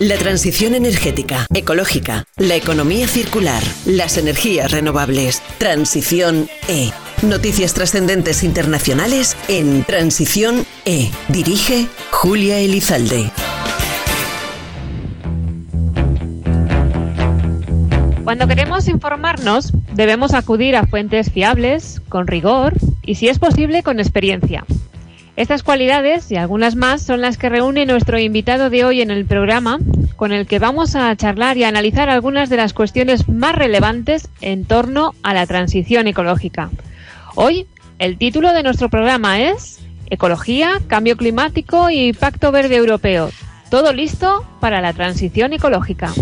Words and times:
La 0.00 0.16
transición 0.16 0.74
energética, 0.74 1.46
ecológica, 1.54 2.24
la 2.36 2.56
economía 2.56 3.06
circular, 3.06 3.62
las 3.86 4.18
energías 4.18 4.72
renovables. 4.72 5.40
Transición 5.58 6.48
E. 6.66 6.90
Noticias 7.22 7.74
trascendentes 7.74 8.42
internacionales 8.42 9.36
en 9.46 9.84
Transición 9.84 10.66
E. 10.84 11.12
Dirige 11.28 11.86
Julia 12.10 12.58
Elizalde. 12.58 13.30
Cuando 18.24 18.48
queremos 18.48 18.88
informarnos, 18.88 19.72
debemos 19.92 20.34
acudir 20.34 20.74
a 20.74 20.88
fuentes 20.88 21.30
fiables, 21.30 22.02
con 22.08 22.26
rigor 22.26 22.72
y, 23.04 23.14
si 23.14 23.28
es 23.28 23.38
posible, 23.38 23.84
con 23.84 24.00
experiencia. 24.00 24.64
Estas 25.36 25.64
cualidades 25.64 26.30
y 26.30 26.36
algunas 26.36 26.76
más 26.76 27.02
son 27.02 27.20
las 27.20 27.38
que 27.38 27.48
reúne 27.48 27.86
nuestro 27.86 28.20
invitado 28.20 28.70
de 28.70 28.84
hoy 28.84 29.00
en 29.00 29.10
el 29.10 29.24
programa, 29.24 29.80
con 30.14 30.30
el 30.30 30.46
que 30.46 30.60
vamos 30.60 30.94
a 30.94 31.14
charlar 31.16 31.56
y 31.56 31.64
analizar 31.64 32.08
algunas 32.08 32.50
de 32.50 32.56
las 32.56 32.72
cuestiones 32.72 33.28
más 33.28 33.56
relevantes 33.56 34.28
en 34.40 34.64
torno 34.64 35.12
a 35.24 35.34
la 35.34 35.44
transición 35.46 36.06
ecológica. 36.06 36.70
Hoy, 37.34 37.66
el 37.98 38.16
título 38.16 38.52
de 38.52 38.62
nuestro 38.62 38.88
programa 38.88 39.40
es 39.40 39.80
Ecología, 40.08 40.80
Cambio 40.86 41.16
Climático 41.16 41.90
y 41.90 42.12
Pacto 42.12 42.52
Verde 42.52 42.76
Europeo. 42.76 43.30
Todo 43.70 43.92
listo 43.92 44.46
para 44.60 44.80
la 44.80 44.92
transición 44.92 45.52
ecológica. 45.52 46.12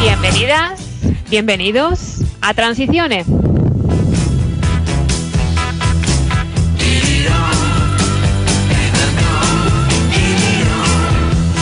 Bienvenidas, 0.00 0.80
bienvenidos 1.30 2.21
a 2.42 2.54
Transiciones. 2.54 3.26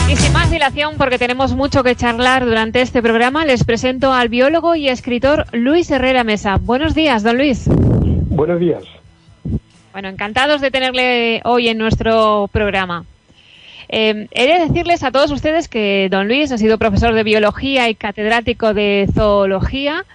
Y 0.09 0.15
sin 0.15 0.33
más 0.33 0.49
dilación, 0.49 0.95
porque 0.97 1.19
tenemos 1.19 1.55
mucho 1.55 1.83
que 1.83 1.95
charlar 1.95 2.45
durante 2.45 2.81
este 2.81 3.01
programa, 3.01 3.45
les 3.45 3.63
presento 3.63 4.11
al 4.11 4.29
biólogo 4.29 4.75
y 4.75 4.89
escritor 4.89 5.45
Luis 5.53 5.89
Herrera 5.91 6.23
Mesa. 6.23 6.57
Buenos 6.57 6.95
días, 6.95 7.23
don 7.23 7.37
Luis. 7.37 7.65
Buenos 7.69 8.59
días. 8.59 8.83
Bueno, 9.93 10.09
encantados 10.09 10.61
de 10.61 10.71
tenerle 10.71 11.41
hoy 11.43 11.67
en 11.67 11.77
nuestro 11.77 12.49
programa. 12.51 13.05
Eh, 13.89 14.27
he 14.31 14.47
de 14.47 14.67
decirles 14.67 15.03
a 15.03 15.11
todos 15.11 15.31
ustedes 15.31 15.67
que 15.67 16.07
don 16.09 16.27
Luis 16.27 16.51
ha 16.51 16.57
sido 16.57 16.77
profesor 16.77 17.13
de 17.13 17.23
biología 17.23 17.89
y 17.89 17.95
catedrático 17.95 18.73
de 18.73 19.07
zoología 19.13 20.05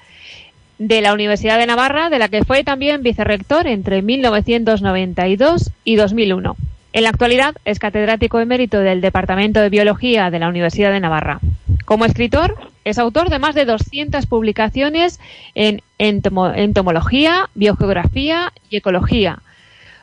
de 0.79 1.01
la 1.01 1.15
Universidad 1.15 1.59
de 1.59 1.67
Navarra, 1.67 2.11
de 2.11 2.19
la 2.19 2.29
que 2.29 2.45
fue 2.45 2.65
también 2.65 3.03
vicerrector 3.03 3.67
entre 3.67 4.03
1992 4.03 5.71
y 5.85 5.97
2001. 5.97 6.57
En 6.93 7.03
la 7.03 7.11
actualidad 7.11 7.55
es 7.65 7.79
catedrático 7.79 8.41
emérito 8.41 8.81
del 8.81 9.01
Departamento 9.01 9.61
de 9.61 9.69
Biología 9.69 10.31
de 10.31 10.39
la 10.39 10.49
Universidad 10.49 10.93
de 10.93 11.01
Navarra. 11.01 11.41
Como 11.85 12.05
escritor, 12.05 12.57
es 12.85 12.99
autor 12.99 13.29
de 13.31 13.39
más 13.39 13.55
de 13.55 13.65
200 13.65 14.27
publicaciones 14.27 15.21
en 15.55 15.83
entomología, 15.99 17.51
biogeografía 17.55 18.53
y 18.71 18.77
ecología. 18.77 19.41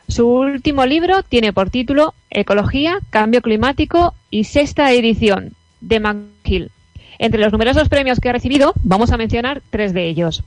Su 0.06 0.28
último 0.28 0.84
libro 0.86 1.22
tiene 1.22 1.52
por 1.52 1.70
título 1.70 2.14
Ecología, 2.30 2.98
Cambio 3.10 3.42
Climático 3.42 4.14
y 4.30 4.44
sexta 4.44 4.92
edición 4.92 5.52
de 5.80 6.00
McGill. 6.00 6.70
Entre 7.18 7.40
los 7.40 7.52
numerosos 7.52 7.88
premios 7.88 8.20
que 8.20 8.28
ha 8.28 8.32
recibido, 8.32 8.74
vamos 8.82 9.12
a 9.12 9.16
mencionar 9.16 9.62
tres 9.70 9.94
de 9.94 10.06
ellos. 10.06 10.44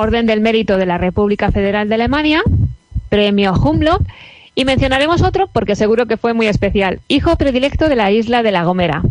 Orden 0.00 0.26
del 0.26 0.40
Mérito 0.40 0.76
de 0.76 0.86
la 0.86 0.96
República 0.96 1.50
Federal 1.50 1.88
de 1.88 1.96
Alemania, 1.96 2.40
Premio 3.08 3.52
Humboldt 3.52 4.06
y 4.54 4.64
mencionaremos 4.64 5.22
otro 5.22 5.48
porque 5.52 5.74
seguro 5.74 6.06
que 6.06 6.16
fue 6.16 6.34
muy 6.34 6.46
especial, 6.46 7.00
Hijo 7.08 7.34
Predilecto 7.34 7.88
de 7.88 7.96
la 7.96 8.12
Isla 8.12 8.44
de 8.44 8.52
La 8.52 8.62
Gomera. 8.62 9.02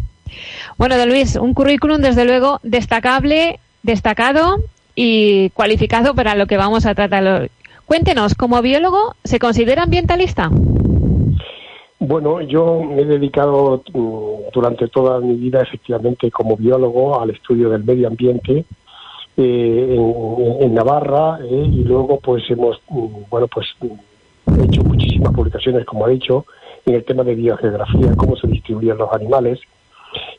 Bueno, 0.78 0.98
don 0.98 1.10
Luis, 1.10 1.36
un 1.36 1.54
currículum 1.54 1.98
desde 2.00 2.24
luego 2.24 2.62
destacable, 2.64 3.60
destacado 3.84 4.60
y 4.96 5.50
cualificado 5.50 6.16
para 6.16 6.36
lo 6.36 6.48
que 6.48 6.56
vamos 6.56 6.86
a 6.86 6.96
tratar 6.96 7.28
hoy. 7.28 7.52
Cuéntenos, 7.86 8.34
como 8.34 8.62
biólogo, 8.62 9.14
¿se 9.26 9.40
considera 9.40 9.84
ambientalista? 9.84 10.50
Bueno, 12.00 12.40
yo 12.40 12.82
me 12.82 13.02
he 13.02 13.06
dedicado 13.06 13.84
mm, 13.94 14.54
durante 14.54 14.88
toda 14.88 15.20
mi 15.20 15.36
vida 15.36 15.64
efectivamente 15.64 16.32
como 16.32 16.56
biólogo 16.56 17.20
al 17.20 17.32
estudio 17.32 17.70
del 17.70 17.84
medio 17.84 18.08
ambiente 18.08 18.64
eh, 19.38 19.98
en, 20.62 20.74
Navarra 20.74 21.40
eh, 21.44 21.70
y 21.72 21.84
luego 21.84 22.20
pues 22.20 22.44
hemos 22.50 22.82
mm, 22.90 23.30
bueno 23.30 23.48
pues 23.48 23.68
hecho 24.64 24.84
muchísimas 24.84 25.34
publicaciones 25.34 25.86
como 25.86 26.06
ha 26.06 26.10
dicho 26.10 26.46
en 26.86 26.96
el 26.96 27.04
tema 27.04 27.24
de 27.24 27.36
biogeografía 27.36 28.16
cómo 28.16 28.36
se 28.36 28.48
distribuyen 28.48 28.98
los 28.98 29.12
animales 29.14 29.60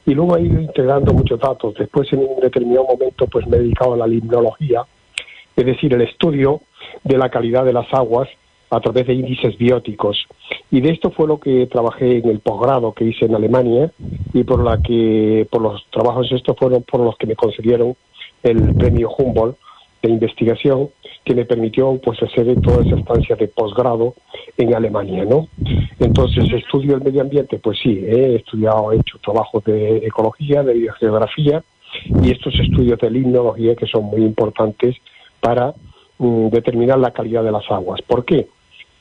y 0.04 0.14
luego 0.14 0.36
he 0.36 0.42
ido 0.42 0.60
integrando 0.60 1.12
muchos 1.12 1.38
datos 1.38 1.74
después 1.74 2.12
en 2.12 2.20
un 2.20 2.40
determinado 2.40 2.86
momento 2.86 3.26
pues 3.26 3.46
me 3.46 3.58
he 3.58 3.60
dedicado 3.60 3.94
a 3.94 3.98
la 3.98 4.06
limnología 4.06 4.82
es 5.54 5.64
decir 5.64 5.94
el 5.94 6.02
estudio 6.02 6.62
de 7.04 7.18
la 7.18 7.28
calidad 7.28 7.64
de 7.64 7.72
las 7.72 7.92
aguas 7.92 8.28
a 8.70 8.80
través 8.80 9.06
de 9.06 9.14
índices 9.14 9.56
bióticos. 9.56 10.26
Y 10.70 10.80
de 10.80 10.90
esto 10.90 11.10
fue 11.10 11.26
lo 11.26 11.40
que 11.40 11.66
trabajé 11.66 12.18
en 12.18 12.28
el 12.28 12.40
posgrado 12.40 12.92
que 12.92 13.04
hice 13.04 13.24
en 13.24 13.34
Alemania 13.34 13.90
y 14.34 14.44
por 14.44 14.62
la 14.62 14.80
que 14.82 15.46
por 15.50 15.62
los 15.62 15.84
trabajos 15.90 16.30
estos 16.32 16.56
fueron 16.56 16.82
por 16.82 17.00
los 17.00 17.16
que 17.16 17.26
me 17.26 17.36
concedieron 17.36 17.96
el 18.42 18.74
premio 18.74 19.10
Humboldt 19.16 19.56
de 20.02 20.10
investigación 20.10 20.90
que 21.24 21.34
me 21.34 21.44
permitió 21.44 22.00
pues 22.02 22.22
hacer 22.22 22.60
toda 22.60 22.84
esa 22.84 22.96
estancia 22.96 23.36
de 23.36 23.48
posgrado 23.48 24.14
en 24.56 24.74
Alemania, 24.74 25.24
¿no? 25.24 25.48
Entonces, 25.98 26.50
estudio 26.52 26.94
el 26.94 27.02
medio 27.02 27.20
ambiente, 27.20 27.58
pues 27.58 27.78
sí, 27.82 28.04
he 28.06 28.36
estudiado, 28.36 28.92
he 28.92 28.96
hecho 28.96 29.18
trabajos 29.18 29.64
de 29.64 29.98
ecología, 29.98 30.62
de 30.62 30.74
biogeografía 30.74 31.62
y 32.22 32.30
estos 32.30 32.54
estudios 32.54 32.98
de 32.98 33.10
limnología 33.10 33.74
que 33.74 33.86
son 33.86 34.04
muy 34.04 34.22
importantes 34.22 34.96
para 35.40 35.74
mm, 36.18 36.48
determinar 36.48 36.98
la 36.98 37.12
calidad 37.12 37.42
de 37.42 37.52
las 37.52 37.68
aguas. 37.70 38.00
¿Por 38.02 38.24
qué? 38.24 38.48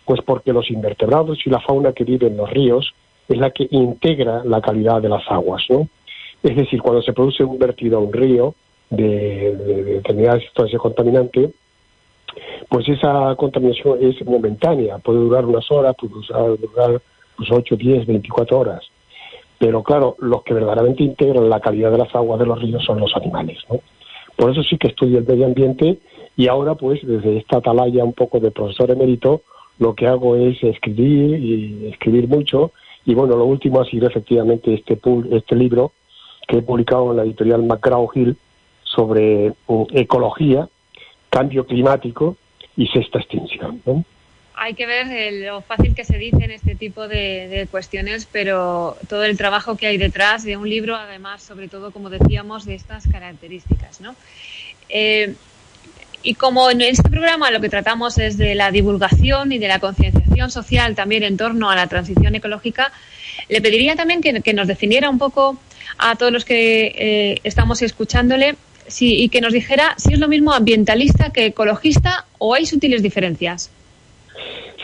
Pues 0.06 0.22
porque 0.22 0.54
los 0.54 0.70
invertebrados 0.72 1.40
y 1.46 1.50
la 1.50 1.60
fauna 1.60 1.94
que 1.94 2.04
vive 2.04 2.28
en 2.28 2.38
los 2.38 2.50
ríos 2.50 2.94
es 3.28 3.38
la 3.38 3.52
que 3.52 3.68
integra 3.72 4.44
la 4.46 4.62
calidad 4.62 5.02
de 5.02 5.10
las 5.10 5.24
aguas, 5.30 5.64
¿no? 5.70 5.88
Es 6.44 6.56
decir, 6.56 6.82
cuando 6.82 7.02
se 7.02 7.14
produce 7.14 7.44
un 7.44 7.58
vertido 7.58 7.98
a 7.98 8.02
un 8.02 8.14
río 8.14 8.56
de, 8.90 9.56
de, 9.56 9.56
de 9.56 9.84
determinada 9.84 10.40
sustancia 10.40 10.80
contaminante, 10.80 11.52
pues 12.70 12.88
esa 12.90 13.36
contaminación 13.36 14.00
es 14.02 14.24
momentánea, 14.26 14.98
puede 15.00 15.20
durar 15.20 15.46
unas 15.46 15.70
horas, 15.72 15.96
puede 15.98 16.58
durar 16.58 17.02
pues 17.36 17.50
8, 17.52 17.76
10, 17.76 18.06
24 18.06 18.60
horas. 18.60 18.84
Pero 19.60 19.82
claro, 19.84 20.16
los 20.20 20.44
que 20.44 20.54
verdaderamente 20.54 21.04
integran 21.04 21.50
la 21.50 21.60
calidad 21.60 21.92
de 21.92 21.98
las 21.98 22.14
aguas 22.14 22.40
de 22.40 22.46
los 22.46 22.62
ríos 22.62 22.84
son 22.84 23.00
los 23.00 23.16
animales, 23.16 23.58
¿no? 23.70 23.80
Por 24.36 24.52
eso 24.52 24.62
sí 24.62 24.78
que 24.78 24.90
estudio 24.90 25.18
el 25.18 25.26
medio 25.26 25.48
ambiente 25.48 25.98
y 26.36 26.48
ahora 26.48 26.76
pues 26.76 27.00
desde 27.02 27.38
esta 27.38 27.58
atalaya 27.58 28.04
un 28.04 28.14
poco 28.14 28.40
de 28.40 28.52
profesor 28.52 28.92
emérito 28.92 29.42
lo 29.80 29.96
que 29.96 30.06
hago 30.06 30.36
es 30.36 30.62
escribir 30.64 31.40
y 31.40 31.88
escribir 31.88 32.28
mucho 32.28 32.72
y 33.04 33.16
bueno, 33.16 33.36
lo 33.36 33.46
último 33.46 33.82
ha 33.82 33.86
sido 33.86 34.08
efectivamente 34.08 34.74
este, 34.76 35.00
este 35.32 35.56
libro 35.56 35.92
que 36.48 36.58
he 36.58 36.62
publicado 36.62 37.10
en 37.12 37.18
la 37.18 37.24
editorial 37.24 37.64
McGraw-Hill 37.64 38.36
sobre 38.96 39.54
ecología, 39.94 40.68
cambio 41.30 41.66
climático 41.66 42.38
y 42.76 42.88
sexta 42.88 43.20
extinción. 43.20 43.82
Hay 44.60 44.74
que 44.74 44.88
ver 44.88 45.34
lo 45.46 45.62
fácil 45.62 45.94
que 45.94 46.04
se 46.04 46.18
dice 46.18 46.44
en 46.44 46.52
este 46.52 46.74
tipo 46.76 47.08
de, 47.08 47.68
cuestiones, 47.70 48.28
pero 48.32 48.98
todo 49.08 49.24
el 49.24 49.38
trabajo 49.38 49.78
que 49.78 49.86
hay 49.86 49.98
detrás 49.98 50.44
de 50.44 50.58
un 50.58 50.68
libro, 50.68 50.96
además, 50.96 51.44
sobre 51.44 51.68
todo, 51.68 51.92
como 51.92 52.10
decíamos, 52.10 52.66
de 52.66 52.74
estas 52.74 53.08
características. 53.08 54.02
¿no? 54.02 54.16
Eh, 54.90 55.36
y 56.24 56.34
como 56.34 56.72
en 56.72 56.82
este 56.82 57.10
programa 57.10 57.52
lo 57.52 57.62
que 57.62 57.70
tratamos 57.70 58.18
es 58.18 58.38
de 58.38 58.56
la 58.56 58.72
divulgación 58.72 59.52
y 59.52 59.60
de 59.60 59.68
la 59.68 59.80
concienciación 59.80 60.50
social 60.50 60.96
también 60.96 61.24
en 61.24 61.38
torno 61.38 61.70
a 61.70 61.76
la 61.76 61.88
transición 61.88 62.34
ecológica, 62.36 62.92
le 63.50 63.62
pediría 63.62 63.96
también 63.96 64.22
que, 64.22 64.54
nos 64.54 64.68
definiera 64.68 65.10
un 65.10 65.20
poco 65.20 65.58
a 66.00 66.16
todos 66.16 66.32
los 66.32 66.46
que 66.46 66.94
eh, 66.96 67.42
estamos 67.44 67.82
escuchándole 67.82 68.56
y 69.00 69.30
que 69.30 69.42
nos 69.42 69.54
dijera 69.54 69.96
si 69.98 70.14
es 70.14 70.20
lo 70.20 70.28
mismo 70.28 70.52
ambientalista 70.52 71.32
que 71.32 71.48
ecologista 71.48 72.26
o 72.38 72.54
hay 72.54 72.66
sutiles 72.66 73.04
diferencias. 73.04 73.72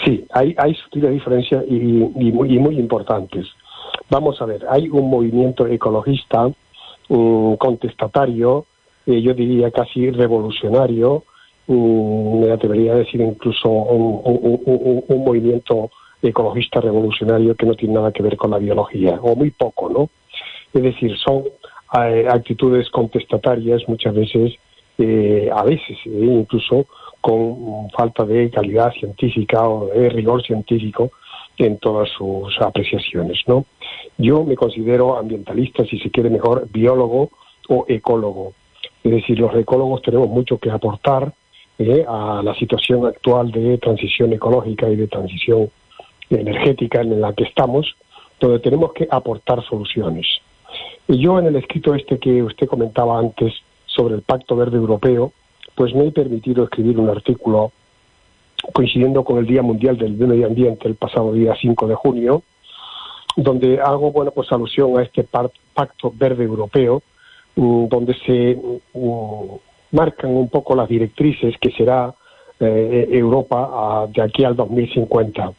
Sí, 0.03 0.25
hay, 0.31 0.55
hay 0.57 0.75
sutiles 0.75 1.11
diferencias 1.11 1.63
y, 1.69 1.75
muy, 1.75 2.59
muy 2.59 2.77
importantes. 2.77 3.47
Vamos 4.09 4.41
a 4.41 4.45
ver, 4.45 4.65
hay 4.69 4.89
un 4.89 5.09
movimiento 5.09 5.67
ecologista 5.67 6.51
contestatario, 7.07 8.65
eh, 9.05 9.21
yo 9.21 9.33
diría 9.33 9.69
casi 9.71 10.09
revolucionario, 10.09 11.23
me 11.67 12.51
atrevería 12.51 12.93
a 12.93 12.97
decir 12.97 13.21
incluso 13.21 13.69
un, 13.69 15.23
movimiento 15.23 15.91
ecologista 16.21 16.81
revolucionario 16.81 17.55
que 17.55 17.65
no 17.65 17.75
tiene 17.75 17.95
nada 17.95 18.11
que 18.11 18.23
ver 18.23 18.35
con 18.35 18.51
la 18.51 18.57
biología, 18.57 19.19
o 19.21 19.35
muy 19.35 19.51
poco, 19.51 19.89
¿no? 19.89 20.09
Es 20.73 20.81
decir, 20.81 21.15
son 21.17 21.43
actitudes 21.93 22.89
contestatarias 22.89 23.87
muchas 23.87 24.13
veces, 24.13 24.53
eh, 24.97 25.49
a 25.53 25.63
veces 25.63 25.97
incluso 26.05 26.87
con 27.21 27.89
falta 27.91 28.25
de 28.25 28.49
calidad 28.49 28.91
científica 28.93 29.67
o 29.67 29.87
de 29.87 30.09
rigor 30.09 30.43
científico 30.43 31.11
en 31.57 31.77
todas 31.77 32.09
sus 32.09 32.59
apreciaciones, 32.59 33.39
¿no? 33.47 33.65
Yo 34.17 34.43
me 34.43 34.55
considero 34.55 35.17
ambientalista, 35.17 35.85
si 35.85 35.99
se 35.99 36.09
quiere 36.09 36.29
mejor, 36.29 36.67
biólogo 36.71 37.29
o 37.69 37.85
ecólogo. 37.87 38.53
Es 39.03 39.11
decir, 39.11 39.39
los 39.39 39.55
ecólogos 39.55 40.01
tenemos 40.01 40.27
mucho 40.29 40.57
que 40.57 40.71
aportar 40.71 41.33
eh, 41.77 42.05
a 42.07 42.41
la 42.43 42.55
situación 42.55 43.05
actual 43.05 43.51
de 43.51 43.77
transición 43.77 44.33
ecológica 44.33 44.89
y 44.89 44.95
de 44.95 45.07
transición 45.07 45.69
energética 46.29 47.01
en 47.01 47.21
la 47.21 47.33
que 47.33 47.43
estamos, 47.43 47.95
donde 48.39 48.59
tenemos 48.59 48.93
que 48.93 49.07
aportar 49.09 49.63
soluciones. 49.63 50.27
Y 51.07 51.19
yo 51.19 51.39
en 51.39 51.47
el 51.47 51.55
escrito 51.55 51.93
este 51.95 52.17
que 52.17 52.41
usted 52.43 52.67
comentaba 52.67 53.19
antes 53.19 53.53
sobre 53.85 54.15
el 54.15 54.21
Pacto 54.21 54.55
Verde 54.55 54.77
Europeo, 54.77 55.33
pues 55.75 55.93
me 55.93 56.07
he 56.07 56.11
permitido 56.11 56.63
escribir 56.63 56.97
un 56.99 57.09
artículo 57.09 57.71
coincidiendo 58.71 59.23
con 59.23 59.37
el 59.37 59.45
Día 59.45 59.61
Mundial 59.61 59.97
del 59.97 60.13
Medio 60.13 60.47
Ambiente 60.47 60.87
el 60.87 60.95
pasado 60.95 61.33
día 61.33 61.55
5 61.59 61.87
de 61.87 61.95
junio, 61.95 62.43
donde 63.35 63.81
hago 63.81 64.11
bueno 64.11 64.31
pues 64.31 64.51
alusión 64.51 64.97
a 64.97 65.03
este 65.03 65.23
Pacto 65.23 66.13
Verde 66.15 66.43
Europeo, 66.43 67.01
mm, 67.55 67.87
donde 67.87 68.13
se 68.25 68.55
mm, 68.93 69.55
marcan 69.91 70.31
un 70.31 70.49
poco 70.49 70.75
las 70.75 70.87
directrices 70.87 71.55
que 71.59 71.71
será 71.71 72.13
eh, 72.59 73.07
Europa 73.11 74.07
de 74.13 74.21
aquí 74.21 74.43
al 74.45 74.55
2050. 74.55 75.53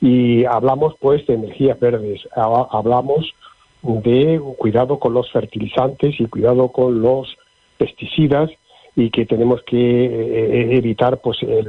Y 0.00 0.44
hablamos 0.44 0.94
pues 1.00 1.26
de 1.26 1.34
energías 1.34 1.80
verdes, 1.80 2.20
hablamos 2.34 3.34
de 3.84 4.40
cuidado 4.56 4.98
con 4.98 5.12
los 5.12 5.30
fertilizantes 5.30 6.18
y 6.18 6.26
cuidado 6.26 6.68
con 6.72 7.02
los 7.02 7.36
pesticidas 7.76 8.50
y 8.96 9.10
que 9.10 9.26
tenemos 9.26 9.62
que 9.62 9.76
eh, 9.76 10.08
eh, 10.08 10.76
evitar 10.76 11.20
pues 11.20 11.42
el, 11.42 11.68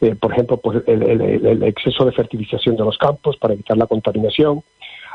eh, 0.00 0.14
por 0.14 0.32
ejemplo 0.32 0.56
pues 0.56 0.82
el, 0.86 1.62
exceso 1.64 2.04
de 2.04 2.12
fertilización 2.12 2.76
de 2.76 2.84
los 2.84 2.96
campos 2.96 3.36
para 3.36 3.54
evitar 3.54 3.76
la 3.76 3.86
contaminación. 3.86 4.62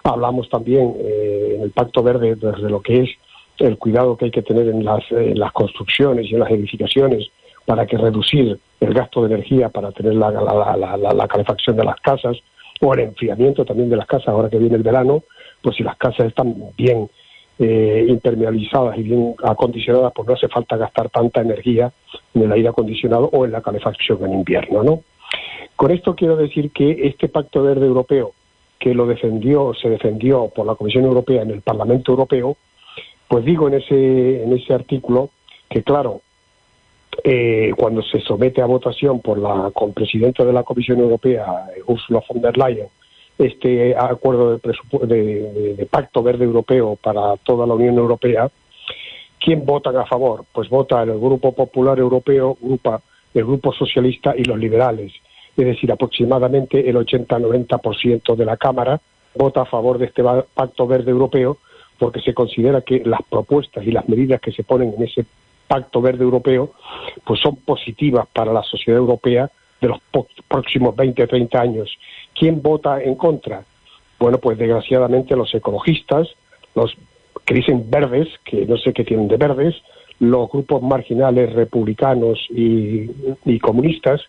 Hablamos 0.03 0.47
también 0.49 0.95
en 0.99 1.61
el 1.61 1.71
pacto 1.71 2.01
verde 2.03 2.35
de 2.35 2.69
lo 2.69 2.81
que 2.81 3.01
es 3.01 3.09
el 3.57 3.77
cuidado 3.77 4.15
que 4.15 4.25
hay 4.25 4.31
que 4.31 4.41
tener 4.41 4.69
en 4.69 4.85
las, 4.85 5.03
las 5.11 5.51
construcciones 5.51 6.27
y 6.27 6.35
en 6.35 6.39
las 6.39 6.51
edificaciones 6.51 7.29
para 7.65 7.85
que 7.85 7.97
reducir 7.97 8.57
el 8.79 8.93
gasto 8.93 9.21
de 9.21 9.33
energía 9.33 9.69
para 9.69 9.91
tener 9.91 10.15
la, 10.15 10.31
la, 10.31 11.13
la, 11.13 11.27
calefacción 11.27 11.75
de 11.75 11.83
las 11.83 11.99
casas 11.99 12.37
o 12.79 12.93
el 12.93 13.01
enfriamiento 13.01 13.65
también 13.65 13.89
de 13.89 13.97
las 13.97 14.07
casas 14.07 14.29
ahora 14.29 14.49
que 14.49 14.57
viene 14.57 14.77
el 14.77 14.83
verano, 14.83 15.23
pues 15.61 15.75
si 15.75 15.83
las 15.83 15.97
casas 15.97 16.27
están 16.27 16.55
bien 16.77 17.09
eh, 17.57 18.05
impermeabilizadas 18.07 18.97
y 18.97 19.03
bien 19.03 19.35
acondicionadas, 19.43 20.13
pues 20.15 20.27
no 20.27 20.33
hace 20.33 20.47
falta 20.47 20.77
gastar 20.77 21.09
tanta 21.09 21.41
energía 21.41 21.91
en 22.33 22.43
el 22.43 22.51
aire 22.53 22.69
acondicionado 22.69 23.29
o 23.33 23.45
en 23.45 23.51
la 23.51 23.61
calefacción 23.61 24.23
en 24.25 24.33
invierno, 24.33 24.83
¿no? 24.83 25.01
Con 25.75 25.91
esto 25.91 26.15
quiero 26.15 26.35
decir 26.35 26.71
que 26.71 27.07
este 27.07 27.29
Pacto 27.29 27.63
Verde 27.63 27.85
Europeo, 27.85 28.31
que 28.77 28.93
lo 28.93 29.05
defendió, 29.05 29.73
se 29.73 29.89
defendió 29.89 30.49
por 30.53 30.65
la 30.65 30.75
Comisión 30.75 31.03
Europea 31.05 31.41
en 31.41 31.51
el 31.51 31.61
Parlamento 31.61 32.11
Europeo, 32.11 32.57
pues 33.27 33.45
digo 33.45 33.67
en 33.67 33.75
ese, 33.75 34.43
en 34.43 34.53
ese 34.53 34.73
artículo 34.73 35.29
que, 35.69 35.83
claro, 35.83 36.21
eh, 37.23 37.73
cuando 37.77 38.01
se 38.01 38.21
somete 38.21 38.61
a 38.61 38.65
votación 38.65 39.19
por 39.19 39.37
la 39.37 39.71
presidenta 39.93 40.45
de 40.45 40.53
la 40.53 40.63
Comisión 40.63 40.99
Europea, 40.99 41.65
Ursula 41.85 42.23
von 42.27 42.41
der 42.41 42.57
Leyen, 42.57 42.87
este 43.39 43.95
acuerdo 43.97 44.57
de, 44.57 45.75
de, 45.77 45.85
pacto 45.85 46.21
verde 46.21 46.43
europeo 46.43 46.97
para 47.01 47.37
toda 47.37 47.65
la 47.65 47.73
Unión 47.73 47.97
Europea, 47.97 48.49
¿quién 49.39 49.65
votan 49.65 49.95
a 49.95 50.05
favor? 50.05 50.43
Pues 50.51 50.69
vota 50.69 51.01
el 51.01 51.17
Grupo 51.17 51.53
Popular 51.53 51.97
Europeo, 51.97 52.57
el 53.33 53.45
Grupo 53.45 53.73
Socialista 53.73 54.33
y 54.37 54.43
los 54.43 54.59
liberales. 54.59 55.13
Es 55.55 55.65
decir, 55.65 55.91
aproximadamente 55.91 56.89
el 56.89 56.97
80-90% 56.97 58.35
de 58.35 58.45
la 58.45 58.57
Cámara 58.57 58.99
vota 59.35 59.61
a 59.61 59.65
favor 59.65 59.97
de 59.97 60.05
este 60.07 60.23
pacto 60.53 60.85
verde 60.85 61.11
europeo 61.11 61.57
porque 61.97 62.21
se 62.21 62.33
considera 62.33 62.81
que 62.81 63.01
las 63.05 63.21
propuestas 63.29 63.85
y 63.85 63.91
las 63.91 64.07
medidas 64.09 64.41
que 64.41 64.51
se 64.51 64.63
ponen 64.63 64.93
en 64.97 65.03
ese 65.03 65.25
pacto 65.67 66.01
verde 66.01 66.23
europeo 66.23 66.71
pues 67.25 67.39
son 67.39 67.57
positivas 67.57 68.27
para 68.33 68.51
la 68.51 68.63
sociedad 68.63 68.99
europea 68.99 69.49
de 69.79 69.87
los 69.87 69.99
próximos 70.47 70.95
20 70.95 71.23
o 71.23 71.27
30 71.27 71.61
años. 71.61 71.97
¿Quién 72.39 72.61
vota 72.61 73.03
en 73.03 73.15
contra? 73.15 73.65
Bueno, 74.17 74.37
pues 74.37 74.57
desgraciadamente 74.57 75.35
los 75.35 75.53
ecologistas, 75.53 76.29
los 76.73 76.95
que 77.45 77.53
dicen 77.53 77.89
verdes, 77.89 78.29
que 78.45 78.65
no 78.65 78.77
sé 78.77 78.93
qué 78.93 79.03
tienen 79.03 79.27
de 79.27 79.35
verdes, 79.35 79.75
los 80.19 80.49
grupos 80.49 80.81
marginales 80.81 81.51
republicanos 81.51 82.39
y, 82.49 83.59
comunistas, 83.59 84.21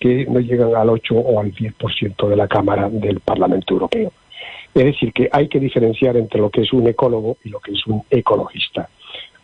que 0.00 0.26
no 0.26 0.40
llegan 0.40 0.74
al 0.74 0.90
8 0.90 1.14
o 1.14 1.40
al 1.40 1.52
10% 1.52 2.28
de 2.28 2.36
la 2.36 2.48
Cámara 2.48 2.88
del 2.90 3.20
Parlamento 3.20 3.74
Europeo. 3.74 4.12
Es 4.74 4.84
decir, 4.84 5.12
que 5.12 5.28
hay 5.30 5.46
que 5.46 5.60
diferenciar 5.60 6.16
entre 6.16 6.40
lo 6.40 6.50
que 6.50 6.62
es 6.62 6.72
un 6.72 6.88
ecólogo 6.88 7.36
y 7.44 7.50
lo 7.50 7.60
que 7.60 7.70
es 7.70 7.86
un 7.86 8.02
ecologista. 8.10 8.88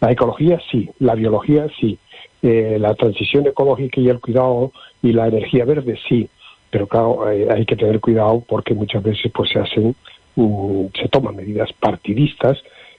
La 0.01 0.11
ecología 0.11 0.59
sí, 0.69 0.91
la 0.99 1.15
biología 1.15 1.69
sí, 1.79 1.97
eh, 2.43 2.77
la 2.81 2.95
transición 2.95 3.47
ecológica 3.47 4.01
y 4.01 4.09
el 4.09 4.19
cuidado 4.19 4.73
y 5.01 5.13
la 5.13 5.29
energía 5.29 5.65
verde 5.65 5.97
sí, 6.09 6.29
pero 6.71 6.87
claro, 6.87 7.27
hay 7.27 7.67
que 7.67 7.77
tener 7.77 8.01
cuidado 8.01 8.45
porque 8.47 8.75
muchas 8.75 9.03
veces 9.03 9.31
pues 9.35 9.51
se 9.51 9.59
hacen, 9.59 9.95
mm, 10.37 10.87
se 11.01 11.09
toman 11.09 11.37
medidas 11.37 11.73
partidistas, 11.73 12.59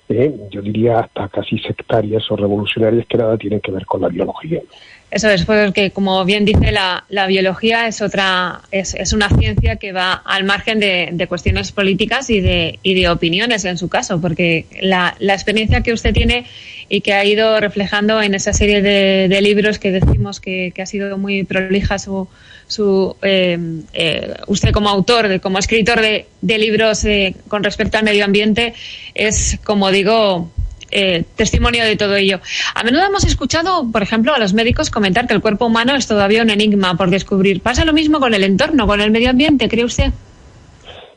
eh, 0.09 0.33
yo 0.49 0.61
diría 0.61 0.99
hasta 0.99 1.29
casi 1.29 1.57
sectarias 1.59 2.29
o 2.29 2.35
revolucionarias 2.35 3.05
que 3.07 3.17
nada 3.17 3.37
tienen 3.37 3.61
que 3.61 3.71
ver 3.71 3.85
con 3.85 4.01
la 4.01 4.09
biología. 4.09 4.61
Eso 5.11 5.29
es, 5.29 5.43
porque 5.43 5.91
como 5.91 6.23
bien 6.23 6.45
dice 6.45 6.71
la, 6.71 7.03
la 7.09 7.27
biología 7.27 7.85
es 7.85 8.01
otra, 8.01 8.61
es, 8.71 9.11
una 9.11 9.27
ciencia 9.27 9.75
que 9.75 9.91
va 9.91 10.13
al 10.13 10.45
margen 10.45 10.79
de, 10.79 11.25
cuestiones 11.27 11.73
políticas 11.73 12.29
y 12.29 12.39
de, 12.39 12.79
y 12.81 12.93
de 12.93 13.09
opiniones 13.09 13.65
en 13.65 13.77
su 13.77 13.89
caso, 13.89 14.21
porque 14.21 14.67
la, 14.79 15.17
experiencia 15.19 15.81
que 15.81 15.91
usted 15.91 16.13
tiene 16.13 16.45
y 16.87 17.01
que 17.01 17.13
ha 17.13 17.25
ido 17.25 17.59
reflejando 17.59 18.21
en 18.21 18.35
esa 18.35 18.53
serie 18.53 18.81
de, 18.81 19.41
libros 19.41 19.79
que 19.79 19.91
decimos 19.91 20.39
que, 20.39 20.71
ha 20.81 20.85
sido 20.85 21.17
muy 21.17 21.43
prolija 21.43 21.99
su, 21.99 22.29
su 22.67 23.17
eh, 23.21 23.59
eh, 23.91 24.33
usted 24.47 24.71
como 24.71 24.87
autor, 24.87 25.41
como 25.41 25.59
escritor 25.59 25.99
de, 25.99 26.27
de 26.41 26.57
libros 26.57 27.03
eh, 27.03 27.35
con 27.49 27.65
respecto 27.65 27.97
al 27.97 28.05
medio 28.05 28.23
ambiente, 28.23 28.73
es 29.13 29.59
como 29.65 29.91
digo 29.91 30.49
eh, 30.91 31.23
testimonio 31.35 31.83
de 31.85 31.95
todo 31.95 32.15
ello. 32.15 32.39
A 32.75 32.83
menudo 32.83 33.03
hemos 33.05 33.23
escuchado, 33.25 33.89
por 33.91 34.01
ejemplo, 34.01 34.33
a 34.33 34.39
los 34.39 34.53
médicos 34.53 34.89
comentar 34.89 35.27
que 35.27 35.33
el 35.33 35.41
cuerpo 35.41 35.65
humano 35.65 35.95
es 35.95 36.07
todavía 36.07 36.43
un 36.43 36.49
enigma 36.49 36.95
por 36.95 37.09
descubrir. 37.09 37.61
¿Pasa 37.61 37.85
lo 37.85 37.93
mismo 37.93 38.19
con 38.19 38.33
el 38.33 38.43
entorno, 38.43 38.87
con 38.87 39.01
el 39.01 39.11
medio 39.11 39.29
ambiente, 39.29 39.69
cree 39.69 39.85
usted? 39.85 40.11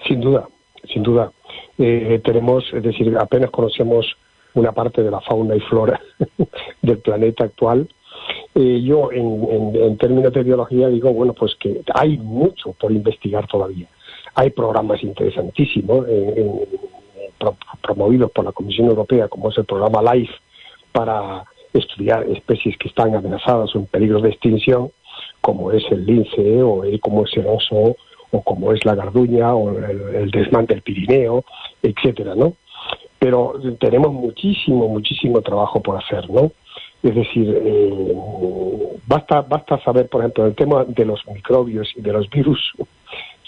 Sin 0.06 0.21
duda, 0.21 0.46
sin 0.93 1.03
duda. 1.03 1.32
Eh, 1.79 2.20
tenemos, 2.25 2.65
es 2.72 2.82
decir, 2.82 3.17
apenas 3.19 3.51
conocemos 3.51 4.06
una 4.55 4.72
parte 4.72 5.03
de 5.03 5.10
la 5.10 5.20
fauna 5.20 5.56
y 5.56 5.60
flora 5.60 6.01
del 6.82 6.98
planeta 6.98 7.44
actual. 7.44 7.89
Eh, 8.55 8.81
yo, 8.82 9.10
en, 9.10 9.96
términos 9.98 10.32
de 10.32 10.44
biología, 10.44 10.89
digo, 10.89 11.13
bueno, 11.13 11.32
pues 11.32 11.56
que 11.56 11.82
hay 11.93 12.17
mucho 12.19 12.72
por 12.72 12.93
investigar 12.93 13.46
todavía. 13.48 13.89
Hay 14.37 14.51
programas 14.51 15.03
interesantísimos 15.03 16.06
en 16.08 16.60
promovidos 17.82 18.31
por 18.31 18.44
la 18.44 18.53
Comisión 18.53 18.88
Europea, 18.88 19.29
como 19.29 19.50
es 19.50 19.58
el 19.58 19.64
programa 19.64 20.03
LIFE, 20.03 20.34
para 20.93 21.44
estudiar 21.72 22.24
especies 22.29 22.76
que 22.79 22.88
están 22.88 23.14
amenazadas 23.14 23.74
o 23.74 23.79
en 23.79 23.86
peligro 23.86 24.20
de 24.20 24.31
extinción, 24.31 24.91
como 25.41 25.72
es 25.72 25.84
el 25.91 26.06
lince, 26.06 26.62
o 26.62 26.82
como 27.00 27.24
es 27.24 27.36
el 27.36 27.46
oso, 27.46 27.96
o 28.31 28.43
como 28.43 28.72
es 28.72 28.84
la 28.84 28.94
garduña, 28.94 29.55
o 29.55 29.70
el, 29.70 30.31
desmante 30.31 30.74
del 30.74 30.82
Pirineo, 30.82 31.44
etcétera, 31.82 32.34
¿no? 32.34 32.55
Pero 33.19 33.55
tenemos 33.81 34.12
muchísimo, 34.12 34.88
muchísimo 34.88 35.41
trabajo 35.41 35.82
por 35.82 35.96
hacer, 35.96 36.29
¿no? 36.31 36.53
Es 37.03 37.14
decir, 37.14 37.60
eh, 37.62 38.14
basta, 39.06 39.43
basta 39.43 39.79
saber, 39.82 40.08
por 40.08 40.22
ejemplo, 40.22 40.46
el 40.46 40.55
tema 40.55 40.84
de 40.84 41.05
los 41.05 41.20
microbios 41.26 41.93
y 41.96 42.00
de 42.00 42.12
los 42.12 42.29
virus, 42.31 42.72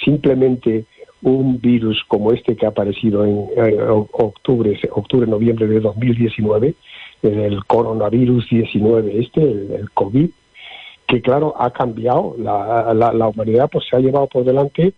simplemente 0.04 0.84
un 1.26 1.60
virus 1.60 2.04
como 2.06 2.32
este 2.32 2.54
que 2.54 2.66
ha 2.66 2.68
aparecido 2.68 3.24
en 3.24 3.48
octubre, 4.12 4.78
octubre, 4.92 5.26
noviembre 5.26 5.66
de 5.66 5.80
2019, 5.80 6.74
el 7.22 7.64
coronavirus 7.64 8.48
19, 8.48 9.18
este, 9.18 9.42
el, 9.42 9.90
COVID, 9.92 10.30
que 11.08 11.20
claro, 11.20 11.52
ha 11.58 11.70
cambiado, 11.70 12.36
la, 12.38 12.94
la, 12.94 13.28
humanidad 13.28 13.68
pues 13.70 13.86
se 13.90 13.96
ha 13.96 13.98
llevado 13.98 14.28
por 14.28 14.44
delante, 14.44 14.92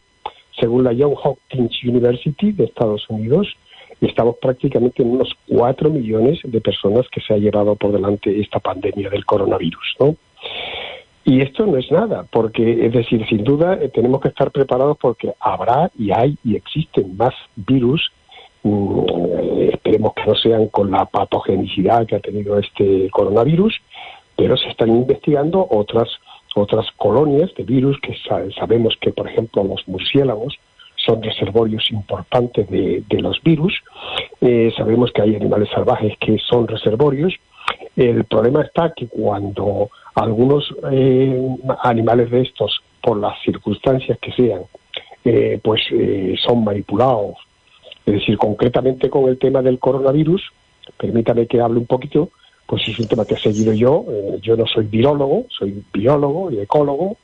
según 0.61 0.85
la 0.85 0.95
John 0.99 1.15
Hopkins 1.23 1.83
University 1.83 2.53
de 2.53 2.65
Estados 2.65 3.09
Unidos, 3.09 3.57
estamos 3.99 4.37
prácticamente 4.37 5.03
en 5.03 5.13
unos 5.13 5.35
4 5.49 5.89
millones 5.89 6.41
de 6.45 6.61
personas 6.61 7.07
que 7.11 7.23
se 7.23 7.33
ha 7.33 7.39
llevado 7.39 7.75
por 7.75 7.91
delante 7.91 8.39
esta 8.39 8.59
pandemia 8.59 9.09
del 9.09 9.25
coronavirus, 9.25 9.97
¿no? 9.99 10.17
Y 11.25 11.43
esto 11.43 11.67
no 11.67 11.77
es 11.77 11.91
nada, 11.91 12.25
porque, 12.31 12.87
es 12.87 12.93
decir, 12.93 13.27
sin 13.29 13.45
duda 13.45 13.75
eh, 13.75 13.91
tenemos 13.91 14.21
que 14.21 14.29
estar 14.29 14.51
preparados 14.51 14.97
porque 14.99 15.35
habrá 15.41 15.91
y 15.99 16.11
hay 16.11 16.39
y 16.43 16.57
existen 16.57 17.17
más 17.17 17.35
virus, 17.57 18.11
mm, 18.63 19.01
eh, 19.01 19.71
esperemos 19.75 20.15
que 20.15 20.25
no 20.27 20.35
sean 20.35 20.69
con 20.69 20.91
la 20.91 21.05
patogenicidad 21.05 22.07
que 22.07 22.17
ha 22.17 22.21
tenido 22.21 22.59
este 22.59 23.11
coronavirus, 23.11 23.75
pero 24.37 24.57
se 24.57 24.69
están 24.69 24.91
investigando 24.91 25.67
otras 25.71 26.09
otras 26.55 26.87
colonias 26.97 27.55
de 27.57 27.63
virus 27.63 27.99
que 28.01 28.17
sabemos 28.59 28.97
que, 29.01 29.13
por 29.13 29.29
ejemplo, 29.29 29.63
los 29.63 29.87
murciélagos 29.87 30.59
son 31.09 31.23
reservorios 31.23 31.91
importantes 31.91 32.69
de, 32.69 33.21
los 33.21 33.43
virus. 33.43 33.75
Eh, 34.41 34.71
sabemos 34.77 35.11
que 35.13 35.23
hay 35.23 35.35
animales 35.35 35.71
salvajes 35.75 36.13
que 36.21 36.39
son 36.39 36.69
reservorios. 36.69 37.35
El 37.97 38.25
problema 38.25 38.63
está 38.63 38.93
que 38.95 39.09
cuando 39.09 39.91
algunos 40.15 40.75
eh, 40.93 41.57
animales 41.83 42.31
de 42.31 42.43
estos, 42.43 42.81
por 43.03 43.17
las 43.19 43.41
circunstancias 43.43 44.19
que 44.21 44.33
sean, 44.33 44.63
eh, 45.25 45.59
pues 45.63 45.83
son 46.45 46.65
manipulados, 46.65 47.37
es 48.07 48.15
decir, 48.15 48.39
concretamente 48.39 49.11
con 49.11 49.29
el 49.29 49.39
tema 49.39 49.63
del 49.63 49.79
coronavirus, 49.79 50.43
permítame 50.97 51.47
que 51.47 51.61
hable 51.61 51.79
un 51.79 51.87
poquito, 51.87 52.31
pues 52.67 52.87
es 52.87 52.99
un 52.99 53.09
tema 53.09 53.25
que 53.25 53.35
he 53.35 53.39
seguido 53.39 53.73
yo. 53.73 54.05
Eh, 54.11 54.39
yo 54.43 54.57
no 54.57 54.67
soy 54.67 54.87
virólogo, 54.87 55.47
soy 55.49 55.83
biólogo 55.93 56.51
y 56.51 56.61
ecólogo, 56.61 57.17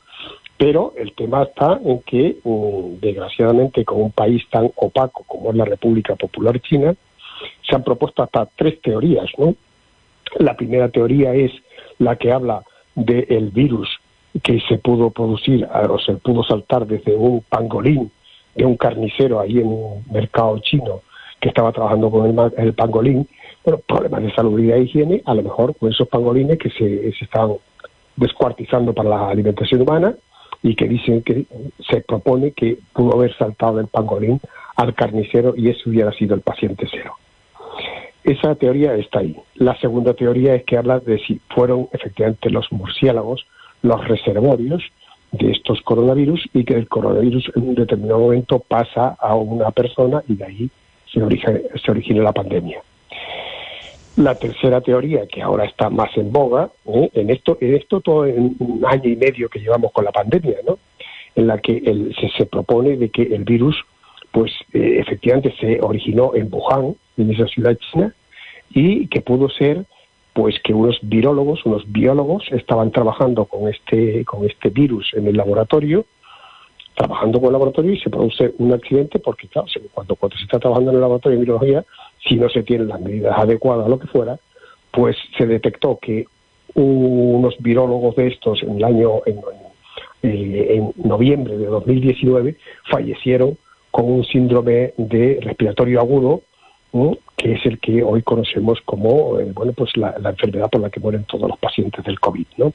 pero 0.56 0.92
el 0.96 1.12
tema 1.14 1.42
está 1.42 1.80
en 1.84 2.00
que, 2.02 2.36
mm, 2.42 3.00
desgraciadamente, 3.00 3.84
con 3.84 4.02
un 4.02 4.12
país 4.12 4.42
tan 4.50 4.70
opaco 4.76 5.24
como 5.26 5.50
es 5.50 5.56
la 5.56 5.64
República 5.64 6.14
Popular 6.14 6.60
China, 6.60 6.94
se 7.68 7.74
han 7.74 7.82
propuesto 7.82 8.22
hasta 8.22 8.46
tres 8.56 8.80
teorías, 8.80 9.30
¿no? 9.38 9.54
La 10.38 10.56
primera 10.56 10.88
teoría 10.88 11.34
es 11.34 11.52
la 11.98 12.16
que 12.16 12.32
habla 12.32 12.62
del 12.94 13.50
virus 13.50 13.88
que 14.42 14.60
se 14.68 14.78
pudo 14.78 15.10
producir 15.10 15.66
o 15.88 15.98
se 15.98 16.14
pudo 16.14 16.42
saltar 16.44 16.86
desde 16.86 17.14
un 17.14 17.42
pangolín 17.42 18.10
de 18.54 18.64
un 18.64 18.76
carnicero 18.76 19.40
ahí 19.40 19.58
en 19.58 19.66
un 19.66 20.04
mercado 20.10 20.58
chino 20.60 21.02
que 21.40 21.48
estaba 21.48 21.72
trabajando 21.72 22.10
con 22.10 22.26
el, 22.26 22.52
el 22.56 22.72
pangolín 22.74 23.28
bueno, 23.64 23.80
problemas 23.86 24.22
de 24.22 24.34
salud 24.34 24.58
y 24.60 24.66
de 24.66 24.80
higiene, 24.80 25.22
a 25.24 25.34
lo 25.34 25.42
mejor 25.42 25.76
con 25.76 25.90
esos 25.90 26.08
pangolines 26.08 26.58
que 26.58 26.70
se, 26.70 27.12
se 27.12 27.24
están 27.24 27.54
descuartizando 28.16 28.92
para 28.92 29.08
la 29.08 29.28
alimentación 29.28 29.82
humana 29.82 30.14
y 30.64 30.74
que 30.74 30.88
dicen 30.88 31.22
que 31.22 31.44
se 31.90 32.00
propone 32.00 32.52
que 32.52 32.78
pudo 32.94 33.14
haber 33.14 33.36
saltado 33.36 33.76
del 33.76 33.86
pangolín 33.86 34.40
al 34.76 34.94
carnicero 34.94 35.52
y 35.54 35.68
eso 35.68 35.90
hubiera 35.90 36.10
sido 36.12 36.34
el 36.34 36.40
paciente 36.40 36.88
cero. 36.90 37.12
Esa 38.24 38.54
teoría 38.54 38.94
está 38.94 39.18
ahí. 39.18 39.36
La 39.56 39.78
segunda 39.78 40.14
teoría 40.14 40.54
es 40.54 40.64
que 40.64 40.78
habla 40.78 41.00
de 41.00 41.18
si 41.18 41.38
fueron 41.54 41.88
efectivamente 41.92 42.48
los 42.48 42.72
murciélagos 42.72 43.46
los 43.82 44.08
reservorios 44.08 44.82
de 45.32 45.50
estos 45.50 45.82
coronavirus 45.82 46.48
y 46.54 46.64
que 46.64 46.72
el 46.72 46.88
coronavirus 46.88 47.52
en 47.54 47.68
un 47.68 47.74
determinado 47.74 48.20
momento 48.20 48.58
pasa 48.58 49.16
a 49.20 49.34
una 49.34 49.70
persona 49.70 50.22
y 50.26 50.36
de 50.36 50.44
ahí 50.44 50.70
se 51.12 51.22
origina, 51.22 51.60
se 51.84 51.90
origina 51.90 52.22
la 52.22 52.32
pandemia. 52.32 52.80
La 54.16 54.36
tercera 54.36 54.80
teoría, 54.80 55.26
que 55.26 55.42
ahora 55.42 55.64
está 55.64 55.90
más 55.90 56.16
en 56.16 56.30
boga, 56.30 56.70
¿eh? 56.86 57.10
en 57.14 57.30
esto, 57.30 57.58
en 57.60 57.74
esto 57.74 58.00
todo 58.00 58.26
en 58.26 58.54
un 58.60 58.84
año 58.86 59.10
y 59.10 59.16
medio 59.16 59.48
que 59.48 59.58
llevamos 59.58 59.90
con 59.92 60.04
la 60.04 60.12
pandemia, 60.12 60.58
¿no? 60.64 60.78
En 61.34 61.48
la 61.48 61.58
que 61.58 62.12
se, 62.36 62.46
propone 62.46 62.96
de 62.96 63.08
que 63.08 63.22
el 63.22 63.42
virus, 63.42 63.76
pues 64.30 64.52
eh, 64.72 64.98
efectivamente 65.00 65.52
se 65.58 65.80
originó 65.80 66.32
en 66.36 66.48
Wuhan, 66.52 66.94
en 67.16 67.30
esa 67.32 67.48
ciudad 67.48 67.76
china, 67.90 68.14
y 68.70 69.08
que 69.08 69.20
pudo 69.20 69.48
ser, 69.48 69.84
pues 70.32 70.60
que 70.62 70.72
unos 70.72 70.96
virólogos, 71.02 71.66
unos 71.66 71.82
biólogos, 71.90 72.44
estaban 72.52 72.92
trabajando 72.92 73.46
con 73.46 73.68
este, 73.68 74.24
con 74.24 74.44
este 74.44 74.70
virus 74.70 75.10
en 75.14 75.26
el 75.26 75.36
laboratorio, 75.36 76.06
trabajando 76.94 77.38
con 77.38 77.48
el 77.48 77.52
laboratorio 77.52 77.92
y 77.92 78.00
se 78.00 78.10
produce 78.10 78.54
un 78.58 78.72
accidente 78.72 79.18
porque, 79.18 79.48
claro, 79.48 79.68
cuando, 79.92 80.16
cuando 80.16 80.36
se 80.36 80.44
está 80.44 80.58
trabajando 80.58 80.90
en 80.90 80.96
el 80.96 81.00
laboratorio 81.00 81.38
de 81.38 81.44
biología, 81.44 81.84
si 82.26 82.36
no 82.36 82.48
se 82.48 82.62
tienen 82.62 82.88
las 82.88 83.00
medidas 83.00 83.36
adecuadas 83.38 83.88
lo 83.88 83.98
que 83.98 84.06
fuera, 84.06 84.38
pues 84.90 85.16
se 85.36 85.46
detectó 85.46 85.98
que 86.00 86.26
unos 86.74 87.56
virólogos 87.58 88.16
de 88.16 88.28
estos 88.28 88.62
en 88.62 88.76
el 88.76 88.84
año, 88.84 89.22
en, 89.26 89.40
en 90.22 90.92
noviembre 90.96 91.56
de 91.56 91.66
2019, 91.66 92.56
fallecieron 92.90 93.56
con 93.90 94.10
un 94.10 94.24
síndrome 94.24 94.92
de 94.96 95.38
respiratorio 95.40 96.00
agudo, 96.00 96.42
que 97.36 97.52
es 97.52 97.66
el 97.66 97.78
que 97.78 98.02
hoy 98.02 98.22
conocemos 98.22 98.80
como 98.84 99.38
eh, 99.38 99.50
bueno 99.54 99.72
pues 99.72 99.96
la, 99.96 100.14
enfermedad 100.24 100.68
por 100.70 100.80
la 100.80 100.90
que 100.90 101.00
mueren 101.00 101.24
todos 101.24 101.48
los 101.48 101.58
pacientes 101.58 102.04
del 102.04 102.18
COVID. 102.18 102.46
¿no? 102.56 102.72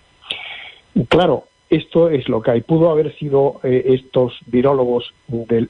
Claro, 1.09 1.45
esto 1.69 2.09
es 2.09 2.27
lo 2.27 2.41
que 2.41 2.51
hay. 2.51 2.61
Pudo 2.61 2.89
haber 2.89 3.15
sido 3.17 3.59
eh, 3.63 3.83
estos 3.85 4.33
virólogos 4.47 5.13
del, 5.27 5.69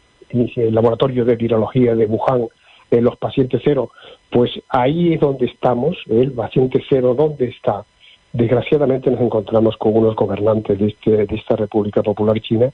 laboratorio 0.56 1.26
de 1.26 1.36
virología 1.36 1.96
de 1.96 2.06
Wuhan 2.06 2.48
en 2.92 3.04
los 3.04 3.18
pacientes 3.18 3.62
cero, 3.64 3.92
pues 4.32 4.52
ahí 4.70 5.14
es 5.14 5.20
donde 5.20 5.46
estamos, 5.46 5.98
el 6.08 6.32
paciente 6.32 6.84
cero, 6.90 7.16
¿dónde 7.16 7.46
está? 7.46 7.86
Desgraciadamente 8.34 9.12
nos 9.12 9.22
encontramos 9.22 9.78
con 9.78 9.96
unos 9.96 10.16
gobernantes 10.16 10.78
de, 10.80 10.88
este, 10.88 11.26
de 11.26 11.36
esta 11.36 11.56
República 11.56 12.02
Popular 12.02 12.40
China, 12.42 12.72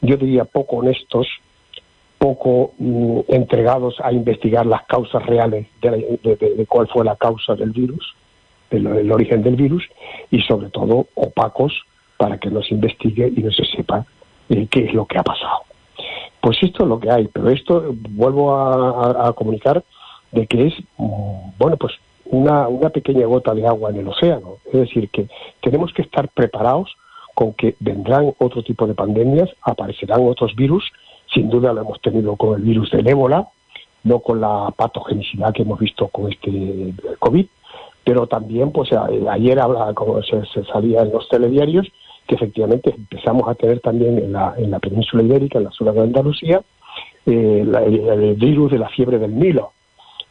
yo 0.00 0.16
diría 0.16 0.44
poco 0.44 0.76
honestos, 0.76 1.26
poco 2.18 2.72
mm, 2.78 3.20
entregados 3.28 3.96
a 4.02 4.12
investigar 4.12 4.66
las 4.66 4.84
causas 4.86 5.24
reales 5.24 5.66
de, 5.80 6.66
cuál 6.68 6.88
fue 6.88 7.04
la 7.04 7.16
causa 7.16 7.54
del 7.54 7.70
virus, 7.70 8.14
del, 8.70 9.10
origen 9.10 9.42
del 9.42 9.56
virus, 9.56 9.84
y 10.30 10.40
sobre 10.42 10.68
todo 10.70 11.06
opacos 11.14 11.72
para 12.18 12.36
que 12.36 12.50
no 12.50 12.62
se 12.62 12.74
investigue 12.74 13.32
y 13.34 13.42
no 13.42 13.50
se 13.50 13.64
sepa 13.64 14.04
eh, 14.50 14.66
qué 14.70 14.84
es 14.84 14.92
lo 14.92 15.06
que 15.06 15.18
ha 15.18 15.22
pasado. 15.22 15.62
Pues 16.40 16.62
esto 16.62 16.82
es 16.82 16.88
lo 16.88 17.00
que 17.00 17.10
hay, 17.10 17.28
pero 17.28 17.48
esto 17.48 17.94
vuelvo 18.10 18.54
a, 18.54 19.32
comunicar 19.32 19.82
de 20.32 20.46
que 20.46 20.66
es, 20.66 20.74
mm, 20.98 21.52
bueno, 21.58 21.76
pues 21.78 21.94
una, 22.26 22.68
una 22.68 22.90
pequeña 22.90 23.26
gota 23.26 23.54
de 23.54 23.66
agua 23.66 23.90
en 23.90 23.96
el 23.96 24.08
océano. 24.08 24.56
Es 24.66 24.80
decir, 24.80 25.08
que 25.10 25.28
tenemos 25.62 25.92
que 25.94 26.02
estar 26.02 26.28
preparados 26.28 26.94
con 27.34 27.54
que 27.54 27.76
vendrán 27.80 28.34
otro 28.38 28.62
tipo 28.62 28.86
de 28.86 28.94
pandemias, 28.94 29.48
aparecerán 29.62 30.26
otros 30.26 30.54
virus, 30.56 30.84
sin 31.32 31.48
duda 31.48 31.72
lo 31.72 31.82
hemos 31.82 32.00
tenido 32.00 32.36
con 32.36 32.58
el 32.58 32.62
virus 32.62 32.90
del 32.90 33.06
ébola, 33.06 33.48
no 34.04 34.20
con 34.20 34.40
la 34.40 34.72
patogenicidad 34.76 35.52
que 35.52 35.62
hemos 35.62 35.78
visto 35.78 36.08
con 36.08 36.32
este 36.32 36.94
COVID, 37.18 37.46
pero 38.04 38.26
también, 38.26 38.72
pues 38.72 38.90
ayer 38.92 39.60
se 40.52 40.64
salía 40.64 41.02
en 41.02 41.12
los 41.12 41.28
telediarios, 41.28 41.86
que 42.28 42.34
efectivamente 42.34 42.94
empezamos 42.94 43.48
a 43.48 43.54
tener 43.54 43.80
también 43.80 44.18
en 44.18 44.32
la, 44.32 44.54
en 44.58 44.70
la 44.70 44.78
península 44.78 45.22
ibérica, 45.22 45.58
en 45.58 45.64
la 45.64 45.70
zona 45.70 45.92
de 45.92 46.02
Andalucía, 46.02 46.60
eh, 47.24 47.64
el, 47.66 48.34
virus 48.34 48.70
de 48.70 48.78
la 48.78 48.88
fiebre 48.90 49.18
del 49.18 49.36
Nilo. 49.36 49.72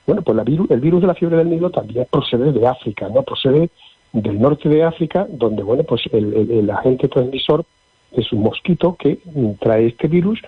Bueno, 0.06 0.22
pues 0.22 0.38
el 0.70 0.80
virus 0.80 1.02
de 1.02 1.08
la 1.08 1.16
fiebre 1.16 1.38
del 1.38 1.50
Nilo 1.50 1.72
también 1.72 2.06
procede 2.10 2.54
de 2.54 2.68
África, 2.68 3.10
¿no? 3.10 3.24
Procede 3.24 3.72
del 4.14 4.40
norte 4.40 4.70
de 4.70 4.84
África, 4.84 5.28
donde, 5.28 5.64
bueno, 5.64 5.84
pues 5.84 6.04
el, 6.12 6.70
agente 6.70 7.08
transmisor 7.08 7.66
es 8.12 8.32
un 8.32 8.42
mosquito 8.42 8.96
que 8.96 9.20
trae 9.60 9.88
este 9.88 10.08
virus, 10.08 10.40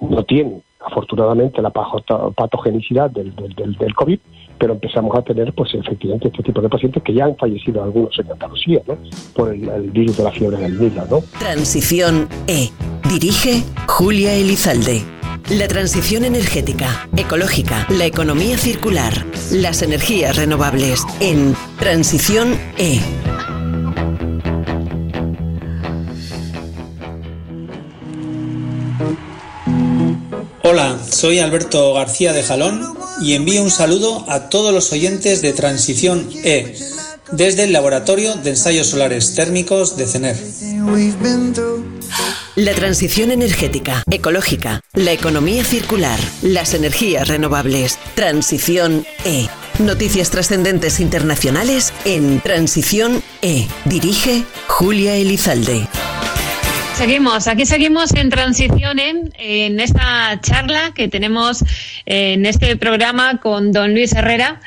no 0.00 0.24
tiene 0.24 0.60
afortunadamente 0.80 1.62
la 1.62 1.70
patogenicidad 1.70 3.10
del, 3.10 3.34
del, 3.34 3.76
del 3.76 3.94
COVID, 3.94 4.18
pero 4.58 4.74
empezamos 4.74 5.16
a 5.16 5.22
tener, 5.22 5.52
pues 5.52 5.74
efectivamente, 5.74 6.28
este 6.28 6.42
tipo 6.42 6.60
de 6.60 6.68
pacientes 6.68 7.02
que 7.02 7.14
ya 7.14 7.24
han 7.24 7.36
fallecido 7.36 7.82
algunos 7.82 8.18
en 8.18 8.30
Andalucía, 8.30 8.80
¿no? 8.86 8.96
Por 9.34 9.52
el, 9.52 9.90
virus 9.90 10.16
de 10.16 10.24
la 10.24 10.32
fiebre 10.32 10.56
del 10.58 10.78
Nilo, 10.78 11.04
¿no? 11.10 11.20
Transición 11.38 12.28
E. 12.46 12.70
Dirige 13.08 13.62
Julia 13.86 14.34
Elizalde. 14.34 15.02
La 15.50 15.68
transición 15.68 16.24
energética, 16.24 17.06
ecológica, 17.16 17.86
la 17.90 18.06
economía 18.06 18.56
circular, 18.56 19.12
las 19.52 19.82
energías 19.82 20.36
renovables 20.36 21.04
en 21.20 21.54
Transición 21.78 22.54
E. 22.78 23.00
Hola, 30.62 30.98
soy 30.98 31.40
Alberto 31.40 31.92
García 31.92 32.32
de 32.32 32.42
Jalón 32.42 33.03
y 33.20 33.34
envío 33.34 33.62
un 33.62 33.70
saludo 33.70 34.24
a 34.28 34.48
todos 34.48 34.72
los 34.72 34.92
oyentes 34.92 35.42
de 35.42 35.52
Transición 35.52 36.28
E 36.44 36.74
desde 37.32 37.64
el 37.64 37.72
Laboratorio 37.72 38.34
de 38.36 38.50
Ensayos 38.50 38.88
Solares 38.88 39.34
Térmicos 39.34 39.96
de 39.96 40.06
CENER. 40.06 40.36
La 42.56 42.72
transición 42.74 43.30
energética, 43.30 44.04
ecológica, 44.10 44.80
la 44.92 45.12
economía 45.12 45.64
circular, 45.64 46.20
las 46.42 46.74
energías 46.74 47.26
renovables. 47.26 47.98
Transición 48.14 49.04
E. 49.24 49.48
Noticias 49.80 50.30
trascendentes 50.30 51.00
internacionales 51.00 51.92
en 52.04 52.40
Transición 52.40 53.22
E. 53.42 53.66
Dirige 53.86 54.44
Julia 54.68 55.16
Elizalde. 55.16 55.88
Seguimos, 56.94 57.48
aquí 57.48 57.66
seguimos 57.66 58.14
en 58.14 58.30
transición 58.30 58.98
en 59.00 59.80
esta 59.80 60.40
charla 60.40 60.92
que 60.94 61.08
tenemos 61.08 61.64
en 62.06 62.46
este 62.46 62.76
programa 62.76 63.40
con 63.40 63.72
don 63.72 63.92
Luis 63.92 64.12
Herrera 64.12 64.60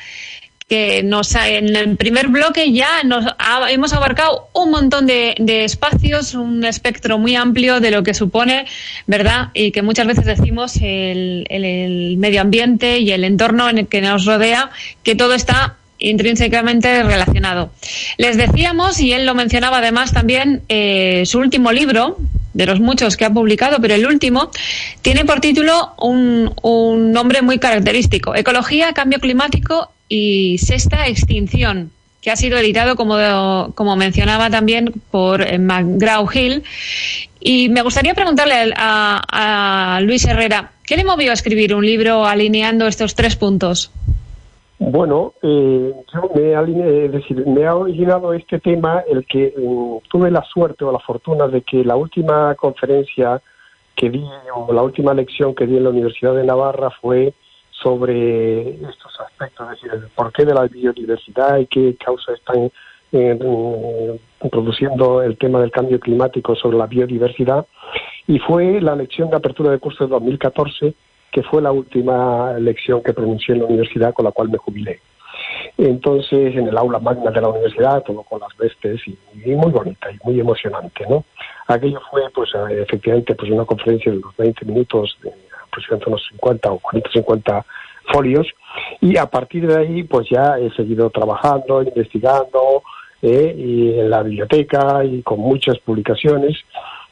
que 0.68 1.02
nos 1.02 1.34
en 1.34 1.74
el 1.74 1.96
primer 1.96 2.28
bloque 2.28 2.72
ya 2.72 3.02
nos 3.02 3.24
hemos 3.70 3.94
abarcado 3.94 4.48
un 4.52 4.70
montón 4.70 5.06
de, 5.06 5.34
espacios, 5.64 6.34
un 6.34 6.62
espectro 6.64 7.18
muy 7.18 7.34
amplio 7.34 7.80
de 7.80 7.90
lo 7.90 8.02
que 8.02 8.12
supone, 8.12 8.66
¿verdad? 9.06 9.48
Y 9.54 9.72
que 9.72 9.80
muchas 9.80 10.06
veces 10.06 10.26
decimos 10.26 10.76
el, 10.82 11.46
el 11.48 12.18
medio 12.18 12.42
ambiente 12.42 12.98
y 12.98 13.10
el 13.10 13.24
entorno 13.24 13.70
en 13.70 13.78
el 13.78 13.88
que 13.88 14.02
nos 14.02 14.26
rodea, 14.26 14.70
que 15.02 15.14
todo 15.14 15.32
está 15.32 15.77
intrínsecamente 15.98 17.02
relacionado. 17.02 17.70
Les 18.16 18.36
decíamos, 18.36 19.00
y 19.00 19.12
él 19.12 19.26
lo 19.26 19.34
mencionaba 19.34 19.78
además 19.78 20.12
también, 20.12 20.62
eh, 20.68 21.24
su 21.26 21.38
último 21.38 21.72
libro, 21.72 22.16
de 22.54 22.66
los 22.66 22.80
muchos 22.80 23.16
que 23.16 23.24
ha 23.24 23.30
publicado, 23.30 23.78
pero 23.80 23.94
el 23.94 24.06
último, 24.06 24.50
tiene 25.02 25.24
por 25.24 25.40
título 25.40 25.94
un, 25.98 26.52
nombre 27.12 27.42
muy 27.42 27.58
característico, 27.58 28.34
Ecología, 28.34 28.92
Cambio 28.92 29.20
Climático 29.20 29.92
y 30.08 30.58
Sexta 30.58 31.06
Extinción 31.06 31.92
que 32.20 32.32
ha 32.32 32.36
sido 32.36 32.58
editado, 32.58 32.96
como, 32.96 33.72
como 33.76 33.94
mencionaba 33.94 34.50
también, 34.50 34.92
por 35.12 35.40
eh, 35.40 35.56
McGraw-Hill. 35.56 36.64
Y 37.38 37.68
me 37.68 37.82
gustaría 37.82 38.12
preguntarle 38.14 38.74
a, 38.76 40.00
Luis 40.02 40.24
Herrera, 40.24 40.72
¿qué 40.84 40.96
le 40.96 41.04
movió 41.04 41.30
a 41.30 41.34
escribir 41.34 41.76
un 41.76 41.86
libro 41.86 42.26
alineando 42.26 42.88
estos 42.88 43.14
tres 43.14 43.36
puntos? 43.36 43.92
Bueno, 44.78 45.34
eh, 45.42 45.92
yo 46.14 46.30
me, 46.36 47.04
es 47.04 47.12
decir, 47.12 47.44
me 47.46 47.66
ha 47.66 47.74
originado 47.74 48.32
este 48.32 48.60
tema 48.60 49.02
el 49.08 49.26
que 49.26 49.52
mm, 49.56 50.08
tuve 50.08 50.30
la 50.30 50.44
suerte 50.44 50.84
o 50.84 50.92
la 50.92 51.00
fortuna 51.00 51.48
de 51.48 51.62
que 51.62 51.84
la 51.84 51.96
última 51.96 52.54
conferencia 52.54 53.42
que 53.96 54.08
di 54.08 54.24
o 54.54 54.72
la 54.72 54.82
última 54.82 55.12
lección 55.14 55.54
que 55.54 55.66
di 55.66 55.76
en 55.76 55.84
la 55.84 55.90
Universidad 55.90 56.36
de 56.36 56.44
Navarra 56.44 56.90
fue 57.00 57.34
sobre 57.70 58.70
estos 58.70 59.20
aspectos, 59.20 59.66
es 59.66 59.82
decir, 59.82 59.90
el 59.92 60.08
porqué 60.14 60.44
de 60.44 60.54
la 60.54 60.66
biodiversidad 60.66 61.58
y 61.58 61.66
qué 61.66 61.96
causas 61.96 62.36
están 62.36 62.70
eh, 63.10 64.18
produciendo 64.50 65.22
el 65.22 65.36
tema 65.38 65.60
del 65.60 65.70
cambio 65.70 65.98
climático 65.98 66.54
sobre 66.54 66.78
la 66.78 66.86
biodiversidad. 66.86 67.66
Y 68.26 68.38
fue 68.38 68.80
la 68.80 68.94
lección 68.94 69.30
de 69.30 69.36
apertura 69.36 69.70
de 69.70 69.78
curso 69.78 70.04
de 70.04 70.10
2014, 70.10 70.94
que 71.32 71.42
fue 71.42 71.62
la 71.62 71.72
última 71.72 72.54
lección 72.58 73.02
que 73.02 73.12
pronuncié 73.12 73.54
en 73.54 73.60
la 73.60 73.66
universidad 73.66 74.14
con 74.14 74.24
la 74.24 74.32
cual 74.32 74.48
me 74.48 74.58
jubilé. 74.58 75.00
Entonces, 75.76 76.56
en 76.56 76.66
el 76.68 76.76
aula 76.76 76.98
magna 76.98 77.30
de 77.30 77.40
la 77.40 77.48
universidad, 77.48 78.02
todo 78.02 78.22
con 78.22 78.40
las 78.40 78.56
vestes 78.56 79.00
y, 79.06 79.16
muy 79.50 79.70
bonita 79.70 80.10
y 80.10 80.18
muy 80.24 80.40
emocionante, 80.40 81.06
¿no? 81.08 81.24
Aquello 81.68 82.00
fue, 82.10 82.22
pues, 82.34 82.50
efectivamente, 82.70 83.34
pues 83.34 83.50
una 83.50 83.64
conferencia 83.64 84.10
de 84.10 84.18
unos 84.18 84.36
20 84.36 84.64
minutos 84.64 85.16
de 85.22 85.32
aproximadamente 85.68 86.10
unos 86.10 86.26
50 86.30 86.72
o 86.72 86.78
40, 86.78 87.10
50 87.12 87.66
folios 88.12 88.46
y 89.00 89.16
a 89.16 89.26
partir 89.26 89.66
de 89.66 89.76
ahí 89.76 90.02
pues 90.02 90.28
ya 90.30 90.58
he 90.58 90.70
seguido 90.74 91.10
trabajando, 91.10 91.82
investigando 91.82 92.82
eh, 93.22 93.54
y 93.56 93.98
en 93.98 94.10
la 94.10 94.22
biblioteca 94.22 95.04
y 95.04 95.22
con 95.22 95.40
muchas 95.40 95.78
publicaciones 95.80 96.56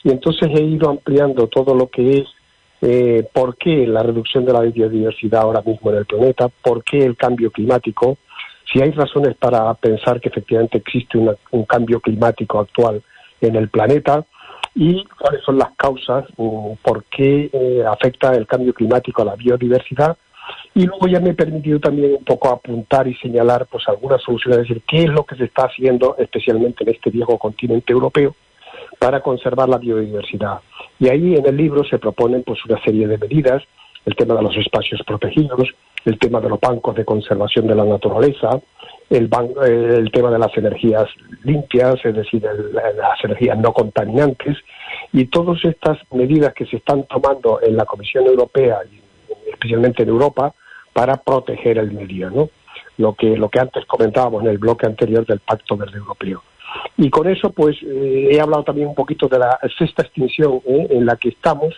y 0.03 0.11
entonces 0.11 0.49
he 0.55 0.63
ido 0.63 0.89
ampliando 0.89 1.49
todo 1.49 1.75
lo 1.75 1.89
que 1.89 2.19
es 2.19 2.29
eh, 2.83 3.27
por 3.33 3.57
qué 3.57 3.87
la 3.87 4.03
reducción 4.03 4.45
de 4.45 4.53
la 4.53 4.61
biodiversidad 4.61 5.43
ahora 5.43 5.63
mismo 5.65 5.91
en 5.91 5.99
el 5.99 6.07
planeta, 6.07 6.49
por 6.49 6.85
qué 6.85 6.99
el 6.99 7.17
cambio 7.17 7.51
climático, 7.51 8.19
si 8.73 8.83
hay 8.83 8.91
razones 8.91 9.37
para 9.37 9.73
pensar 9.75 10.21
que 10.21 10.29
efectivamente 10.29 10.79
existe 10.79 11.19
un 11.19 11.65
cambio 11.65 12.01
climático 12.01 12.59
actual 12.59 13.03
en 13.41 13.57
el 13.57 13.69
planeta, 13.69 14.25
y 14.77 15.05
cuáles 15.19 15.43
son 15.43 15.57
las 15.57 15.71
causas, 15.75 16.27
por 16.37 17.05
qué 17.05 17.49
eh, 17.51 17.83
afecta 17.91 18.35
el 18.35 18.47
cambio 18.47 18.75
climático 18.75 19.23
a 19.23 19.25
la 19.25 19.35
biodiversidad. 19.35 20.19
Y 20.75 20.85
luego 20.85 21.09
ya 21.09 21.19
me 21.19 21.31
he 21.31 21.35
permitido 21.35 21.81
también 21.81 22.15
un 22.19 22.25
poco 22.25 22.51
apuntar 22.51 23.09
y 23.09 23.15
señalar 23.17 23.67
pues 23.67 23.89
algunas 23.89 24.23
soluciones, 24.23 24.61
es 24.61 24.69
decir, 24.69 24.83
qué 24.87 25.05
es 25.05 25.09
lo 25.09 25.25
que 25.25 25.35
se 25.35 25.45
está 25.45 25.63
haciendo, 25.65 26.15
especialmente 26.19 26.85
en 26.85 26.91
este 26.91 27.09
viejo 27.11 27.39
continente 27.39 27.91
europeo, 27.91 28.37
para 28.99 29.23
conservar 29.23 29.69
la 29.71 29.79
biodiversidad. 29.79 30.61
Y 30.99 31.09
ahí 31.09 31.35
en 31.35 31.47
el 31.47 31.57
libro 31.57 31.85
se 31.85 31.99
proponen 31.99 32.43
pues 32.43 32.65
una 32.65 32.83
serie 32.83 33.07
de 33.07 33.19
medidas, 33.19 33.63
el 34.05 34.15
tema 34.15 34.35
de 34.35 34.43
los 34.43 34.57
espacios 34.57 35.03
protegidos, 35.07 35.69
el 36.05 36.19
tema 36.19 36.41
de 36.41 36.49
los 36.49 36.61
bancos 36.61 36.95
de 36.95 37.05
conservación 37.05 37.67
de 37.67 37.75
la 37.75 37.85
naturaleza, 37.85 38.61
el, 39.11 39.29
el 39.63 40.11
tema 40.13 40.31
de 40.31 40.39
las 40.39 40.57
energías 40.57 41.07
limpias, 41.43 41.97
es 42.05 42.15
decir, 42.15 42.43
las 42.43 43.25
energías 43.25 43.59
no 43.59 43.73
contaminantes, 43.73 44.57
y 45.13 45.27
todas 45.27 45.65
estas 45.65 45.99
medidas 46.13 46.55
que 46.55 46.67
se 46.67 46.77
están 46.77 47.05
tomando 47.05 47.61
en 47.63 47.77
la 47.77 47.85
Comisión 47.85 48.27
Europea, 48.27 48.79
y 48.91 49.01
especialmente 49.51 50.05
en 50.05 50.09
Europa, 50.09 50.55
para 50.93 51.17
proteger 51.17 51.79
el 51.79 51.93
medio, 51.93 52.31
¿no? 52.31 52.49
Lo 52.99 53.15
que, 53.15 53.37
lo 53.37 53.49
que 53.51 53.61
antes 53.61 53.85
comentábamos 53.85 54.43
en 54.43 54.51
el 54.51 54.59
bloque 54.59 54.87
anterior 54.87 55.27
del 55.27 55.41
Pacto 55.41 55.77
Verde 55.77 55.99
Europeo. 55.99 56.43
Y 56.97 57.11
con 57.11 57.29
eso, 57.29 57.51
pues, 57.51 57.77
eh, 57.83 58.29
he 58.33 58.41
hablado 58.41 58.65
también 58.65 58.89
un 58.89 58.95
poquito 58.95 59.29
de 59.29 59.39
la 59.39 59.59
sexta 59.79 60.03
extinción 60.03 60.61
¿eh? 60.67 60.87
en 60.91 61.07
la 61.07 61.17
que 61.17 61.31
estamos, 61.31 61.75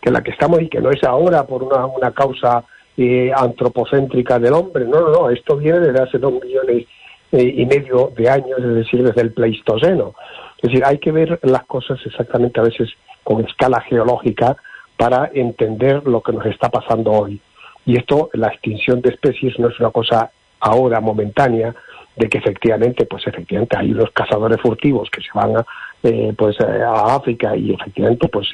que 0.00 0.08
en 0.08 0.14
la 0.14 0.22
que 0.22 0.30
estamos 0.30 0.60
y 0.62 0.68
que 0.68 0.80
no 0.80 0.90
es 0.90 1.02
ahora 1.04 1.46
por 1.46 1.62
una, 1.62 1.86
una 1.86 2.10
causa 2.12 2.64
eh, 2.96 3.30
antropocéntrica 3.34 4.38
del 4.38 4.54
hombre. 4.54 4.86
No, 4.86 5.00
no, 5.00 5.10
no, 5.10 5.30
esto 5.30 5.56
viene 5.56 5.80
desde 5.80 6.02
hace 6.02 6.18
dos 6.18 6.32
millones 6.32 6.86
eh, 7.32 7.54
y 7.56 7.66
medio 7.66 8.12
de 8.16 8.30
años, 8.30 8.58
es 8.58 8.74
decir, 8.74 9.02
desde 9.02 9.20
el 9.20 9.32
Pleistoceno. 9.32 10.14
Es 10.62 10.70
decir, 10.70 10.84
hay 10.84 10.98
que 10.98 11.12
ver 11.12 11.38
las 11.42 11.64
cosas 11.66 11.98
exactamente 12.06 12.58
a 12.58 12.62
veces 12.62 12.88
con 13.22 13.44
escala 13.44 13.80
geológica 13.82 14.56
para 14.96 15.30
entender 15.34 16.06
lo 16.06 16.22
que 16.22 16.32
nos 16.32 16.46
está 16.46 16.70
pasando 16.70 17.12
hoy. 17.12 17.40
Y 17.84 17.98
esto, 17.98 18.30
la 18.32 18.48
extinción 18.48 19.02
de 19.02 19.10
especies 19.10 19.58
no 19.58 19.68
es 19.68 19.78
una 19.78 19.90
cosa 19.90 20.30
ahora 20.60 21.00
momentánea, 21.00 21.74
de 22.16 22.28
que 22.28 22.38
efectivamente, 22.38 23.06
pues 23.06 23.26
efectivamente 23.26 23.76
hay 23.78 23.92
unos 23.92 24.10
cazadores 24.12 24.60
furtivos 24.60 25.10
que 25.10 25.20
se 25.20 25.28
van 25.34 25.56
a, 25.56 25.66
eh, 26.02 26.32
pues 26.36 26.56
a 26.60 27.14
África 27.14 27.56
y 27.56 27.72
efectivamente 27.72 28.28
pues 28.28 28.48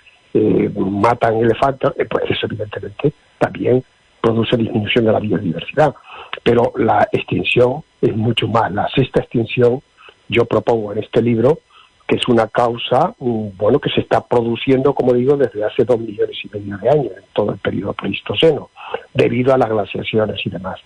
matan 0.75 1.37
elefantes, 1.37 1.93
pues 2.09 2.25
eso 2.31 2.47
evidentemente 2.47 3.13
también 3.39 3.85
produce 4.23 4.57
disminución 4.57 5.05
de 5.05 5.13
la 5.13 5.21
biodiversidad. 5.21 5.95
Pero 6.43 6.73
la 6.77 7.07
extinción 7.13 7.83
es 8.01 8.17
mucho 8.17 8.49
más. 8.49 8.73
La 8.73 8.89
sexta 8.89 9.21
extinción, 9.21 9.83
yo 10.29 10.45
propongo 10.47 10.93
en 10.93 10.99
este 10.99 11.21
libro, 11.21 11.59
que 12.07 12.17
es 12.17 12.29
una 12.29 12.47
causa, 12.49 13.15
mm, 13.19 13.49
bueno, 13.57 13.79
que 13.79 13.91
se 13.91 14.01
está 14.01 14.27
produciendo, 14.27 14.95
como 14.95 15.13
digo, 15.13 15.37
desde 15.37 15.65
hace 15.65 15.85
dos 15.85 15.99
millones 15.99 16.37
y 16.43 16.49
medio 16.49 16.79
de 16.79 16.89
años, 16.89 17.13
en 17.17 17.25
todo 17.33 17.53
el 17.53 17.59
periodo 17.59 17.93
pleistoceno, 17.93 18.71
debido 19.15 19.55
a 19.55 19.59
las 19.59 19.69
glaciaciones 19.69 20.41
y 20.45 20.51
demás. 20.51 20.81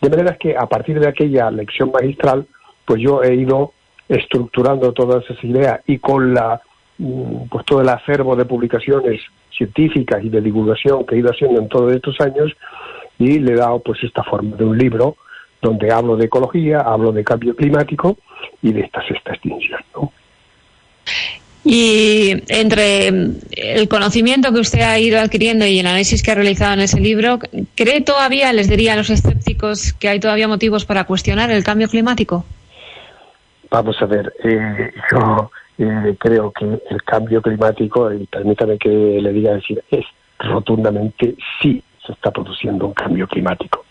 De 0.00 0.10
manera 0.10 0.36
que 0.36 0.56
a 0.56 0.66
partir 0.66 0.98
de 1.00 1.08
aquella 1.08 1.50
lección 1.50 1.90
magistral, 1.92 2.46
pues 2.84 3.00
yo 3.02 3.22
he 3.22 3.34
ido 3.34 3.72
estructurando 4.08 4.92
todas 4.92 5.24
esas 5.24 5.42
ideas 5.44 5.80
y 5.86 5.98
con 5.98 6.32
la 6.32 6.60
mm, 6.98 7.48
pues 7.50 7.64
todo 7.66 7.82
el 7.82 7.88
acervo 7.88 8.34
de 8.36 8.44
publicaciones 8.44 9.20
científicas 9.56 10.24
y 10.24 10.28
de 10.28 10.40
divulgación 10.40 11.04
que 11.04 11.16
he 11.16 11.18
ido 11.18 11.30
haciendo 11.30 11.60
en 11.60 11.68
todos 11.68 11.92
estos 11.92 12.18
años 12.20 12.52
y 13.18 13.38
le 13.40 13.52
he 13.52 13.56
dado 13.56 13.80
pues 13.80 14.02
esta 14.02 14.22
forma 14.22 14.56
de 14.56 14.64
un 14.64 14.78
libro 14.78 15.16
donde 15.60 15.92
hablo 15.92 16.16
de 16.16 16.26
ecología, 16.26 16.80
hablo 16.80 17.12
de 17.12 17.24
cambio 17.24 17.54
climático 17.54 18.16
y 18.62 18.72
de 18.72 18.82
esta 18.82 19.06
sexta 19.06 19.32
extinción. 19.32 19.80
Y 21.70 22.44
entre 22.48 23.08
el 23.08 23.88
conocimiento 23.90 24.54
que 24.54 24.60
usted 24.60 24.80
ha 24.80 24.98
ido 24.98 25.20
adquiriendo 25.20 25.66
y 25.66 25.78
el 25.78 25.86
análisis 25.86 26.22
que 26.22 26.30
ha 26.30 26.34
realizado 26.34 26.72
en 26.72 26.80
ese 26.80 26.98
libro, 26.98 27.38
¿cree 27.74 28.00
todavía, 28.00 28.54
les 28.54 28.70
diría 28.70 28.94
a 28.94 28.96
los 28.96 29.10
escépticos, 29.10 29.92
que 29.92 30.08
hay 30.08 30.18
todavía 30.18 30.48
motivos 30.48 30.86
para 30.86 31.04
cuestionar 31.04 31.50
el 31.50 31.62
cambio 31.62 31.86
climático? 31.88 32.46
Vamos 33.70 34.00
a 34.00 34.06
ver, 34.06 34.32
eh, 34.44 34.92
yo 35.12 35.50
eh, 35.76 36.16
creo 36.18 36.50
que 36.52 36.64
el 36.64 37.02
cambio 37.04 37.42
climático, 37.42 38.10
y 38.14 38.24
permítame 38.24 38.78
que 38.78 38.88
le 38.88 39.30
diga 39.30 39.52
decir, 39.52 39.84
es 39.90 40.06
rotundamente 40.38 41.36
sí 41.60 41.82
se 42.06 42.12
está 42.12 42.30
produciendo 42.30 42.86
un 42.86 42.94
cambio 42.94 43.28
climático. 43.28 43.84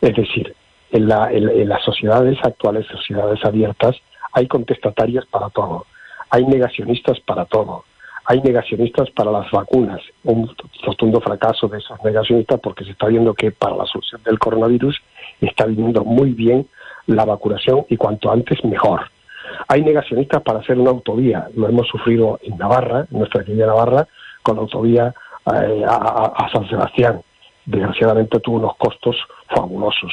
Es 0.00 0.14
decir, 0.14 0.54
en, 0.92 1.08
la, 1.08 1.32
en, 1.32 1.68
las 1.68 1.82
sociedades 1.82 2.38
actuales, 2.44 2.86
sociedades 2.86 3.44
abiertas, 3.44 3.96
hay 4.34 4.46
contestatarias 4.46 5.26
para 5.26 5.50
todo, 5.50 5.84
hay 6.30 6.44
negacionistas 6.44 7.20
para 7.20 7.44
todo, 7.44 7.84
hay 8.24 8.40
negacionistas 8.42 9.10
para 9.10 9.30
las 9.30 9.50
vacunas, 9.50 10.00
un 10.24 10.54
rotundo 10.84 11.20
fracaso 11.20 11.68
de 11.68 11.78
esos 11.78 11.98
negacionistas 12.04 12.60
porque 12.60 12.84
se 12.84 12.90
está 12.90 13.06
viendo 13.06 13.32
que 13.34 13.52
para 13.52 13.74
la 13.74 13.86
solución 13.86 14.22
del 14.22 14.38
coronavirus 14.38 15.00
está 15.40 15.64
viniendo 15.64 16.04
muy 16.04 16.32
bien 16.32 16.68
la 17.06 17.24
vacunación 17.24 17.86
y 17.88 17.96
cuanto 17.96 18.30
antes 18.30 18.62
mejor. 18.64 19.10
Hay 19.66 19.82
negacionistas 19.82 20.42
para 20.42 20.58
hacer 20.60 20.78
una 20.78 20.90
autovía, 20.90 21.48
lo 21.54 21.68
hemos 21.68 21.88
sufrido 21.88 22.38
en 22.42 22.58
Navarra, 22.58 23.06
en 23.10 23.18
nuestra 23.18 23.44
querida 23.44 23.66
Navarra, 23.66 24.06
con 24.42 24.56
la 24.56 24.62
autovía 24.62 25.14
eh, 25.54 25.84
a, 25.88 26.48
San 26.52 26.68
Sebastián. 26.68 27.22
Desgraciadamente 27.64 28.40
tuvo 28.40 28.56
unos 28.56 28.76
costos 28.76 29.16
fabulosos. 29.54 30.12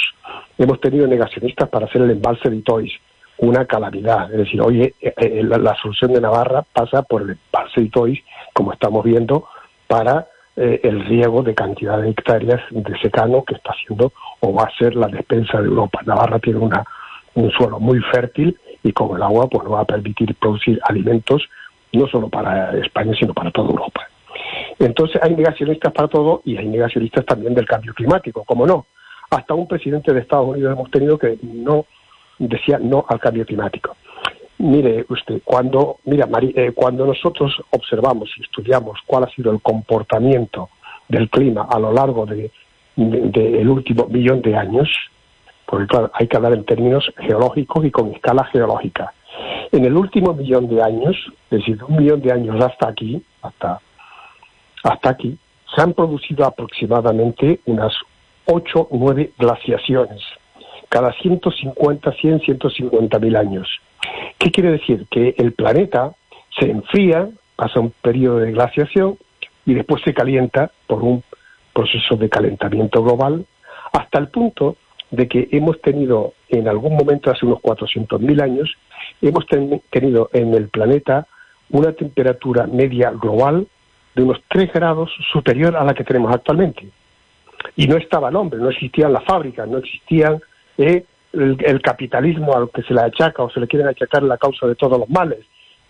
Hemos 0.58 0.80
tenido 0.80 1.08
negacionistas 1.08 1.69
para 1.69 1.86
hacer 1.86 2.01
el 2.01 2.12
embalse 2.12 2.49
de 2.49 2.58
Itois, 2.58 2.93
una 3.37 3.65
calamidad. 3.65 4.31
Es 4.31 4.37
decir, 4.37 4.61
oye, 4.61 4.93
eh, 5.01 5.13
eh, 5.17 5.43
la, 5.43 5.75
solución 5.81 6.13
de 6.13 6.21
Navarra 6.21 6.63
pasa 6.73 7.03
por 7.03 7.23
el 7.23 7.31
embalse 7.31 7.81
Itois, 7.81 8.19
como 8.53 8.73
estamos 8.73 9.03
viendo, 9.03 9.47
para 9.87 10.27
el 10.57 11.05
riego 11.07 11.43
de 11.43 11.53
cantidad 11.53 12.01
de 12.01 12.11
hectáreas 12.11 12.61
de 12.71 12.97
secano 12.99 13.43
que 13.43 13.55
está 13.55 13.71
haciendo 13.73 14.13
o 14.39 14.53
va 14.53 14.63
a 14.63 14.77
ser 14.77 14.95
la 14.95 15.07
despensa 15.07 15.59
de 15.59 15.67
Europa. 15.67 15.99
Navarra 16.05 16.39
tiene 16.39 16.59
una, 16.59 16.81
un 17.33 17.51
suelo 17.51 17.77
muy 17.77 17.99
fértil 17.99 18.57
y 18.81 18.93
con 18.93 19.15
el 19.17 19.21
agua 19.21 19.49
pues 19.49 19.65
nos 19.65 19.73
va 19.73 19.81
a 19.81 19.85
permitir 19.85 20.33
producir 20.35 20.79
alimentos 20.83 21.43
no 21.91 22.07
solo 22.07 22.29
para 22.29 22.71
España 22.77 23.13
sino 23.19 23.33
para 23.33 23.51
toda 23.51 23.69
Europa. 23.69 24.07
Entonces 24.79 25.21
hay 25.21 25.35
negacionistas 25.35 25.93
para 25.93 26.07
todo 26.07 26.41
y 26.45 26.57
hay 26.57 26.67
negacionistas 26.67 27.25
también 27.25 27.53
del 27.53 27.65
cambio 27.65 27.93
climático, 27.93 28.43
como 28.43 28.65
no. 28.65 28.85
hasta 29.29 29.53
un 29.53 29.67
presidente 29.67 30.13
de 30.13 30.19
Estados 30.19 30.47
Unidos 30.47 30.73
hemos 30.73 30.91
tenido 30.91 31.17
que 31.17 31.37
no 31.41 31.85
decía 32.39 32.79
no 32.79 33.05
al 33.07 33.19
cambio 33.19 33.45
climático. 33.45 33.95
Mire 34.57 35.05
usted, 35.09 35.41
cuando, 35.43 35.97
mira, 36.05 36.27
eh, 36.41 36.71
cuando 36.73 37.05
nosotros 37.05 37.53
observamos 37.71 38.29
y 38.37 38.43
estudiamos 38.43 38.99
cuál 39.05 39.25
ha 39.25 39.29
sido 39.29 39.51
el 39.51 39.61
comportamiento 39.61 40.69
del 41.09 41.29
clima 41.29 41.67
a 41.69 41.77
lo 41.77 41.91
largo 41.91 42.25
del 42.25 42.51
de, 42.95 43.67
último 43.67 44.07
millón 44.07 44.41
de 44.41 44.55
años, 44.55 44.89
porque 45.65 45.87
claro, 45.87 46.11
hay 46.13 46.27
que 46.27 46.37
hablar 46.37 46.53
en 46.53 46.63
términos 46.63 47.11
geológicos 47.17 47.85
y 47.85 47.91
con 47.91 48.13
escala 48.13 48.45
geológica. 48.45 49.13
En 49.71 49.83
el 49.83 49.95
último 49.97 50.33
millón 50.33 50.69
de 50.69 50.81
años, 50.81 51.15
es 51.51 51.59
decir, 51.59 51.83
un 51.83 51.97
millón 51.97 52.21
de 52.21 52.31
años 52.31 52.63
hasta 52.63 52.87
aquí, 52.89 53.21
hasta, 53.41 53.81
hasta 54.83 55.09
aquí, 55.09 55.37
se 55.75 55.81
han 55.81 55.93
producido 55.93 56.45
aproximadamente 56.45 57.59
unas 57.65 57.93
8 58.45 58.79
o 58.79 58.97
9 58.97 59.33
glaciaciones, 59.37 60.21
cada 60.95 61.12
150, 61.12 62.10
100, 62.10 62.39
150 62.39 63.19
mil 63.19 63.36
años. 63.36 63.67
¿Qué 64.38 64.49
quiere 64.49 64.71
decir? 64.71 65.05
Que 65.12 65.36
el 65.38 65.51
planeta 65.51 66.13
se 66.58 66.71
enfría, 66.71 67.27
pasa 67.58 67.81
un 67.81 67.91
periodo 68.01 68.38
de 68.38 68.53
glaciación 68.53 69.17
y 69.65 69.73
después 69.73 70.01
se 70.05 70.13
calienta 70.13 70.71
por 70.88 71.03
un 71.03 71.21
proceso 71.73 72.15
de 72.15 72.29
calentamiento 72.29 73.03
global 73.03 73.45
hasta 73.91 74.19
el 74.19 74.29
punto 74.29 74.77
de 75.12 75.27
que 75.27 75.49
hemos 75.51 75.81
tenido 75.81 76.31
en 76.47 76.69
algún 76.69 76.95
momento, 76.95 77.29
hace 77.29 77.45
unos 77.45 77.60
400.000 77.60 78.41
años, 78.41 78.73
hemos 79.21 79.45
tenido 79.89 80.29
en 80.31 80.53
el 80.53 80.69
planeta 80.69 81.27
una 81.71 81.91
temperatura 81.91 82.67
media 82.67 83.12
global 83.12 83.67
de 84.15 84.23
unos 84.23 84.41
3 84.47 84.71
grados 84.71 85.12
superior 85.34 85.75
a 85.75 85.84
la 85.84 85.93
que 85.93 86.05
tenemos 86.05 86.34
actualmente. 86.34 86.88
Y 87.75 87.86
no 87.86 87.97
estaba 87.97 88.29
el 88.29 88.38
hombre, 88.38 88.60
no 88.60 88.69
existían 88.69 89.12
las 89.12 89.25
fábricas, 89.25 89.67
no 89.67 89.79
existían 89.79 90.41
eh, 90.77 91.05
el, 91.33 91.81
capitalismo 91.81 92.55
al 92.55 92.69
que 92.69 92.83
se 92.83 92.93
le 92.93 93.01
achaca 93.01 93.43
o 93.43 93.49
se 93.49 93.59
le 93.59 93.67
quieren 93.67 93.88
achacar 93.88 94.23
la 94.23 94.38
causa 94.38 94.67
de 94.67 94.75
todos 94.75 94.99
los 94.99 95.09
males. 95.09 95.39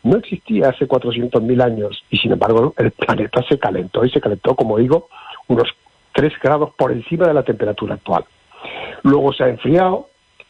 No 0.04 0.18
existía 0.18 0.70
hace 0.70 0.88
400.000 0.88 1.64
años 1.64 2.04
y 2.10 2.18
sin 2.18 2.32
embargo 2.32 2.74
el 2.78 2.92
planeta 2.92 3.44
se 3.48 3.58
calentó 3.58 4.06
y 4.06 4.10
se 4.10 4.22
calentó, 4.22 4.56
como 4.56 4.78
digo, 4.78 5.10
unos 5.48 5.70
3 6.14 6.34
grados 6.42 6.72
por 6.78 6.92
encima 6.92 7.28
de 7.28 7.34
la 7.34 7.44
temperatura 7.44 7.96
actual. 7.96 8.26
Luego 9.04 9.34
se 9.34 9.44
ha 9.44 9.50
enfriado 9.50 10.10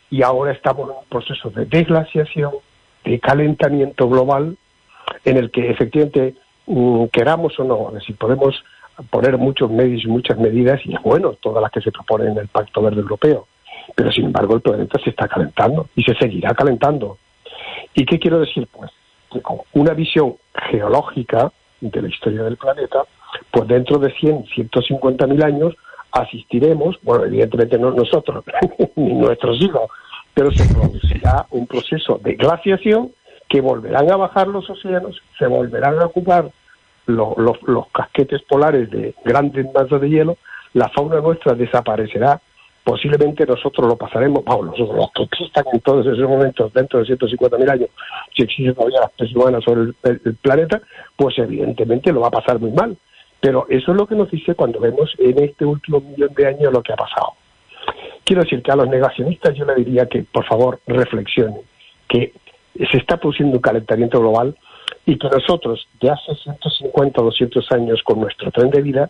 y 0.09 0.23
ahora 0.23 0.51
estamos 0.51 0.89
en 0.89 0.97
un 0.97 1.05
proceso 1.09 1.49
de 1.49 1.65
desglaciación, 1.65 2.51
de 3.03 3.19
calentamiento 3.19 4.07
global, 4.07 4.57
en 5.23 5.37
el 5.37 5.51
que 5.51 5.69
efectivamente 5.69 6.35
mm, 6.67 7.05
queramos 7.05 7.59
o 7.59 7.63
no, 7.63 7.91
decir, 7.91 8.15
podemos 8.17 8.63
poner 9.09 9.37
muchos 9.37 9.69
medios 9.69 10.03
y 10.03 10.07
muchas 10.07 10.37
medidas, 10.37 10.79
y 10.85 10.93
es 10.93 11.01
bueno 11.01 11.33
todas 11.33 11.61
las 11.61 11.71
que 11.71 11.81
se 11.81 11.91
proponen 11.91 12.29
en 12.29 12.37
el 12.37 12.47
Pacto 12.47 12.81
Verde 12.81 13.01
Europeo, 13.01 13.47
pero 13.93 14.11
sin 14.11 14.25
embargo 14.25 14.55
el 14.55 14.61
planeta 14.61 14.99
se 15.03 15.11
está 15.11 15.27
calentando 15.27 15.89
y 15.95 16.03
se 16.03 16.15
seguirá 16.15 16.53
calentando. 16.53 17.17
¿Y 17.93 18.05
qué 18.05 18.19
quiero 18.19 18.39
decir? 18.39 18.67
Pues 18.71 18.91
con 19.41 19.59
una 19.73 19.93
visión 19.93 20.35
geológica 20.69 21.51
de 21.81 22.01
la 22.01 22.07
historia 22.07 22.43
del 22.43 22.57
planeta, 22.57 23.03
pues 23.51 23.67
dentro 23.67 23.99
de 23.99 24.11
100, 24.13 24.45
150 24.45 25.27
mil 25.27 25.43
años 25.43 25.75
asistiremos, 26.11 26.97
bueno, 27.03 27.25
evidentemente 27.25 27.77
no 27.77 27.91
nosotros, 27.91 28.43
ni 28.95 29.13
nuestros 29.13 29.61
hijos, 29.61 29.89
pero 30.33 30.51
se 30.51 30.73
producirá 30.73 31.45
un 31.51 31.67
proceso 31.67 32.19
de 32.23 32.35
glaciación 32.35 33.11
que 33.49 33.61
volverán 33.61 34.09
a 34.11 34.15
bajar 34.15 34.47
los 34.47 34.69
océanos, 34.69 35.21
se 35.37 35.47
volverán 35.47 35.99
a 35.99 36.05
ocupar 36.05 36.49
los, 37.05 37.35
los 37.37 37.87
casquetes 37.91 38.41
polares 38.43 38.89
de 38.89 39.13
grandes 39.23 39.65
masas 39.73 40.01
de 40.01 40.09
hielo, 40.09 40.37
la 40.73 40.89
fauna 40.89 41.21
nuestra 41.21 41.53
desaparecerá 41.53 42.41
posiblemente 42.85 43.47
nosotros 43.47 43.87
lo 43.87 43.97
pasaremos, 43.97 44.45
vamos, 44.45 44.67
nosotros 44.67 44.95
los 44.95 45.27
que 45.27 45.69
en 45.73 45.79
todos 45.81 46.05
esos 46.05 46.29
momentos 46.29 46.71
dentro 46.71 46.99
de 46.99 47.17
150.000 47.17 47.71
años, 47.71 47.89
si 48.33 48.43
existe 48.43 48.73
todavía 48.73 48.99
la 48.99 49.07
especie 49.07 49.35
humana 49.35 49.59
sobre 49.59 49.91
el, 50.03 50.35
planeta, 50.35 50.79
pues 51.15 51.35
evidentemente 51.39 52.13
lo 52.13 52.21
va 52.21 52.27
a 52.27 52.31
pasar 52.31 52.59
muy 52.59 52.71
mal. 52.71 52.95
Pero 53.39 53.65
eso 53.69 53.91
es 53.91 53.97
lo 53.97 54.05
que 54.05 54.13
nos 54.13 54.29
dice 54.29 54.53
cuando 54.53 54.79
vemos 54.79 55.11
en 55.17 55.43
este 55.43 55.65
último 55.65 55.99
millón 55.99 56.31
de 56.35 56.47
años 56.47 56.71
lo 56.71 56.83
que 56.83 56.93
ha 56.93 56.95
pasado. 56.95 57.33
Quiero 58.23 58.43
decir 58.43 58.61
que 58.61 58.71
a 58.71 58.75
los 58.75 58.87
negacionistas 58.87 59.55
yo 59.55 59.65
le 59.65 59.75
diría 59.75 60.05
que 60.05 60.23
por 60.23 60.45
favor 60.45 60.79
reflexionen, 60.85 61.61
que 62.07 62.33
se 62.91 62.97
está 62.97 63.17
produciendo 63.17 63.55
un 63.55 63.61
calentamiento 63.61 64.19
global 64.19 64.55
y 65.07 65.17
que 65.17 65.27
nosotros 65.27 65.87
de 65.99 66.11
hace 66.11 66.35
150 66.35 67.19
o 67.19 67.25
200 67.25 67.71
años 67.71 68.03
con 68.03 68.19
nuestro 68.19 68.51
tren 68.51 68.69
de 68.69 68.81
vida 68.81 69.09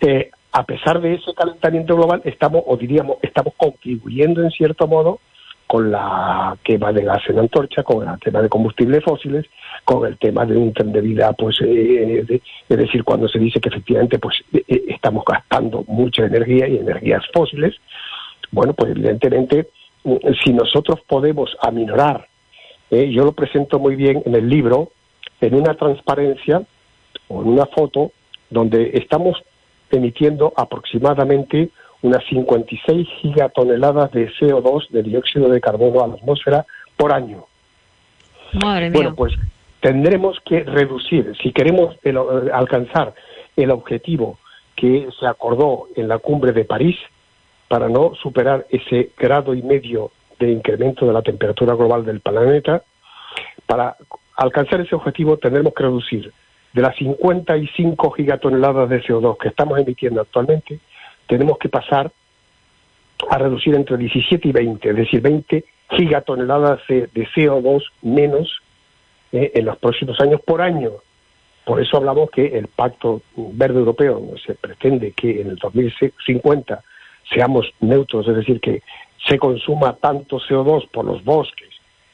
eh, 0.00 0.30
a 0.52 0.64
pesar 0.64 1.00
de 1.00 1.14
ese 1.14 1.32
calentamiento 1.34 1.94
global, 1.94 2.22
estamos, 2.24 2.62
o 2.66 2.76
diríamos, 2.76 3.18
estamos 3.22 3.54
contribuyendo 3.56 4.42
en 4.42 4.50
cierto 4.50 4.86
modo 4.86 5.20
con 5.70 5.92
la 5.92 6.58
quema 6.64 6.92
de 6.92 7.04
gas 7.04 7.22
en 7.28 7.38
antorcha, 7.38 7.84
con 7.84 8.08
el 8.08 8.18
tema 8.18 8.42
de 8.42 8.48
combustibles 8.48 9.04
fósiles, 9.04 9.46
con 9.84 10.04
el 10.04 10.18
tema 10.18 10.44
de 10.44 10.56
un 10.56 10.72
tren 10.72 10.90
de 10.90 11.00
vida, 11.00 11.32
pues, 11.32 11.60
eh, 11.64 12.40
es 12.68 12.76
decir, 12.76 13.04
cuando 13.04 13.28
se 13.28 13.38
dice 13.38 13.60
que 13.60 13.68
efectivamente, 13.68 14.18
pues, 14.18 14.34
eh, 14.52 14.64
eh, 14.66 14.82
estamos 14.88 15.24
gastando 15.24 15.84
mucha 15.86 16.24
energía 16.24 16.66
y 16.66 16.78
energías 16.78 17.22
fósiles, 17.32 17.76
bueno, 18.50 18.74
pues 18.74 18.90
evidentemente, 18.90 19.68
mm, 20.02 20.16
si 20.42 20.52
nosotros 20.52 21.02
podemos 21.06 21.56
aminorar, 21.62 22.26
yo 22.90 23.24
lo 23.24 23.30
presento 23.30 23.78
muy 23.78 23.94
bien 23.94 24.20
en 24.26 24.34
el 24.34 24.48
libro, 24.48 24.90
en 25.40 25.54
una 25.54 25.74
transparencia 25.74 26.60
o 27.28 27.42
en 27.42 27.48
una 27.50 27.66
foto, 27.66 28.10
donde 28.50 28.90
estamos 28.94 29.40
emitiendo 29.90 30.52
aproximadamente 30.56 31.70
unas 32.02 32.24
56 32.28 33.06
gigatoneladas 33.20 34.10
de 34.12 34.30
CO2, 34.32 34.88
de 34.88 35.02
dióxido 35.02 35.48
de 35.48 35.60
carbono 35.60 36.02
a 36.02 36.08
la 36.08 36.14
atmósfera 36.14 36.66
por 36.96 37.12
año. 37.12 37.44
Madre 38.62 38.90
mía. 38.90 38.98
Bueno, 39.00 39.14
pues 39.14 39.34
tendremos 39.80 40.38
que 40.44 40.64
reducir, 40.64 41.34
si 41.42 41.52
queremos 41.52 41.96
alcanzar 42.52 43.14
el 43.56 43.70
objetivo 43.70 44.38
que 44.76 45.08
se 45.18 45.26
acordó 45.26 45.88
en 45.94 46.08
la 46.08 46.18
cumbre 46.18 46.52
de 46.52 46.64
París, 46.64 46.96
para 47.70 47.88
no 47.88 48.16
superar 48.20 48.66
ese 48.68 49.10
grado 49.16 49.54
y 49.54 49.62
medio 49.62 50.10
de 50.40 50.50
incremento 50.50 51.06
de 51.06 51.12
la 51.12 51.22
temperatura 51.22 51.74
global 51.74 52.04
del 52.04 52.18
planeta, 52.18 52.82
para 53.64 53.96
alcanzar 54.36 54.80
ese 54.80 54.96
objetivo 54.96 55.36
tendremos 55.36 55.72
que 55.72 55.84
reducir 55.84 56.32
de 56.72 56.82
las 56.82 56.96
55 56.96 58.10
gigatoneladas 58.12 58.88
de 58.88 59.02
CO2 59.02 59.36
que 59.38 59.48
estamos 59.48 59.78
emitiendo 59.78 60.20
actualmente, 60.20 60.78
tenemos 61.26 61.58
que 61.58 61.68
pasar 61.68 62.10
a 63.28 63.38
reducir 63.38 63.74
entre 63.74 63.96
17 63.96 64.48
y 64.48 64.52
20, 64.52 64.90
es 64.90 64.96
decir, 64.96 65.20
20 65.20 65.64
gigatoneladas 65.90 66.80
de, 66.88 67.08
CO2 67.34 67.82
menos 68.02 68.60
eh, 69.32 69.52
en 69.54 69.64
los 69.64 69.76
próximos 69.78 70.18
años 70.20 70.40
por 70.42 70.62
año. 70.62 70.92
Por 71.64 71.80
eso 71.80 71.98
hablamos 71.98 72.30
que 72.30 72.46
el 72.46 72.68
Pacto 72.68 73.22
Verde 73.36 73.80
Europeo 73.80 74.22
se 74.44 74.54
pretende 74.54 75.12
que 75.12 75.40
en 75.40 75.50
el 75.50 75.56
2050 75.56 76.82
seamos 77.32 77.66
neutros, 77.80 78.26
es 78.28 78.36
decir, 78.36 78.60
que 78.60 78.82
se 79.26 79.38
consuma 79.38 79.96
tanto 79.96 80.38
CO2 80.38 80.88
por 80.90 81.04
los 81.04 81.22
bosques, 81.24 81.68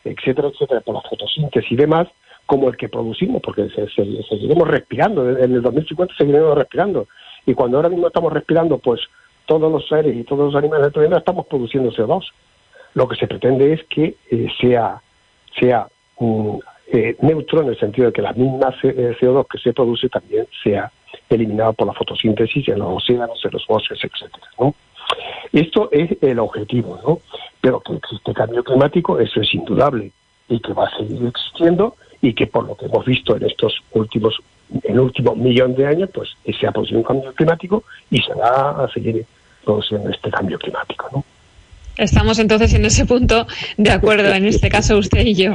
etcétera, 0.05 0.49
etcétera, 0.49 0.81
por 0.81 0.95
la 0.97 1.03
fotosíntesis 1.03 1.73
y 1.73 1.77
demás, 1.77 2.09
como 2.47 2.69
el 2.69 2.77
que 2.77 2.89
producimos, 2.89 3.43
porque 3.43 3.69
seguiremos 3.69 4.69
respirando, 4.69 5.29
en 5.29 5.53
el 5.53 5.63
2050 5.63 6.15
seguiremos 6.17 6.57
respirando. 6.57 7.09
Y 7.45 7.55
cuando 7.55 7.77
ahora 7.77 7.89
mismo 7.89 8.07
estamos 8.07 8.33
respirando, 8.33 8.79
pues 8.79 9.01
todos 9.47 9.71
los 9.71 9.87
seres 9.89 10.17
y 10.17 10.25
todos 10.25 10.53
los 10.53 10.55
animales 10.55 10.85
del 10.85 10.93
planeta 10.93 11.19
estamos 11.19 11.47
produciendo 11.47 11.91
CO2. 11.91 12.25
Lo 12.95 13.09
que 13.09 13.17
se 13.17 13.27
pretende 13.27 13.73
es 13.73 13.85
que 13.85 14.17
eh, 14.31 14.49
sea, 14.61 15.01
sea 15.59 15.89
eh, 16.93 17.17
neutro 17.21 17.63
en 17.63 17.69
el 17.69 17.79
sentido 17.79 18.07
de 18.09 18.13
que 18.13 18.23
la 18.23 18.33
misma 18.33 18.71
CO2 18.81 19.43
eh, 19.43 19.47
que 19.51 19.59
se 19.59 19.73
produce 19.73 20.09
también 20.09 20.47
sea 20.63 20.91
eliminada 21.29 21.73
por 21.73 21.87
la 21.87 21.95
fotosíntesis 21.95 22.69
en 22.69 22.79
los 22.79 23.03
océanos, 23.03 23.45
en 23.45 23.51
los 23.53 23.67
bosques, 23.67 23.99
etcétera, 24.03 24.47
¿no? 24.59 24.75
Esto 25.53 25.89
es 25.93 26.17
el 26.21 26.39
objetivo, 26.39 26.99
¿no? 27.07 27.21
Pero 27.61 27.81
que 27.81 27.95
existe 27.95 28.33
cambio 28.33 28.65
climático, 28.65 29.19
eso 29.21 29.41
es 29.41 29.55
indudable 29.55 30.13
y 30.49 30.61
que 30.61 30.73
va 30.73 30.87
a 30.87 30.97
seguir 30.97 31.27
existiendo 31.27 31.97
y 32.21 32.35
que 32.35 32.47
por 32.47 32.67
lo 32.67 32.75
que 32.75 32.87
hemos 32.87 33.05
visto 33.05 33.37
en 33.37 33.45
estos 33.45 33.83
últimos 33.93 34.39
en 34.83 34.95
el 34.95 35.01
último 35.01 35.35
millón 35.37 35.75
de 35.75 35.87
años, 35.87 36.11
pues 36.13 36.31
se 36.59 36.67
ha 36.67 36.73
producido 36.73 36.99
un 36.99 37.05
cambio 37.05 37.33
climático 37.35 37.85
y 38.11 38.21
se 38.21 38.35
va 38.35 38.85
a 38.85 38.89
seguir 38.93 39.25
produciendo 39.65 40.11
este 40.11 40.31
cambio 40.31 40.59
climático, 40.59 41.09
¿no? 41.13 41.25
Estamos 41.97 42.39
entonces 42.39 42.75
en 42.75 42.85
ese 42.85 43.07
punto 43.07 43.47
de 43.79 43.91
acuerdo, 43.91 44.29
en 44.35 44.45
este 44.45 44.69
caso 44.69 44.99
usted 44.99 45.25
y 45.25 45.35
yo. 45.35 45.55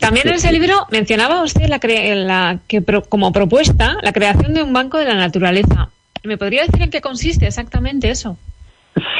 También 0.00 0.26
en 0.26 0.34
ese 0.34 0.50
libro 0.50 0.74
mencionaba 0.90 1.42
usted 1.42 1.68
la, 1.68 1.78
la 2.16 2.58
que 2.66 2.82
como 3.08 3.30
propuesta 3.32 3.96
la 4.02 4.12
creación 4.12 4.54
de 4.54 4.62
un 4.62 4.72
banco 4.72 4.98
de 4.98 5.04
la 5.04 5.14
naturaleza. 5.14 5.90
¿Me 6.24 6.36
podría 6.36 6.62
decir 6.62 6.82
en 6.82 6.90
qué 6.90 7.00
consiste 7.00 7.46
exactamente 7.46 8.10
eso? 8.10 8.36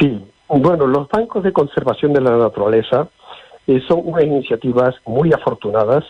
Sí, 0.00 0.20
bueno, 0.48 0.88
los 0.88 1.08
bancos 1.08 1.44
de 1.44 1.52
conservación 1.52 2.12
de 2.12 2.22
la 2.22 2.36
naturaleza 2.36 3.08
eh, 3.68 3.80
son 3.86 4.00
unas 4.02 4.24
iniciativas 4.24 4.96
muy 5.06 5.32
afortunadas 5.32 6.04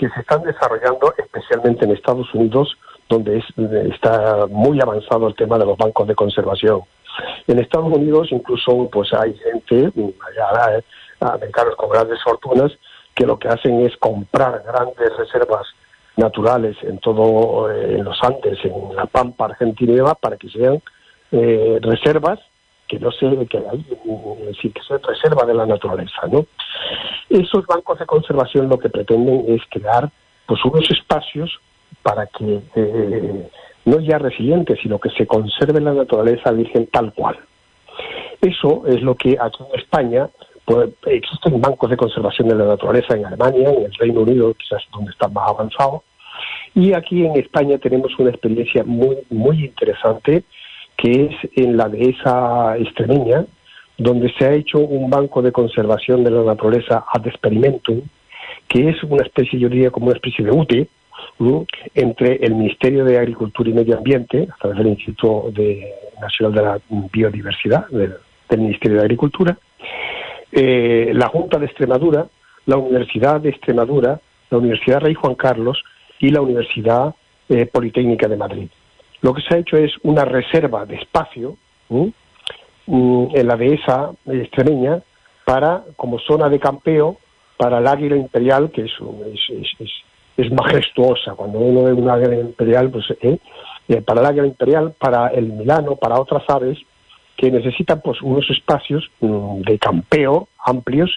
que 0.00 0.08
se 0.08 0.20
están 0.20 0.42
desarrollando 0.42 1.12
especialmente 1.18 1.84
en 1.84 1.90
Estados 1.90 2.32
Unidos, 2.32 2.74
donde 3.10 3.44
está 3.94 4.46
muy 4.48 4.80
avanzado 4.80 5.28
el 5.28 5.34
tema 5.34 5.58
de 5.58 5.66
los 5.66 5.76
bancos 5.76 6.08
de 6.08 6.14
conservación. 6.14 6.80
En 7.46 7.58
Estados 7.58 7.94
Unidos 7.94 8.28
incluso 8.30 8.88
pues 8.90 9.12
hay 9.12 9.34
gente, 9.34 9.92
americanos 11.20 11.76
con 11.76 11.90
grandes 11.90 12.18
fortunas, 12.22 12.72
que 13.14 13.26
lo 13.26 13.38
que 13.38 13.48
hacen 13.48 13.80
es 13.84 13.94
comprar 13.98 14.62
grandes 14.66 15.14
reservas 15.18 15.66
naturales 16.16 16.78
en 16.82 16.98
todo 16.98 17.70
eh, 17.70 17.96
en 17.98 18.04
los 18.04 18.18
Andes, 18.22 18.58
en 18.64 18.96
la 18.96 19.04
Pampa 19.04 19.46
Argentina 19.46 20.14
para 20.14 20.38
que 20.38 20.48
sean 20.48 20.80
eh, 21.30 21.78
reservas 21.82 22.38
que 22.90 22.98
no 22.98 23.12
se 23.12 23.46
que 23.46 23.58
hay, 23.58 23.86
decir, 24.46 24.72
que 24.72 24.82
sean 24.82 25.00
reservas 25.00 25.46
de 25.46 25.54
la 25.54 25.64
naturaleza, 25.64 26.22
¿no? 26.28 26.44
Esos 27.28 27.64
bancos 27.64 28.00
de 28.00 28.06
conservación 28.06 28.68
lo 28.68 28.78
que 28.78 28.88
pretenden 28.88 29.44
es 29.46 29.62
crear 29.70 30.10
pues 30.46 30.64
unos 30.64 30.90
espacios 30.90 31.60
para 32.02 32.26
que 32.26 32.60
eh, 32.74 33.48
no 33.84 34.00
ya 34.00 34.18
resilientes, 34.18 34.80
sino 34.82 34.98
que 34.98 35.10
se 35.10 35.24
conserve 35.24 35.80
la 35.80 35.92
naturaleza 35.92 36.50
virgen 36.50 36.88
tal 36.88 37.12
cual. 37.14 37.38
Eso 38.40 38.82
es 38.88 39.00
lo 39.02 39.14
que 39.14 39.36
aquí 39.40 39.62
en 39.72 39.78
España 39.78 40.28
pues, 40.64 40.90
existen 41.06 41.60
bancos 41.60 41.90
de 41.90 41.96
conservación 41.96 42.48
de 42.48 42.56
la 42.56 42.64
naturaleza 42.64 43.14
en 43.14 43.26
Alemania, 43.26 43.70
en 43.70 43.84
el 43.84 43.94
Reino 43.94 44.22
Unido, 44.22 44.54
quizás 44.54 44.82
donde 44.92 45.12
están 45.12 45.32
más 45.32 45.48
avanzados, 45.48 46.02
y 46.74 46.92
aquí 46.92 47.24
en 47.24 47.36
España 47.36 47.78
tenemos 47.78 48.18
una 48.18 48.30
experiencia 48.30 48.82
muy, 48.82 49.18
muy 49.30 49.64
interesante, 49.64 50.42
que 51.00 51.26
es 51.26 51.50
en 51.56 51.76
la 51.76 51.88
dehesa 51.88 52.76
extremeña, 52.76 53.46
donde 53.96 54.32
se 54.38 54.44
ha 54.44 54.52
hecho 54.52 54.78
un 54.78 55.08
banco 55.08 55.40
de 55.40 55.52
conservación 55.52 56.24
de 56.24 56.30
la 56.30 56.42
naturaleza 56.42 57.04
ad 57.10 57.26
experimentum, 57.26 58.02
que 58.68 58.88
es 58.90 59.02
una 59.04 59.22
especie, 59.22 59.58
yo 59.58 59.68
diría, 59.68 59.90
como 59.90 60.06
una 60.06 60.16
especie 60.16 60.44
de 60.44 60.50
UTE, 60.50 60.88
entre 61.94 62.36
el 62.36 62.54
Ministerio 62.54 63.04
de 63.04 63.18
Agricultura 63.18 63.70
y 63.70 63.72
Medio 63.72 63.96
Ambiente, 63.96 64.48
a 64.52 64.56
través 64.58 64.78
del 64.78 64.88
Instituto 64.88 65.50
Nacional 66.20 66.54
de 66.54 66.62
la 66.62 66.80
Biodiversidad 67.12 67.86
del, 67.88 68.16
Ministerio 68.58 68.98
de 68.98 69.02
Agricultura, 69.02 69.56
eh, 70.52 71.12
la 71.14 71.28
Junta 71.28 71.58
de 71.58 71.66
Extremadura, 71.66 72.26
la 72.66 72.76
Universidad 72.76 73.40
de 73.40 73.50
Extremadura, 73.50 74.20
la 74.50 74.58
Universidad 74.58 75.00
Rey 75.00 75.14
Juan 75.14 75.34
Carlos 75.34 75.82
y 76.18 76.30
la 76.30 76.40
Universidad 76.40 77.14
eh, 77.48 77.66
Politécnica 77.66 78.28
de 78.28 78.36
Madrid. 78.36 78.68
Lo 79.22 79.34
que 79.34 79.42
se 79.42 79.54
ha 79.54 79.58
hecho 79.58 79.76
es 79.76 79.92
una 80.02 80.24
reserva 80.24 80.86
de 80.86 80.96
espacio 80.96 81.56
mm, 81.88 82.08
en 82.86 83.46
la 83.46 83.56
dehesa 83.56 84.12
extremeña 84.26 85.02
para, 85.44 85.84
como 85.96 86.18
zona 86.18 86.48
de 86.48 86.58
campeo, 86.58 87.18
para 87.56 87.78
el 87.78 87.86
águila 87.86 88.16
imperial, 88.16 88.70
que 88.70 88.82
es, 88.82 88.92
es, 89.48 89.90
es, 90.36 90.52
majestuosa. 90.52 91.34
Cuando 91.34 91.58
uno 91.58 91.84
ve 91.84 91.92
un 91.92 92.08
águila 92.08 92.36
imperial, 92.36 92.90
pues 92.90 93.04
¿eh? 93.20 93.38
Para 94.06 94.20
el 94.20 94.26
águila 94.26 94.46
imperial, 94.46 94.94
para 94.98 95.28
el 95.28 95.52
milano, 95.52 95.96
para 95.96 96.18
otras 96.18 96.44
aves 96.48 96.78
que 97.36 97.50
necesitan 97.50 98.00
pues 98.02 98.20
unos 98.22 98.48
espacios 98.50 99.10
mm, 99.20 99.62
de 99.62 99.78
campeo 99.78 100.48
amplios 100.64 101.10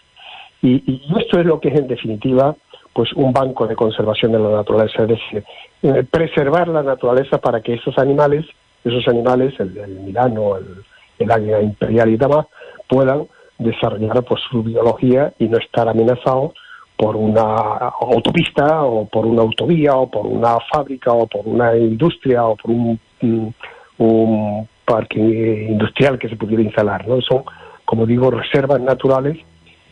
y, 0.61 1.01
esto 1.19 1.39
es 1.39 1.45
lo 1.45 1.59
que 1.59 1.67
es 1.67 1.77
en 1.77 1.87
definitiva 1.87 2.55
pues 2.93 3.11
un 3.13 3.33
banco 3.33 3.67
de 3.67 3.75
conservación 3.75 4.31
de 4.31 4.39
la 4.39 4.49
naturaleza, 4.49 5.03
es 5.03 5.09
decir, 5.09 5.43
eh, 5.81 6.03
preservar 6.09 6.67
la 6.67 6.83
naturaleza 6.83 7.39
para 7.39 7.61
que 7.61 7.73
esos 7.73 7.97
animales, 7.97 8.45
esos 8.83 9.07
animales, 9.07 9.53
el, 9.59 9.71
milano, 9.99 10.57
el, 10.57 10.83
el 11.19 11.31
águila 11.31 11.61
imperial 11.61 12.09
y 12.09 12.17
demás, 12.17 12.45
puedan 12.87 13.27
desarrollar 13.57 14.23
pues, 14.23 14.41
su 14.49 14.63
biología 14.63 15.33
y 15.39 15.47
no 15.47 15.57
estar 15.57 15.87
amenazados 15.87 16.53
por 16.95 17.15
una 17.15 17.43
autopista 18.01 18.83
o 18.83 19.05
por 19.05 19.25
una 19.25 19.41
autovía 19.41 19.95
o 19.95 20.09
por 20.09 20.25
una 20.25 20.57
fábrica 20.71 21.11
o 21.11 21.27
por 21.27 21.47
una 21.47 21.75
industria 21.75 22.45
o 22.45 22.55
por 22.55 22.71
un, 22.71 22.99
un, 23.97 24.67
parque 24.85 25.17
industrial 25.69 26.19
que 26.19 26.27
se 26.27 26.35
pudiera 26.35 26.61
instalar. 26.61 27.07
¿no? 27.07 27.21
Son, 27.21 27.43
como 27.85 28.05
digo, 28.05 28.29
reservas 28.29 28.81
naturales 28.81 29.37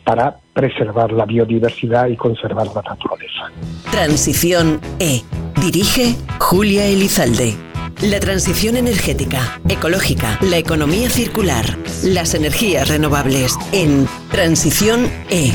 para 0.04 0.38
preservar 0.54 1.12
la 1.12 1.26
biodiversidad 1.26 2.08
y 2.08 2.16
conservar 2.16 2.68
la 2.68 2.82
naturaleza. 2.82 3.52
Transición 3.92 4.80
E. 5.00 5.22
Dirige 5.62 6.16
Julia 6.40 6.86
Elizalde. 6.86 7.56
La 8.02 8.20
transición 8.20 8.78
energética, 8.78 9.60
ecológica, 9.70 10.40
la 10.42 10.58
economía 10.58 11.10
circular, 11.10 11.66
las 12.04 12.34
energías 12.34 12.90
renovables 12.90 13.56
en 13.72 14.08
Transición 14.32 15.08
E. 15.30 15.54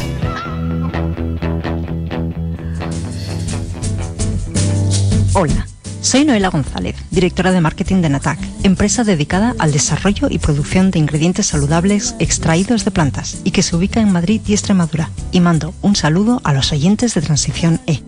Hola, 5.34 5.66
soy 6.06 6.24
Noela 6.24 6.50
González, 6.50 6.94
directora 7.10 7.50
de 7.50 7.60
marketing 7.60 8.00
de 8.00 8.08
Natac, 8.08 8.38
empresa 8.62 9.02
dedicada 9.02 9.56
al 9.58 9.72
desarrollo 9.72 10.28
y 10.30 10.38
producción 10.38 10.92
de 10.92 11.00
ingredientes 11.00 11.46
saludables 11.46 12.14
extraídos 12.20 12.84
de 12.84 12.92
plantas 12.92 13.40
y 13.42 13.50
que 13.50 13.62
se 13.62 13.74
ubica 13.74 14.00
en 14.00 14.12
Madrid 14.12 14.40
y 14.46 14.52
Extremadura. 14.52 15.10
Y 15.32 15.40
mando 15.40 15.74
un 15.82 15.96
saludo 15.96 16.40
a 16.44 16.52
los 16.52 16.72
oyentes 16.72 17.14
de 17.14 17.22
Transición 17.22 17.80
E. 17.86 18.00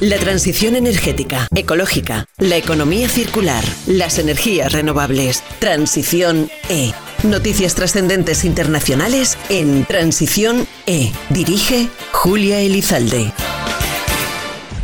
La 0.00 0.18
transición 0.18 0.76
energética, 0.76 1.48
ecológica, 1.54 2.26
la 2.38 2.56
economía 2.56 3.08
circular, 3.08 3.64
las 3.86 4.18
energías 4.18 4.72
renovables. 4.72 5.42
Transición 5.58 6.50
E. 6.68 6.92
Noticias 7.24 7.74
trascendentes 7.74 8.44
internacionales 8.44 9.38
en 9.48 9.86
Transición 9.86 10.68
E. 10.86 11.10
Dirige 11.30 11.88
Julia 12.12 12.60
Elizalde. 12.60 13.32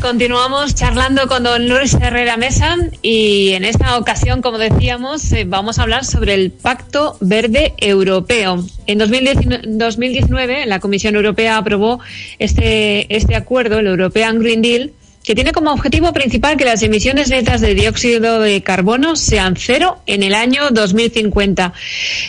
Continuamos 0.00 0.74
charlando 0.74 1.28
con 1.28 1.42
don 1.42 1.68
Luis 1.68 1.92
Herrera 1.92 2.38
Mesa 2.38 2.74
y 3.02 3.50
en 3.50 3.64
esta 3.64 3.98
ocasión, 3.98 4.40
como 4.40 4.56
decíamos, 4.56 5.30
eh, 5.32 5.44
vamos 5.46 5.78
a 5.78 5.82
hablar 5.82 6.06
sobre 6.06 6.32
el 6.32 6.50
Pacto 6.50 7.18
Verde 7.20 7.74
Europeo. 7.76 8.64
En 8.86 8.96
2019, 8.96 10.64
la 10.64 10.80
Comisión 10.80 11.16
Europea 11.16 11.58
aprobó 11.58 12.00
este, 12.38 13.14
este 13.14 13.36
acuerdo, 13.36 13.78
el 13.78 13.88
European 13.88 14.38
Green 14.38 14.62
Deal, 14.62 14.92
que 15.22 15.34
tiene 15.34 15.52
como 15.52 15.70
objetivo 15.70 16.14
principal 16.14 16.56
que 16.56 16.64
las 16.64 16.82
emisiones 16.82 17.28
netas 17.28 17.60
de 17.60 17.74
dióxido 17.74 18.40
de 18.40 18.62
carbono 18.62 19.16
sean 19.16 19.54
cero 19.56 19.98
en 20.06 20.22
el 20.22 20.34
año 20.34 20.70
2050. 20.70 21.74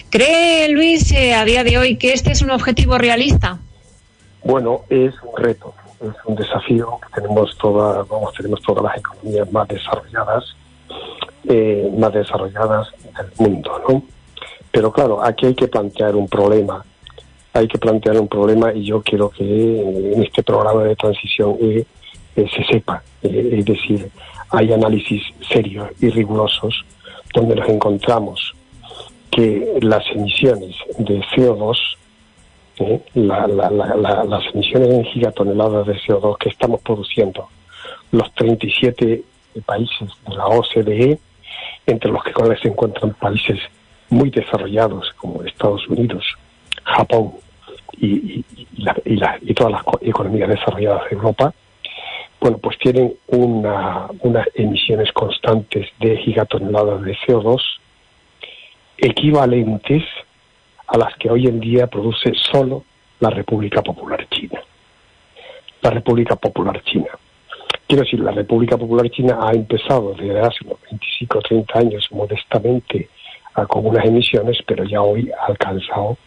¿Cree 0.10 0.68
Luis 0.68 1.10
eh, 1.14 1.34
a 1.34 1.46
día 1.46 1.64
de 1.64 1.78
hoy 1.78 1.96
que 1.96 2.12
este 2.12 2.34
es 2.34 2.42
un 2.42 2.52
objetivo 2.52 2.98
realista? 2.98 3.60
Bueno, 4.44 4.82
es 4.90 5.14
un 5.24 5.42
reto 5.42 5.74
es 6.02 6.16
un 6.26 6.36
desafío 6.36 7.00
que 7.06 7.22
tenemos 7.22 7.56
todas, 7.58 8.08
vamos, 8.08 8.34
tenemos 8.34 8.62
todas 8.62 8.84
las 8.84 8.98
economías 8.98 9.52
más 9.52 9.68
desarrolladas, 9.68 10.56
eh, 11.48 11.92
más 11.98 12.14
desarrolladas 12.14 12.88
del 13.16 13.32
mundo, 13.38 13.82
¿no? 13.88 14.04
Pero 14.72 14.92
claro, 14.92 15.24
aquí 15.24 15.48
hay 15.48 15.56
que 15.56 15.68
plantear 15.68 16.16
un 16.16 16.28
problema, 16.28 16.84
hay 17.54 17.68
que 17.68 17.78
plantear 17.78 18.20
un 18.20 18.28
problema 18.28 18.74
y 18.74 18.86
yo 18.86 19.02
quiero 19.02 19.30
que 19.30 19.44
en 20.14 20.24
este 20.24 20.44
programa 20.44 20.84
de 20.84 20.96
transición 20.96 21.58
eh, 21.62 21.86
eh, 22.36 22.50
se 22.56 22.64
sepa, 22.66 23.04
es 23.22 23.66
decir, 23.66 24.10
hay 24.50 24.74
análisis 24.74 25.22
serios 25.50 25.90
y 26.00 26.10
rigurosos 26.10 26.86
donde 27.34 27.56
nos 27.56 27.70
encontramos 27.70 28.54
que 29.30 29.78
las 29.82 30.04
emisiones 30.14 30.76
de 30.98 31.22
CO2 31.36 31.78
las 33.14 34.44
emisiones 34.54 34.90
en 34.90 35.06
gigatoneladas 35.06 35.88
de 35.88 35.96
CO2 35.96 36.38
que 36.38 36.50
estamos 36.50 36.82
produciendo 36.82 37.48
los 38.12 38.34
37 38.36 39.24
países 39.66 40.10
de 40.28 40.36
la 40.36 40.48
OCDE, 40.48 41.20
entre 41.86 42.12
los 42.12 42.24
que 42.24 42.32
se 42.62 42.68
encuentran 42.68 43.14
países 43.14 43.60
muy 44.10 44.30
desarrollados 44.30 45.12
como 45.18 45.44
Estados 45.44 45.88
Unidos, 45.88 46.26
Japón 46.84 47.34
y, 47.98 48.44
y, 49.06 49.54
todas 49.54 49.74
las 49.74 49.84
economías 50.02 50.50
desarrolladas 50.50 51.10
de 51.10 51.16
Europa, 51.16 51.54
bueno, 52.40 52.58
pues 52.58 52.78
tienen 52.80 53.14
una, 53.28 54.08
unas 54.22 54.48
emisiones 54.56 55.12
constantes 55.12 55.88
de 56.00 56.18
gigatoneladas 56.18 57.04
de 57.04 57.16
CO2 57.18 57.62
equivalentes 58.98 60.04
a 60.92 60.98
las 60.98 61.16
que 61.16 61.30
hoy 61.30 61.48
en 61.48 61.60
día 61.60 61.88
produce 61.88 62.34
solo 62.52 62.84
la 63.22 63.30
República 63.30 63.82
Popular 63.82 64.28
China. 64.30 64.60
La 65.82 65.90
República 65.90 66.36
Popular 66.36 66.84
China. 66.84 67.08
Quiero 67.88 68.04
decir, 68.04 68.20
la 68.20 68.32
República 68.32 68.78
Popular 68.78 69.10
China 69.10 69.40
ha 69.42 69.54
empezado 69.54 70.14
desde 70.14 70.40
hace 70.40 70.66
unos 70.66 70.80
25 70.90 71.38
o 71.38 71.42
30 71.42 71.80
años 71.80 72.08
modestamente 72.12 73.10
con 73.68 73.86
unas 73.86 74.06
emisiones, 74.06 74.58
pero 74.68 74.84
ya 74.84 75.02
hoy 75.02 75.32
ha 75.32 75.46
alcanzado 75.46 76.18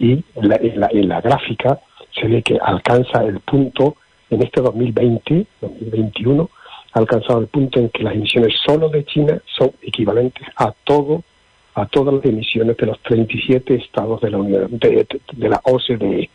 y 0.00 0.12
en 0.12 0.48
la, 0.48 0.56
en 0.90 1.08
la 1.08 1.20
gráfica 1.20 1.78
se 2.12 2.26
ve 2.26 2.42
que 2.42 2.58
alcanza 2.60 3.22
el 3.24 3.38
punto 3.40 3.96
en 4.30 4.42
este 4.42 4.60
2020, 4.60 5.46
2021, 5.60 6.50
ha 6.92 6.98
alcanzado 6.98 7.38
el 7.40 7.46
punto 7.46 7.78
en 7.78 7.88
que 7.90 8.02
las 8.02 8.14
emisiones 8.14 8.54
solo 8.66 8.88
de 8.88 9.04
China 9.04 9.40
son 9.56 9.72
equivalentes 9.82 10.46
a 10.56 10.72
todo 10.84 11.22
a 11.78 11.86
todas 11.86 12.14
las 12.14 12.24
emisiones 12.24 12.76
de 12.76 12.86
los 12.86 13.00
37 13.02 13.76
estados 13.76 14.20
de 14.20 14.30
la, 14.30 14.38
Unión, 14.38 14.66
de, 14.70 15.06
la 15.48 15.60
OCDE. 15.62 16.28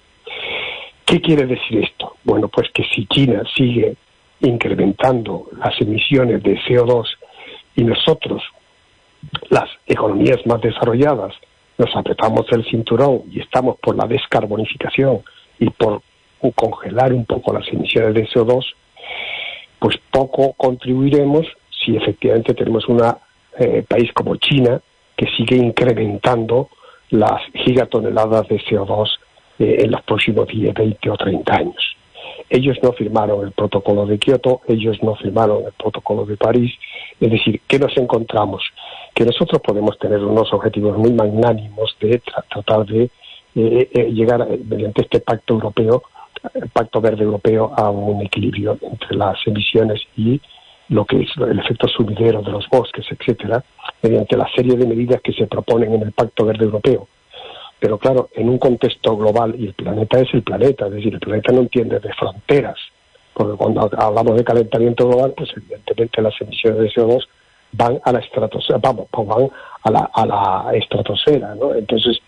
¿Qué 1.05 1.19
quiere 1.19 1.45
decir 1.45 1.83
esto? 1.83 2.15
Bueno, 2.23 2.47
pues 2.47 2.69
que 2.73 2.83
si 2.85 3.05
China 3.07 3.43
sigue 3.53 3.95
incrementando 4.39 5.49
las 5.57 5.79
emisiones 5.81 6.41
de 6.43 6.57
CO2 6.59 7.05
y 7.75 7.83
nosotros 7.83 8.41
las 9.49 9.69
economías 9.85 10.39
más 10.45 10.61
desarrolladas 10.61 11.33
nos 11.77 11.93
apretamos 11.93 12.45
el 12.51 12.63
cinturón 12.65 13.23
y 13.29 13.41
estamos 13.41 13.77
por 13.79 13.97
la 13.97 14.07
descarbonificación 14.07 15.23
y 15.59 15.69
por 15.71 16.01
congelar 16.55 17.13
un 17.13 17.25
poco 17.25 17.53
las 17.53 17.67
emisiones 17.67 18.13
de 18.13 18.27
CO2, 18.27 18.65
pues 19.79 19.97
poco 20.09 20.53
contribuiremos 20.53 21.45
si 21.69 21.97
efectivamente 21.97 22.53
tenemos 22.53 22.87
un 22.87 23.01
eh, 23.59 23.83
país 23.87 24.11
como 24.13 24.37
China 24.37 24.81
que 25.15 25.27
sigue 25.37 25.57
incrementando 25.57 26.69
las 27.09 27.41
gigatoneladas 27.53 28.47
de 28.47 28.59
CO2 28.59 29.09
eh, 29.59 29.77
en 29.79 29.91
los 29.91 30.01
próximos 30.03 30.47
10, 30.47 30.73
20 30.73 31.09
o 31.09 31.17
30 31.17 31.55
años. 31.55 31.95
Ellos 32.49 32.77
no 32.81 32.91
firmaron 32.93 33.45
el 33.45 33.51
protocolo 33.51 34.05
de 34.05 34.17
Kioto, 34.17 34.61
ellos 34.67 35.01
no 35.01 35.15
firmaron 35.15 35.65
el 35.65 35.73
protocolo 35.73 36.25
de 36.25 36.37
París. 36.37 36.73
Es 37.19 37.31
decir, 37.31 37.61
¿qué 37.67 37.79
nos 37.79 37.95
encontramos? 37.97 38.63
Que 39.13 39.25
nosotros 39.25 39.61
podemos 39.61 39.97
tener 39.99 40.23
unos 40.23 40.51
objetivos 40.53 40.97
muy 40.97 41.13
magnánimos 41.13 41.95
de 41.99 42.21
tratar 42.49 42.85
de 42.85 43.03
eh, 43.55 43.89
eh, 43.91 44.11
llegar 44.11 44.47
mediante 44.65 45.03
este 45.03 45.19
pacto 45.19 45.53
europeo, 45.53 46.03
el 46.53 46.69
pacto 46.69 46.99
verde 46.99 47.23
europeo, 47.23 47.71
a 47.75 47.89
un 47.89 48.21
equilibrio 48.21 48.77
entre 48.81 49.15
las 49.15 49.37
emisiones 49.45 50.01
y 50.17 50.41
lo 50.89 51.05
que 51.05 51.21
es 51.21 51.29
el 51.37 51.59
efecto 51.59 51.87
sumidero 51.87 52.41
de 52.41 52.51
los 52.51 52.67
bosques, 52.69 53.05
etcétera, 53.09 53.63
mediante 54.01 54.37
la 54.37 54.47
serie 54.55 54.75
de 54.75 54.85
medidas 54.85 55.21
que 55.21 55.33
se 55.33 55.47
proponen 55.47 55.93
en 55.93 56.01
el 56.03 56.11
Pacto 56.11 56.45
Verde 56.45 56.65
Europeo. 56.65 57.07
Pero 57.79 57.97
claro, 57.97 58.29
en 58.33 58.49
un 58.49 58.57
contexto 58.57 59.17
global, 59.17 59.55
y 59.57 59.67
el 59.67 59.73
planeta 59.73 60.19
es 60.19 60.33
el 60.33 60.43
planeta, 60.43 60.87
es 60.87 60.93
decir, 60.93 61.13
el 61.13 61.19
planeta 61.19 61.53
no 61.53 61.61
entiende 61.61 61.99
de 61.99 62.13
fronteras, 62.13 62.77
porque 63.33 63.57
cuando 63.57 63.89
hablamos 63.97 64.35
de 64.35 64.43
calentamiento 64.43 65.07
global, 65.07 65.33
pues 65.35 65.49
evidentemente 65.55 66.21
las 66.21 66.39
emisiones 66.39 66.79
de 66.79 66.89
CO2 66.91 67.27
van 67.73 67.99
a 68.03 68.11
la 68.11 68.19
estratosfera, 68.19 68.79
vamos, 68.81 69.07
pues 69.09 69.27
van 69.27 69.49
a 69.83 69.91
la, 69.91 70.09
a 70.13 70.25
la 70.25 70.77
estratosfera, 70.77 71.55
¿no? 71.55 71.73
Entonces, 71.73 72.19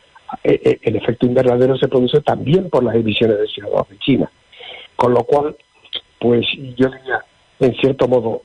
e, 0.44 0.60
e, 0.64 0.80
el 0.82 0.96
efecto 0.96 1.26
invernadero 1.26 1.78
se 1.78 1.88
produce 1.88 2.22
también 2.22 2.70
por 2.70 2.84
las 2.84 2.96
emisiones 2.96 3.38
de 3.38 3.46
CO2 3.46 3.88
de 3.88 4.00
China. 4.00 4.32
Con 4.96 5.14
lo 5.14 5.24
cual, 5.24 5.56
pues 6.20 6.46
yo 6.76 6.90
diría, 6.90 7.24
en 7.60 7.76
cierto 7.76 8.08
modo, 8.08 8.42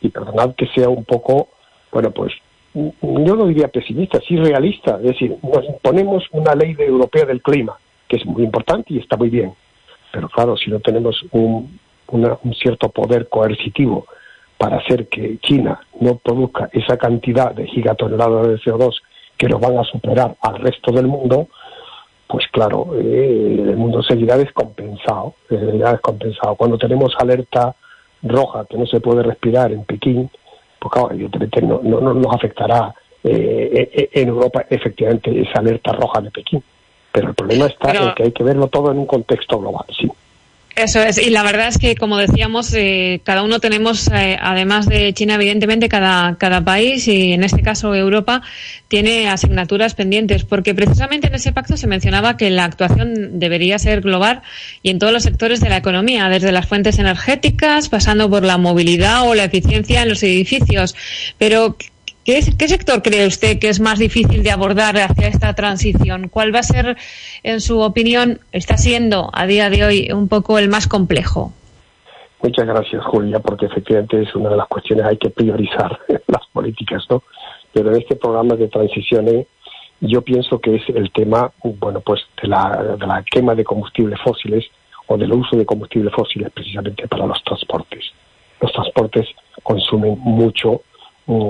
y 0.00 0.08
perdonad 0.08 0.54
que 0.54 0.66
sea 0.68 0.88
un 0.88 1.04
poco, 1.04 1.48
bueno, 1.92 2.10
pues 2.10 2.32
yo 2.74 3.36
no 3.36 3.46
diría 3.46 3.68
pesimista, 3.68 4.20
sí 4.26 4.36
realista, 4.36 4.96
es 4.96 5.08
decir, 5.08 5.36
nos 5.42 5.64
ponemos 5.82 6.24
una 6.32 6.54
ley 6.54 6.76
europea 6.78 7.24
del 7.24 7.42
clima, 7.42 7.78
que 8.08 8.16
es 8.16 8.26
muy 8.26 8.44
importante 8.44 8.94
y 8.94 8.98
está 8.98 9.16
muy 9.16 9.28
bien, 9.28 9.52
pero 10.12 10.28
claro, 10.28 10.56
si 10.56 10.70
no 10.70 10.80
tenemos 10.80 11.22
un, 11.32 11.78
un 12.08 12.54
cierto 12.54 12.88
poder 12.90 13.28
coercitivo 13.28 14.06
para 14.56 14.76
hacer 14.76 15.08
que 15.08 15.38
China 15.38 15.80
no 16.00 16.16
produzca 16.16 16.68
esa 16.72 16.96
cantidad 16.96 17.54
de 17.54 17.66
gigatoneladas 17.66 18.46
de 18.48 18.58
CO2 18.58 18.94
que 19.36 19.48
nos 19.48 19.60
van 19.60 19.78
a 19.78 19.84
superar 19.84 20.36
al 20.42 20.58
resto 20.58 20.92
del 20.92 21.06
mundo, 21.06 21.48
pues 22.28 22.46
claro, 22.52 22.90
eh, 22.94 23.56
el 23.58 23.76
mundo 23.76 24.02
seguirá 24.02 24.36
descompensado, 24.36 25.34
seguirá 25.48 25.92
descompensado. 25.92 26.54
Cuando 26.56 26.76
tenemos 26.76 27.14
alerta 27.18 27.74
roja 28.22 28.64
que 28.68 28.76
no 28.76 28.86
se 28.86 29.00
puede 29.00 29.22
respirar 29.22 29.72
en 29.72 29.84
Pekín, 29.84 30.30
pues 30.78 30.92
claro, 30.92 31.12
evidentemente 31.12 31.62
no, 31.62 31.80
no, 31.82 32.00
nos 32.14 32.34
afectará 32.34 32.94
eh, 33.22 33.90
eh, 33.92 34.10
en 34.12 34.28
Europa 34.28 34.64
efectivamente 34.68 35.40
esa 35.40 35.60
alerta 35.60 35.92
roja 35.92 36.20
de 36.20 36.30
Pekín. 36.30 36.62
Pero 37.12 37.28
el 37.28 37.34
problema 37.34 37.66
está 37.66 37.92
en 37.92 38.14
que 38.14 38.22
hay 38.22 38.32
que 38.32 38.44
verlo 38.44 38.68
todo 38.68 38.92
en 38.92 38.98
un 38.98 39.06
contexto 39.06 39.58
global, 39.58 39.84
sí. 39.98 40.08
Eso 40.82 41.02
es, 41.02 41.18
y 41.18 41.28
la 41.28 41.42
verdad 41.42 41.68
es 41.68 41.76
que, 41.76 41.94
como 41.94 42.16
decíamos, 42.16 42.72
eh, 42.72 43.20
cada 43.22 43.42
uno 43.42 43.60
tenemos, 43.60 44.08
eh, 44.08 44.38
además 44.40 44.88
de 44.88 45.12
China, 45.12 45.34
evidentemente, 45.34 45.90
cada, 45.90 46.36
cada 46.38 46.64
país, 46.64 47.06
y 47.06 47.34
en 47.34 47.44
este 47.44 47.60
caso 47.60 47.94
Europa, 47.94 48.40
tiene 48.88 49.28
asignaturas 49.28 49.94
pendientes, 49.94 50.44
porque 50.44 50.74
precisamente 50.74 51.26
en 51.26 51.34
ese 51.34 51.52
pacto 51.52 51.76
se 51.76 51.86
mencionaba 51.86 52.38
que 52.38 52.48
la 52.48 52.64
actuación 52.64 53.38
debería 53.38 53.78
ser 53.78 54.00
global 54.00 54.40
y 54.82 54.88
en 54.88 54.98
todos 54.98 55.12
los 55.12 55.22
sectores 55.22 55.60
de 55.60 55.68
la 55.68 55.76
economía, 55.76 56.30
desde 56.30 56.50
las 56.50 56.66
fuentes 56.66 56.98
energéticas, 56.98 57.90
pasando 57.90 58.30
por 58.30 58.42
la 58.42 58.56
movilidad 58.56 59.28
o 59.28 59.34
la 59.34 59.44
eficiencia 59.44 60.02
en 60.02 60.08
los 60.08 60.22
edificios. 60.22 60.96
Pero, 61.36 61.76
¿Qué, 62.24 62.42
sector 62.42 63.02
cree 63.02 63.26
usted 63.26 63.58
que 63.58 63.70
es 63.70 63.80
más 63.80 63.98
difícil 63.98 64.42
de 64.42 64.50
abordar 64.50 64.96
hacia 64.98 65.28
esta 65.28 65.54
transición? 65.54 66.28
¿Cuál 66.28 66.54
va 66.54 66.58
a 66.58 66.62
ser, 66.62 66.96
en 67.42 67.60
su 67.60 67.80
opinión, 67.80 68.40
está 68.52 68.76
siendo 68.76 69.30
a 69.32 69.46
día 69.46 69.70
de 69.70 69.84
hoy 69.84 70.12
un 70.12 70.28
poco 70.28 70.58
el 70.58 70.68
más 70.68 70.86
complejo? 70.86 71.52
Muchas 72.42 72.66
gracias, 72.66 73.02
Julia, 73.06 73.40
porque 73.40 73.66
efectivamente 73.66 74.22
es 74.22 74.34
una 74.34 74.50
de 74.50 74.56
las 74.56 74.68
cuestiones 74.68 75.06
hay 75.06 75.16
que 75.16 75.30
priorizar 75.30 75.98
las 76.26 76.46
políticas, 76.52 77.04
¿no? 77.08 77.22
Pero 77.72 77.90
en 77.90 78.02
este 78.02 78.16
programa 78.16 78.54
de 78.54 78.68
transiciones 78.68 79.46
yo 80.00 80.22
pienso 80.22 80.58
que 80.58 80.76
es 80.76 80.82
el 80.88 81.10
tema, 81.12 81.50
bueno, 81.62 82.00
pues 82.00 82.20
de 82.42 82.48
la, 82.48 82.96
de 82.98 83.06
la 83.06 83.22
quema 83.30 83.54
de 83.54 83.64
combustibles 83.64 84.18
fósiles 84.22 84.64
o 85.06 85.16
del 85.16 85.32
uso 85.32 85.56
de 85.56 85.66
combustibles 85.66 86.12
fósiles 86.14 86.50
precisamente 86.52 87.08
para 87.08 87.26
los 87.26 87.42
transportes. 87.44 88.04
Los 88.60 88.72
transportes 88.72 89.26
consumen 89.62 90.18
mucho 90.18 90.82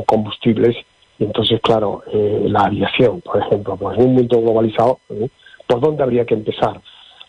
combustibles 0.07 0.77
y 1.21 1.25
entonces, 1.25 1.61
claro, 1.61 2.03
eh, 2.11 2.47
la 2.47 2.63
aviación, 2.63 3.21
por 3.21 3.43
ejemplo, 3.43 3.77
pues 3.77 3.99
en 3.99 4.07
un 4.07 4.15
mundo 4.15 4.41
globalizado, 4.41 5.01
¿eh? 5.11 5.29
¿por 5.67 5.81
dónde 5.81 6.03
habría 6.03 6.25
que 6.25 6.35
empezar? 6.35 6.81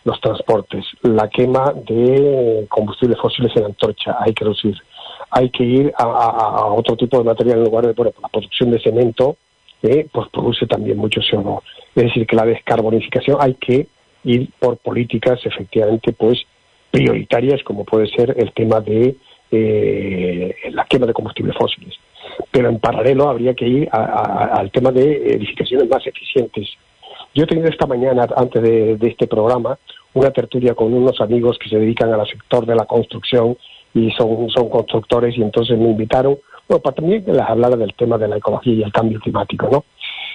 Los 0.04 0.18
transportes, 0.20 0.84
la 1.02 1.28
quema 1.28 1.74
de 1.86 2.66
combustibles 2.68 3.20
fósiles 3.20 3.54
en 3.54 3.66
antorcha, 3.66 4.16
hay 4.18 4.32
que 4.32 4.44
reducir. 4.44 4.74
Hay 5.30 5.50
que 5.50 5.62
ir 5.62 5.92
a, 5.96 6.66
otro 6.74 6.96
tipo 6.96 7.18
de 7.18 7.24
material 7.24 7.58
en 7.58 7.64
lugar 7.64 7.86
de, 7.86 7.94
por 7.94 8.06
la 8.06 8.28
producción 8.28 8.70
de 8.70 8.80
cemento, 8.80 9.36
¿eh? 9.82 10.06
pues 10.10 10.28
produce 10.30 10.66
también 10.66 10.96
mucho 10.96 11.20
CO2. 11.20 11.60
Es 11.94 12.04
decir, 12.04 12.26
que 12.26 12.34
la 12.34 12.46
descarbonificación 12.46 13.36
hay 13.40 13.54
que 13.54 13.86
ir 14.24 14.50
por 14.58 14.78
políticas 14.78 15.38
efectivamente 15.44 16.12
pues 16.14 16.42
prioritarias, 16.90 17.62
como 17.62 17.84
puede 17.84 18.08
ser 18.08 18.34
el 18.38 18.52
tema 18.52 18.80
de 18.80 19.16
la 20.70 20.86
quema 20.86 21.06
de 21.06 21.12
combustibles 21.12 21.54
fósiles 21.56 21.94
pero 22.50 22.68
en 22.68 22.78
paralelo 22.78 23.28
habría 23.28 23.54
que 23.54 23.66
ir 23.66 23.88
al 23.90 24.70
tema 24.70 24.90
de 24.90 25.34
edificaciones 25.34 25.88
más 25.88 26.06
eficientes. 26.06 26.68
Yo 27.34 27.44
he 27.44 27.46
tenido 27.46 27.68
esta 27.68 27.86
mañana, 27.86 28.26
antes 28.36 28.62
de, 28.62 28.98
este 29.00 29.26
programa, 29.26 29.78
una 30.14 30.30
tertulia 30.30 30.74
con 30.74 30.92
unos 30.92 31.20
amigos 31.20 31.58
que 31.58 31.68
se 31.68 31.78
dedican 31.78 32.12
al 32.12 32.26
sector 32.26 32.66
de 32.66 32.74
la 32.74 32.84
construcción 32.84 33.56
y 33.94 34.10
son, 34.12 34.50
son 34.50 34.68
constructores 34.68 35.36
y 35.36 35.42
entonces 35.42 35.78
me 35.78 35.90
invitaron, 35.90 36.38
bueno, 36.68 36.82
para 36.82 36.96
también 36.96 37.24
que 37.24 37.32
les 37.32 37.42
hablara 37.42 37.76
del 37.76 37.94
tema 37.94 38.18
de 38.18 38.28
la 38.28 38.36
ecología 38.36 38.74
y 38.74 38.82
el 38.82 38.92
cambio 38.92 39.18
climático, 39.20 39.68
¿no? 39.70 39.84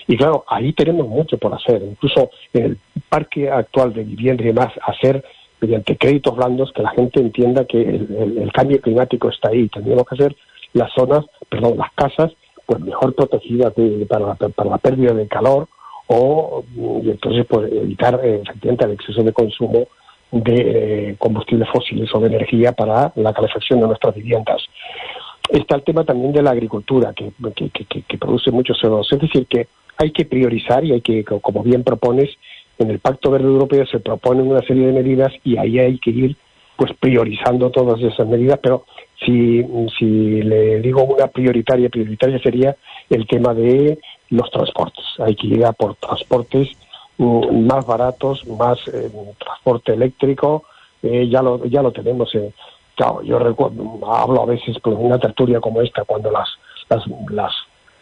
Y 0.07 0.17
claro, 0.17 0.45
ahí 0.47 0.73
tenemos 0.73 1.07
mucho 1.07 1.37
por 1.37 1.53
hacer, 1.53 1.83
incluso 1.83 2.31
en 2.53 2.63
el 2.63 2.77
parque 3.09 3.49
actual 3.49 3.93
de 3.93 4.03
vivienda 4.03 4.43
y 4.43 4.47
demás, 4.47 4.73
hacer 4.85 5.23
mediante 5.59 5.97
créditos 5.97 6.35
blandos 6.35 6.71
que 6.71 6.81
la 6.81 6.91
gente 6.91 7.19
entienda 7.19 7.65
que 7.65 7.81
el, 7.81 8.37
el 8.41 8.51
cambio 8.51 8.79
climático 8.79 9.29
está 9.29 9.49
ahí. 9.49 9.67
Tendríamos 9.67 10.05
que 10.07 10.15
hacer 10.15 10.35
las 10.73 10.91
zonas, 10.93 11.25
perdón, 11.49 11.77
las 11.77 11.91
casas, 11.93 12.33
pues 12.65 12.81
mejor 12.81 13.15
protegidas 13.15 13.73
para, 14.09 14.27
la, 14.27 14.35
para 14.35 14.69
la 14.69 14.77
pérdida 14.77 15.13
de 15.13 15.27
calor 15.27 15.67
o 16.07 16.63
y 16.75 17.09
entonces 17.09 17.45
pues 17.49 17.71
evitar 17.71 18.19
eh, 18.23 18.41
efectivamente 18.43 18.85
el 18.85 18.91
exceso 18.91 19.23
de 19.23 19.33
consumo 19.33 19.87
de 20.31 20.55
eh, 21.11 21.15
combustibles 21.17 21.69
fósiles 21.69 22.09
o 22.13 22.19
de 22.19 22.27
energía 22.27 22.73
para 22.73 23.11
la 23.15 23.33
calefacción 23.33 23.79
de 23.79 23.87
nuestras 23.87 24.15
viviendas. 24.15 24.61
Está 25.49 25.77
el 25.77 25.83
tema 25.83 26.03
también 26.03 26.33
de 26.33 26.43
la 26.43 26.51
agricultura, 26.51 27.13
que, 27.13 27.31
que, 27.55 27.69
que, 27.69 28.01
que 28.01 28.17
produce 28.17 28.51
mucho 28.51 28.73
CO2. 28.73 29.07
Es 29.09 29.21
decir, 29.21 29.47
que 29.47 29.67
hay 29.97 30.11
que 30.11 30.25
priorizar 30.25 30.83
y 30.83 30.91
hay 30.91 31.01
que, 31.01 31.23
como 31.23 31.63
bien 31.63 31.83
propones, 31.83 32.29
en 32.77 32.91
el 32.91 32.99
Pacto 32.99 33.31
Verde 33.31 33.47
Europeo 33.47 33.85
se 33.87 33.99
proponen 33.99 34.47
una 34.47 34.61
serie 34.61 34.87
de 34.87 34.93
medidas 34.93 35.31
y 35.43 35.57
ahí 35.57 35.79
hay 35.79 35.97
que 35.99 36.11
ir 36.11 36.37
pues 36.77 36.93
priorizando 36.99 37.71
todas 37.71 37.99
esas 38.01 38.27
medidas, 38.27 38.59
pero 38.61 38.85
si, 39.25 39.65
si 39.97 40.41
le 40.43 40.79
digo 40.79 41.03
una 41.03 41.27
prioritaria, 41.27 41.89
prioritaria 41.89 42.39
sería 42.39 42.77
el 43.09 43.27
tema 43.27 43.53
de 43.53 43.99
los 44.29 44.49
transportes. 44.51 45.03
Hay 45.19 45.35
que 45.35 45.47
ir 45.47 45.65
a 45.65 45.73
por 45.73 45.95
transportes 45.95 46.69
mm, 47.17 47.65
más 47.65 47.85
baratos, 47.85 48.45
más 48.47 48.77
eh, 48.87 49.09
transporte 49.39 49.93
eléctrico, 49.93 50.63
eh, 51.01 51.27
ya 51.27 51.41
lo 51.41 51.65
ya 51.65 51.81
lo 51.81 51.91
tenemos. 51.91 52.33
Eh. 52.35 52.53
Claro, 52.95 53.21
yo 53.23 53.39
recuerdo, 53.39 53.99
hablo 54.11 54.43
a 54.43 54.45
veces 54.45 54.77
con 54.79 54.95
una 54.95 55.19
tertulia 55.19 55.59
como 55.59 55.81
esta, 55.81 56.03
cuando 56.03 56.31
las, 56.31 56.49
las, 56.89 57.03
las 57.29 57.53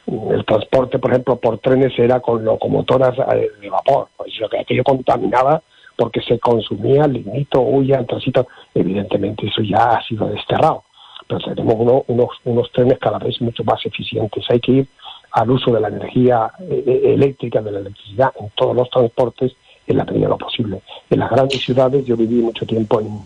el 0.07 0.45
transporte, 0.45 0.99
por 0.99 1.11
ejemplo, 1.11 1.37
por 1.37 1.57
trenes 1.57 1.97
era 1.97 2.19
con 2.19 2.45
locomotoras 2.45 3.15
de 3.17 3.69
vapor, 3.69 4.09
pues 4.15 4.37
lo 4.39 4.47
que 4.47 4.59
aquello 4.59 4.83
contaminaba 4.83 5.61
porque 5.95 6.21
se 6.21 6.39
consumía 6.39 7.07
lignito, 7.07 7.61
huya, 7.61 7.99
el 7.99 8.07
tránsito, 8.07 8.47
evidentemente 8.73 9.47
eso 9.47 9.61
ya 9.61 9.95
ha 9.95 10.03
sido 10.03 10.27
desterrado 10.27 10.83
pero 11.27 11.39
tenemos 11.39 12.03
unos, 12.07 12.29
unos 12.43 12.71
trenes 12.71 12.99
cada 12.99 13.17
vez 13.17 13.41
mucho 13.41 13.63
más 13.63 13.83
eficientes. 13.85 14.45
Hay 14.49 14.59
que 14.59 14.71
ir 14.71 14.87
al 15.31 15.49
uso 15.49 15.71
de 15.71 15.81
la 15.81 15.87
energía 15.87 16.51
eh, 16.59 16.83
eh, 16.85 17.13
eléctrica, 17.13 17.61
de 17.61 17.71
la 17.71 17.79
electricidad 17.79 18.31
en 18.39 18.49
todos 18.55 18.75
los 18.75 18.89
transportes 18.89 19.55
en 19.87 19.97
la 19.97 20.05
medida 20.05 20.25
de 20.25 20.29
lo 20.29 20.37
posible. 20.37 20.81
En 21.09 21.19
las 21.19 21.29
grandes 21.29 21.61
ciudades, 21.61 22.05
yo 22.05 22.15
viví 22.15 22.41
mucho 22.41 22.65
tiempo 22.65 23.01
en, 23.01 23.19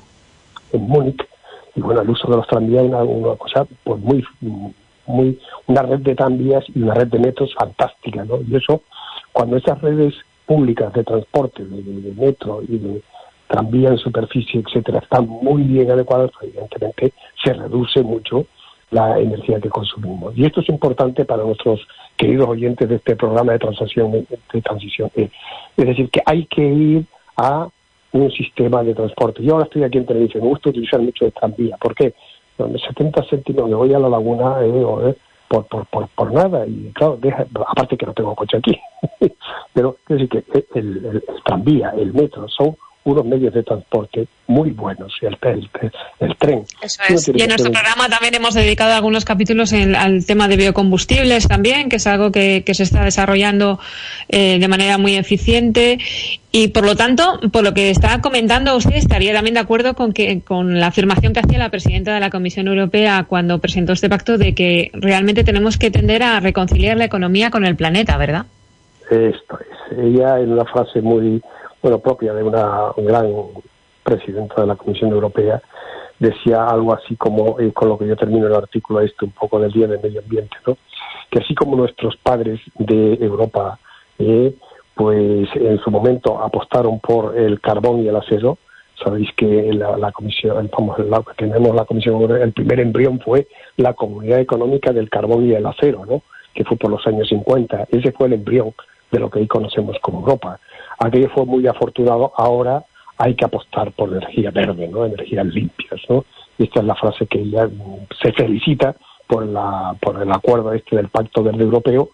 en 0.74 0.82
Múnich, 0.82 1.22
y 1.76 1.82
bueno, 1.82 2.02
el 2.02 2.10
uso 2.10 2.28
de 2.28 2.38
los 2.38 2.48
tranvías 2.48 2.86
es 2.86 2.92
una, 2.92 3.36
cosa 3.36 3.66
pues 3.84 4.02
muy, 4.02 4.26
muy 5.06 5.40
una 5.68 5.82
red 5.84 6.00
de 6.00 6.16
tranvías 6.16 6.66
y 6.74 6.82
una 6.82 6.94
red 6.94 7.08
de 7.08 7.20
metros 7.20 7.54
fantástica, 7.54 8.26
¿no? 8.26 8.40
Y 8.42 8.56
eso, 8.56 8.82
cuando 9.32 9.58
esas 9.58 9.80
redes 9.82 10.14
públicas 10.50 10.92
de 10.94 11.04
transporte, 11.04 11.64
de, 11.64 12.12
metro 12.18 12.64
y 12.68 12.80
de 12.80 13.04
tranvía 13.46 13.90
en 13.90 14.00
superficie, 14.00 14.64
etcétera, 14.66 14.98
están 14.98 15.28
muy 15.28 15.62
bien 15.62 15.92
adecuadas, 15.92 16.32
evidentemente 16.42 17.14
se 17.44 17.54
reduce 17.54 18.02
mucho 18.02 18.48
la 18.90 19.20
energía 19.20 19.60
que 19.60 19.70
consumimos. 19.70 20.36
Y 20.36 20.46
esto 20.46 20.62
es 20.62 20.70
importante 20.70 21.24
para 21.24 21.44
nuestros 21.44 21.80
queridos 22.18 22.48
oyentes 22.48 22.90
de 22.90 22.96
este 22.96 23.16
programa 23.16 23.52
de 23.52 23.60
transición, 23.60 24.12
de 24.12 24.62
transición 24.62 25.12
Es 25.16 25.30
decir, 25.86 26.10
que 26.10 26.22
hay 26.26 26.46
que 26.46 26.64
ir 26.64 27.06
a 27.38 27.68
un 28.12 28.32
sistema 28.32 28.84
de 28.84 28.96
transporte. 28.96 29.44
Yo 29.44 29.54
ahora 29.54 29.66
estoy 29.66 29.84
aquí 29.84 30.00
en 30.00 30.08
televisión, 30.08 30.44
me 30.44 30.50
gusta 30.50 30.72
utilizar 30.72 31.00
mucho 31.00 31.28
el 31.28 31.32
tranvía. 31.32 31.78
¿Por 31.78 31.94
qué? 31.94 32.16
Donde 32.58 32.80
70 32.80 33.24
céntimos 33.30 33.70
me 33.70 33.76
voy 33.76 33.94
a 33.94 34.00
la 34.00 34.10
laguna 34.10 34.56
eh, 34.64 35.16
por, 35.50 35.66
por, 35.68 36.08
por, 36.10 36.32
nada. 36.32 36.66
Y 36.66 36.92
claro, 36.94 37.20
aparte 37.68 37.98
que 37.98 38.06
no 38.06 38.14
tengo 38.14 38.36
coche 38.36 38.58
aquí. 38.58 38.80
Pero 39.74 39.98
es 40.08 40.18
decir, 40.18 40.30
que 40.30 40.66
el 40.76 41.24
tranvía, 41.44 41.90
el 41.98 42.14
metro, 42.14 42.48
son 42.48 42.78
unos 43.04 43.26
medios 43.26 43.54
de 43.54 43.64
transporte 43.64 44.28
muy 44.48 44.72
buenos, 44.72 45.14
el, 45.22 45.38
el, 45.42 45.70
el 46.20 46.38
tren. 46.38 46.64
Eso 46.82 47.02
es. 47.08 47.28
Y 47.30 47.42
en 47.42 47.50
nuestro 47.50 47.72
programa 47.72 48.10
también 48.10 48.36
hemos 48.36 48.54
dedicado 48.54 48.94
algunos 48.94 49.26
capítulos 49.26 49.74
al 49.74 50.26
tema 50.26 50.48
de 50.48 50.58
biocombustibles 50.58 51.48
también, 51.48 51.90
que 51.90 51.98
es 51.98 52.08
algo 52.08 52.32
que, 52.32 52.64
se 52.70 52.84
está 52.84 53.04
desarrollando 53.04 53.80
eh, 54.28 54.60
de 54.60 54.68
manera 54.68 54.98
muy 54.98 55.16
eficiente. 55.16 56.00
Y 56.52 56.70
por 56.70 56.84
lo 56.84 56.96
tanto, 56.96 57.40
por 57.52 57.64
lo 57.64 57.74
que 57.74 57.92
está 57.92 58.22
comentando 58.22 58.76
usted, 58.76 58.96
estaría 58.96 59.34
también 59.34 59.54
de 59.54 59.60
acuerdo 59.60 59.94
con, 59.94 60.14
que, 60.14 60.42
con 60.42 60.80
la 60.80 60.88
afirmación 60.88 61.34
que 61.34 61.42
hacía 61.42 61.60
la 61.60 61.70
presidenta 61.70 62.14
de 62.14 62.20
la 62.20 62.32
Comisión 62.32 62.68
Europea 62.68 63.26
cuando 63.30 63.60
presentó 63.60 63.94
este 63.94 64.10
pacto 64.10 64.38
de 64.38 64.56
que 64.56 64.90
realmente 64.94 65.44
tenemos 65.44 65.78
que 65.78 65.92
tender 65.92 66.24
a 66.24 66.40
reconciliar 66.40 66.98
la 66.98 67.06
economía 67.06 67.52
con 67.52 67.66
el 67.66 67.76
planeta, 67.76 68.18
¿verdad? 68.18 68.46
Esto 69.12 69.60
es. 69.60 69.98
Ella 69.98 70.40
en 70.40 70.54
una 70.54 70.66
frase 70.66 71.02
muy 71.02 71.42
bueno, 71.82 72.00
propia 72.00 72.34
de 72.34 72.44
una 72.44 72.92
gran 72.98 73.32
presidenta 74.04 74.62
de 74.62 74.68
la 74.68 74.76
Comisión 74.76 75.12
Europea, 75.12 75.62
decía 76.20 76.66
algo 76.66 76.94
así 76.94 77.16
como, 77.16 77.60
eh, 77.60 77.72
con 77.72 77.90
lo 77.90 77.98
que 77.98 78.08
yo 78.08 78.16
termino 78.16 78.48
el 78.48 78.56
artículo 78.56 79.02
este, 79.02 79.26
un 79.26 79.32
poco 79.32 79.60
del 79.60 79.72
Día 79.72 79.88
del 79.88 80.02
Medio 80.02 80.22
Ambiente, 80.22 80.58
¿no? 80.68 80.78
que 81.30 81.40
así 81.40 81.56
como 81.56 81.76
nuestros 81.76 82.18
padres 82.18 82.60
de 82.78 83.14
Europa, 83.22 83.80
eh, 84.18 84.56
pues 84.96 85.48
en 85.56 85.80
su 85.80 85.92
momento 85.92 86.42
apostaron 86.42 87.00
por 87.00 87.38
el 87.38 87.62
carbón 87.62 88.04
y 88.04 88.08
el 88.08 88.16
acero, 88.16 88.58
sabéis 89.02 89.30
que 89.38 89.72
la, 89.74 90.12
comisión, 90.12 90.70
vamos, 90.78 91.00
la, 91.00 91.24
tenemos 91.38 91.74
la 91.74 91.86
comisión, 91.86 92.30
el 92.32 92.52
primer 92.52 92.82
embrión 92.82 93.20
fue 93.22 93.48
la 93.78 93.94
Comunidad 93.94 94.40
Económica 94.40 94.92
del 94.92 95.10
Carbón 95.10 95.46
y 95.46 95.54
el 95.54 95.66
Acero, 95.66 96.06
¿no? 96.06 96.24
que 96.54 96.66
fue 96.66 96.76
por 96.76 96.92
los 96.92 97.06
años 97.08 97.30
50. 97.30 97.88
Ese 97.92 98.12
fue 98.12 98.28
el 98.28 98.34
embrión 98.34 98.74
de 99.12 99.20
lo 99.20 99.30
que 99.30 99.40
hoy 99.40 99.48
conocemos 99.48 99.98
como 100.02 100.20
Europa 100.20 100.60
aquello 101.00 101.30
fue 101.34 101.46
muy 101.46 101.66
afortunado, 101.68 102.34
ahora 102.36 102.86
hay 103.18 103.36
que 103.36 103.46
apostar 103.46 103.92
por 103.92 104.10
energía 104.10 104.52
verde, 104.52 104.88
¿no? 104.88 105.06
energías 105.06 105.46
limpias. 105.48 106.00
¿no? 106.10 106.26
Y 106.58 106.64
esta 106.64 106.80
es 106.80 106.86
la 106.86 106.96
frase 106.96 107.28
que 107.28 107.40
ella 107.40 107.68
mm, 107.68 108.08
se 108.22 108.32
felicita 108.34 108.96
por, 109.28 109.46
la, 109.46 109.96
por 110.02 110.22
el 110.22 110.32
acuerdo 110.32 110.74
este 110.74 110.96
del 110.96 111.10
Pacto 111.10 111.44
Verde 111.44 111.64
Europeo, 111.64 112.10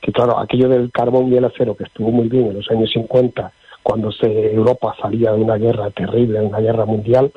que 0.00 0.12
claro, 0.12 0.38
aquello 0.38 0.68
del 0.68 0.90
carbón 0.90 1.32
y 1.32 1.36
el 1.36 1.44
acero 1.44 1.76
que 1.76 1.84
estuvo 1.84 2.10
muy 2.10 2.28
bien 2.28 2.48
en 2.48 2.56
los 2.56 2.70
años 2.70 2.90
50, 2.92 3.52
cuando 3.82 4.12
se, 4.12 4.52
Europa 4.52 4.94
salía 5.00 5.32
de 5.32 5.42
una 5.42 5.56
guerra 5.56 5.90
terrible, 5.90 6.40
de 6.40 6.46
una 6.46 6.60
guerra 6.60 6.84
mundial, 6.84 7.32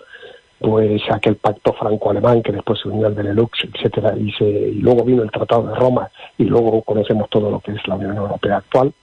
pues 0.60 1.02
aquel 1.10 1.38
pacto 1.38 1.74
franco-alemán 1.74 2.44
que 2.44 2.52
después 2.52 2.80
se 2.82 2.90
unió 2.90 3.08
al 3.08 3.14
Benelux, 3.16 3.58
etcétera, 3.64 4.16
y, 4.18 4.32
se, 4.34 4.46
y 4.46 4.76
luego 4.76 5.04
vino 5.04 5.24
el 5.24 5.32
Tratado 5.32 5.64
de 5.64 5.76
Roma 5.76 6.10
y 6.38 6.44
luego 6.44 6.82
conocemos 6.84 7.30
todo 7.30 7.50
lo 7.50 7.60
que 7.62 7.72
es 7.72 7.88
la 7.88 7.96
Unión 7.96 8.18
Europea 8.18 8.58
actual, 8.58 8.94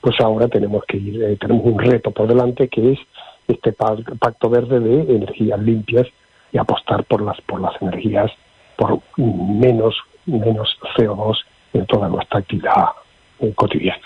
pues 0.00 0.20
ahora 0.20 0.48
tenemos 0.48 0.84
que 0.86 0.96
ir, 0.96 1.22
eh, 1.22 1.36
tenemos 1.36 1.64
un 1.64 1.78
reto 1.78 2.10
por 2.10 2.28
delante 2.28 2.68
que 2.68 2.92
es 2.92 2.98
este 3.48 3.72
pacto 3.72 4.50
verde 4.50 4.80
de 4.80 5.16
energías 5.16 5.60
limpias 5.60 6.06
y 6.52 6.58
apostar 6.58 7.04
por 7.04 7.22
las 7.22 7.40
por 7.42 7.60
las 7.60 7.80
energías 7.80 8.30
por 8.76 9.00
menos 9.16 9.94
menos 10.26 10.76
CO2 10.96 11.36
en 11.72 11.86
toda 11.86 12.08
nuestra 12.08 12.40
actividad 12.40 12.88
eh, 13.40 13.52
cotidiana. 13.54 14.00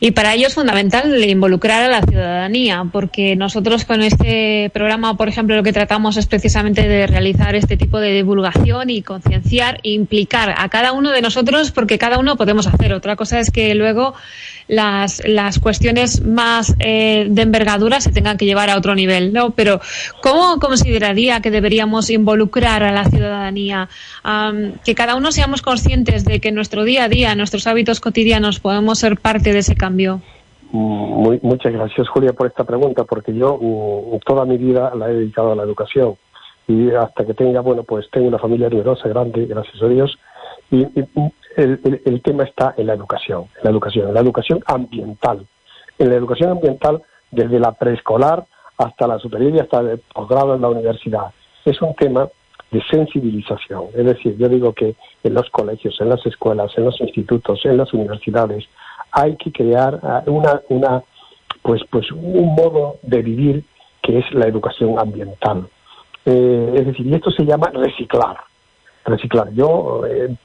Y 0.00 0.10
para 0.10 0.34
ello 0.34 0.46
es 0.46 0.54
fundamental 0.54 1.22
involucrar 1.24 1.82
a 1.82 1.88
la 1.88 2.02
ciudadanía, 2.02 2.84
porque 2.92 3.36
nosotros 3.36 3.84
con 3.84 4.02
este 4.02 4.70
programa, 4.72 5.16
por 5.16 5.28
ejemplo, 5.28 5.56
lo 5.56 5.62
que 5.62 5.72
tratamos 5.72 6.16
es 6.16 6.26
precisamente 6.26 6.86
de 6.86 7.06
realizar 7.06 7.54
este 7.54 7.76
tipo 7.76 7.98
de 7.98 8.12
divulgación 8.12 8.90
y 8.90 9.02
concienciar 9.02 9.80
e 9.82 9.90
implicar 9.90 10.54
a 10.56 10.68
cada 10.68 10.92
uno 10.92 11.10
de 11.10 11.22
nosotros, 11.22 11.70
porque 11.70 11.98
cada 11.98 12.18
uno 12.18 12.36
podemos 12.36 12.66
hacer. 12.66 12.92
Otra 12.92 13.16
cosa 13.16 13.40
es 13.40 13.50
que 13.50 13.74
luego 13.74 14.14
las, 14.68 15.22
las 15.26 15.58
cuestiones 15.58 16.24
más 16.24 16.74
eh, 16.78 17.26
de 17.28 17.42
envergadura 17.42 18.00
se 18.00 18.12
tengan 18.12 18.36
que 18.36 18.44
llevar 18.44 18.70
a 18.70 18.76
otro 18.76 18.94
nivel, 18.94 19.32
¿no? 19.32 19.50
Pero 19.50 19.80
¿cómo 20.22 20.58
consideraría 20.58 21.40
que 21.40 21.50
deberíamos 21.50 22.10
involucrar 22.10 22.82
a 22.82 22.92
la 22.92 23.04
ciudadanía? 23.04 23.88
que 24.84 24.94
cada 24.94 25.14
uno 25.14 25.32
seamos 25.32 25.62
conscientes 25.62 26.24
de 26.24 26.40
que 26.40 26.48
en 26.48 26.54
nuestro 26.54 26.84
día 26.84 27.04
a 27.04 27.08
día, 27.08 27.34
nuestros 27.34 27.66
hábitos 27.66 28.00
cotidianos, 28.00 28.60
podemos 28.60 28.98
ser 28.98 29.18
parte 29.18 29.52
de 29.52 29.60
ese 29.60 29.76
cambio. 29.76 30.20
Muy, 30.72 31.38
muchas 31.42 31.72
gracias, 31.72 32.08
Julia, 32.08 32.32
por 32.32 32.48
esta 32.48 32.64
pregunta, 32.64 33.04
porque 33.04 33.32
yo 33.32 33.58
mm, 33.60 34.18
toda 34.26 34.44
mi 34.44 34.56
vida 34.56 34.92
la 34.94 35.08
he 35.08 35.14
dedicado 35.14 35.52
a 35.52 35.56
la 35.56 35.62
educación 35.62 36.16
y 36.68 36.90
hasta 36.90 37.24
que 37.24 37.34
tenga, 37.34 37.60
bueno, 37.60 37.84
pues 37.84 38.06
tengo 38.10 38.26
una 38.26 38.38
familia 38.38 38.68
numerosa, 38.68 39.08
grande, 39.08 39.46
gracias 39.46 39.80
a 39.80 39.86
Dios, 39.86 40.18
y, 40.70 40.84
el, 41.56 42.22
tema 42.22 42.44
está 42.44 42.74
en 42.76 42.86
la 42.86 42.94
educación, 42.94 43.46
en 43.56 43.64
la 43.64 43.70
educación, 43.70 44.08
en 44.08 44.14
la 44.14 44.20
educación 44.20 44.62
ambiental. 44.66 45.46
En 45.98 46.10
la 46.10 46.16
educación 46.16 46.50
ambiental, 46.50 47.02
desde 47.30 47.58
la 47.58 47.72
preescolar 47.72 48.44
hasta 48.76 49.06
la 49.06 49.18
superior 49.18 49.54
y 49.54 49.60
hasta 49.60 49.80
el 49.80 49.98
posgrado 50.12 50.54
en 50.54 50.60
la 50.60 50.68
universidad. 50.68 51.32
Es 51.64 51.80
un 51.80 51.94
tema 51.94 52.28
de 52.70 52.82
sensibilización. 52.90 53.86
Es 53.94 54.04
decir, 54.04 54.36
yo 54.36 54.48
digo 54.48 54.74
que 54.74 54.96
en 55.22 55.34
los 55.34 55.48
colegios, 55.50 55.98
en 56.00 56.10
las 56.10 56.24
escuelas, 56.26 56.72
en 56.76 56.84
los 56.84 57.00
institutos, 57.00 57.64
en 57.64 57.78
las 57.78 57.92
universidades, 57.94 58.64
hay 59.12 59.36
que 59.36 59.50
crear 59.50 59.98
ah, 60.02 60.22
una, 60.26 60.60
una 60.68 61.02
pues, 61.62 61.80
pues 61.90 62.10
un 62.12 62.54
modo 62.54 62.98
de 63.02 63.22
vivir 63.22 63.64
que 64.02 64.18
es 64.18 64.34
la 64.34 64.46
educación 64.46 64.98
ambiental. 64.98 65.68
Eh, 66.26 66.74
es 66.76 66.86
decir, 66.86 67.06
y 67.06 67.14
esto 67.14 67.30
se 67.30 67.44
llama 67.44 67.70
reciclar 67.72 68.36
reciclar. 69.06 69.52
Yo, 69.52 70.02
eh, 70.06 70.36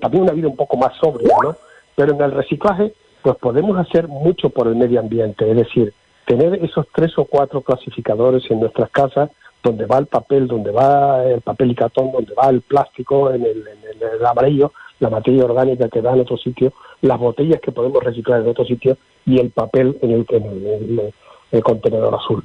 también 0.00 0.24
una 0.24 0.32
vida 0.32 0.48
un 0.48 0.56
poco 0.56 0.76
más 0.76 0.96
sobria, 0.98 1.34
¿no? 1.42 1.54
Pero 1.96 2.14
en 2.14 2.20
el 2.20 2.32
reciclaje, 2.32 2.94
pues 3.22 3.36
podemos 3.36 3.76
hacer 3.78 4.08
mucho 4.08 4.50
por 4.50 4.66
el 4.68 4.76
medio 4.76 5.00
ambiente, 5.00 5.50
es 5.50 5.56
decir, 5.56 5.92
tener 6.26 6.54
esos 6.64 6.86
tres 6.94 7.16
o 7.18 7.24
cuatro 7.24 7.62
clasificadores 7.62 8.48
en 8.50 8.60
nuestras 8.60 8.90
casas 8.90 9.30
donde 9.62 9.86
va 9.86 9.98
el 9.98 10.06
papel, 10.06 10.48
donde 10.48 10.72
va 10.72 11.24
el 11.24 11.40
papel 11.40 11.70
y 11.70 11.74
cartón, 11.74 12.10
donde 12.10 12.34
va 12.34 12.48
el 12.48 12.62
plástico, 12.62 13.30
en 13.30 13.42
el, 13.42 13.58
en 13.58 14.18
el, 14.20 14.26
amarillo, 14.26 14.72
la 14.98 15.08
materia 15.08 15.44
orgánica 15.44 15.88
que 15.88 16.02
da 16.02 16.12
en 16.12 16.20
otro 16.20 16.36
sitio, 16.36 16.72
las 17.00 17.18
botellas 17.18 17.60
que 17.60 17.70
podemos 17.70 18.02
reciclar 18.02 18.40
en 18.40 18.48
otro 18.48 18.64
sitio 18.64 18.96
y 19.24 19.38
el 19.38 19.50
papel 19.50 19.98
en 20.02 20.10
el, 20.10 20.26
en 20.30 21.12
el 21.52 21.62
contenedor 21.62 22.14
azul. 22.14 22.44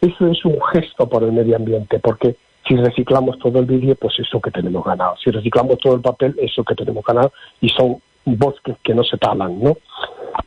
Eso 0.00 0.26
es 0.26 0.44
un 0.44 0.58
gesto 0.72 1.08
por 1.08 1.22
el 1.22 1.32
medio 1.32 1.56
ambiente, 1.56 2.00
porque 2.00 2.36
si 2.66 2.76
reciclamos 2.76 3.38
todo 3.38 3.60
el 3.60 3.66
vidrio, 3.66 3.94
pues 3.94 4.14
eso 4.18 4.40
que 4.40 4.50
tenemos 4.50 4.84
ganado. 4.84 5.14
Si 5.22 5.30
reciclamos 5.30 5.78
todo 5.78 5.94
el 5.94 6.00
papel, 6.00 6.34
eso 6.38 6.64
que 6.64 6.74
tenemos 6.74 7.04
ganado. 7.04 7.32
Y 7.60 7.68
son 7.68 8.00
bosques 8.24 8.76
que 8.82 8.94
no 8.94 9.04
se 9.04 9.16
talan, 9.18 9.60
¿no? 9.60 9.76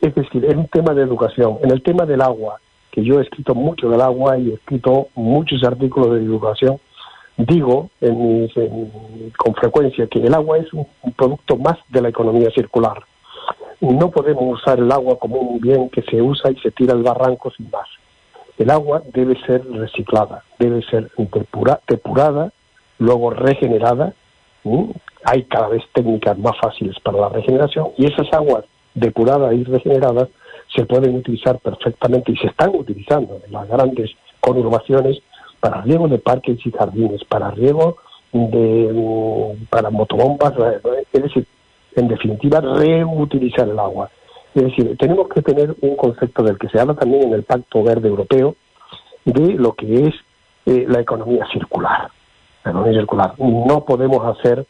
Es 0.00 0.14
decir, 0.14 0.44
es 0.44 0.54
un 0.54 0.68
tema 0.68 0.92
de 0.92 1.02
educación. 1.02 1.58
En 1.62 1.70
el 1.70 1.82
tema 1.82 2.04
del 2.04 2.20
agua, 2.20 2.60
que 2.90 3.02
yo 3.02 3.18
he 3.18 3.22
escrito 3.22 3.54
mucho 3.54 3.88
del 3.88 4.00
agua 4.00 4.38
y 4.38 4.50
he 4.50 4.54
escrito 4.54 5.08
muchos 5.14 5.64
artículos 5.64 6.12
de 6.12 6.24
educación, 6.24 6.78
digo 7.36 7.88
con 9.38 9.54
frecuencia 9.54 10.06
que 10.08 10.18
el 10.18 10.34
agua 10.34 10.58
es 10.58 10.70
un, 10.74 10.86
un 11.02 11.12
producto 11.12 11.56
más 11.56 11.78
de 11.88 12.02
la 12.02 12.10
economía 12.10 12.50
circular. 12.50 13.02
No 13.80 14.10
podemos 14.10 14.60
usar 14.60 14.78
el 14.78 14.92
agua 14.92 15.18
como 15.18 15.36
un 15.36 15.60
bien 15.60 15.88
que 15.88 16.02
se 16.02 16.20
usa 16.20 16.50
y 16.50 16.56
se 16.56 16.70
tira 16.70 16.92
al 16.92 17.02
barranco 17.02 17.50
sin 17.50 17.70
más 17.70 17.88
el 18.60 18.70
agua 18.70 19.02
debe 19.14 19.40
ser 19.46 19.64
reciclada, 19.70 20.44
debe 20.58 20.82
ser 20.82 21.10
depurada, 21.88 22.52
luego 22.98 23.30
regenerada. 23.30 24.12
Hay 25.24 25.44
cada 25.44 25.68
vez 25.68 25.82
técnicas 25.94 26.38
más 26.38 26.52
fáciles 26.60 26.94
para 27.00 27.18
la 27.18 27.28
regeneración 27.30 27.88
y 27.96 28.04
esas 28.04 28.30
aguas 28.32 28.64
depuradas 28.94 29.54
y 29.54 29.64
regeneradas 29.64 30.28
se 30.74 30.84
pueden 30.84 31.16
utilizar 31.16 31.58
perfectamente 31.58 32.32
y 32.32 32.36
se 32.36 32.48
están 32.48 32.74
utilizando 32.74 33.40
en 33.46 33.52
las 33.52 33.66
grandes 33.66 34.10
conurbaciones 34.40 35.18
para 35.58 35.80
riego 35.80 36.08
de 36.08 36.18
parques 36.18 36.58
y 36.64 36.70
jardines, 36.70 37.24
para 37.24 37.50
riego 37.50 37.96
de 38.32 39.56
para 39.70 39.90
motobombas, 39.90 40.52
es 41.12 41.22
decir, 41.22 41.46
en 41.96 42.08
definitiva 42.08 42.60
reutilizar 42.60 43.68
el 43.68 43.78
agua. 43.78 44.10
Es 44.54 44.64
decir, 44.64 44.96
tenemos 44.98 45.28
que 45.28 45.42
tener 45.42 45.76
un 45.80 45.96
concepto 45.96 46.42
del 46.42 46.58
que 46.58 46.68
se 46.68 46.80
habla 46.80 46.94
también 46.94 47.24
en 47.24 47.34
el 47.34 47.44
Pacto 47.44 47.82
Verde 47.82 48.08
Europeo 48.08 48.56
de 49.24 49.54
lo 49.54 49.74
que 49.74 50.06
es 50.06 50.14
eh, 50.66 50.86
la 50.88 51.00
economía 51.00 51.46
circular. 51.52 52.10
La 52.64 52.70
economía 52.70 53.00
circular. 53.00 53.34
No 53.38 53.84
podemos 53.84 54.36
hacer 54.36 54.66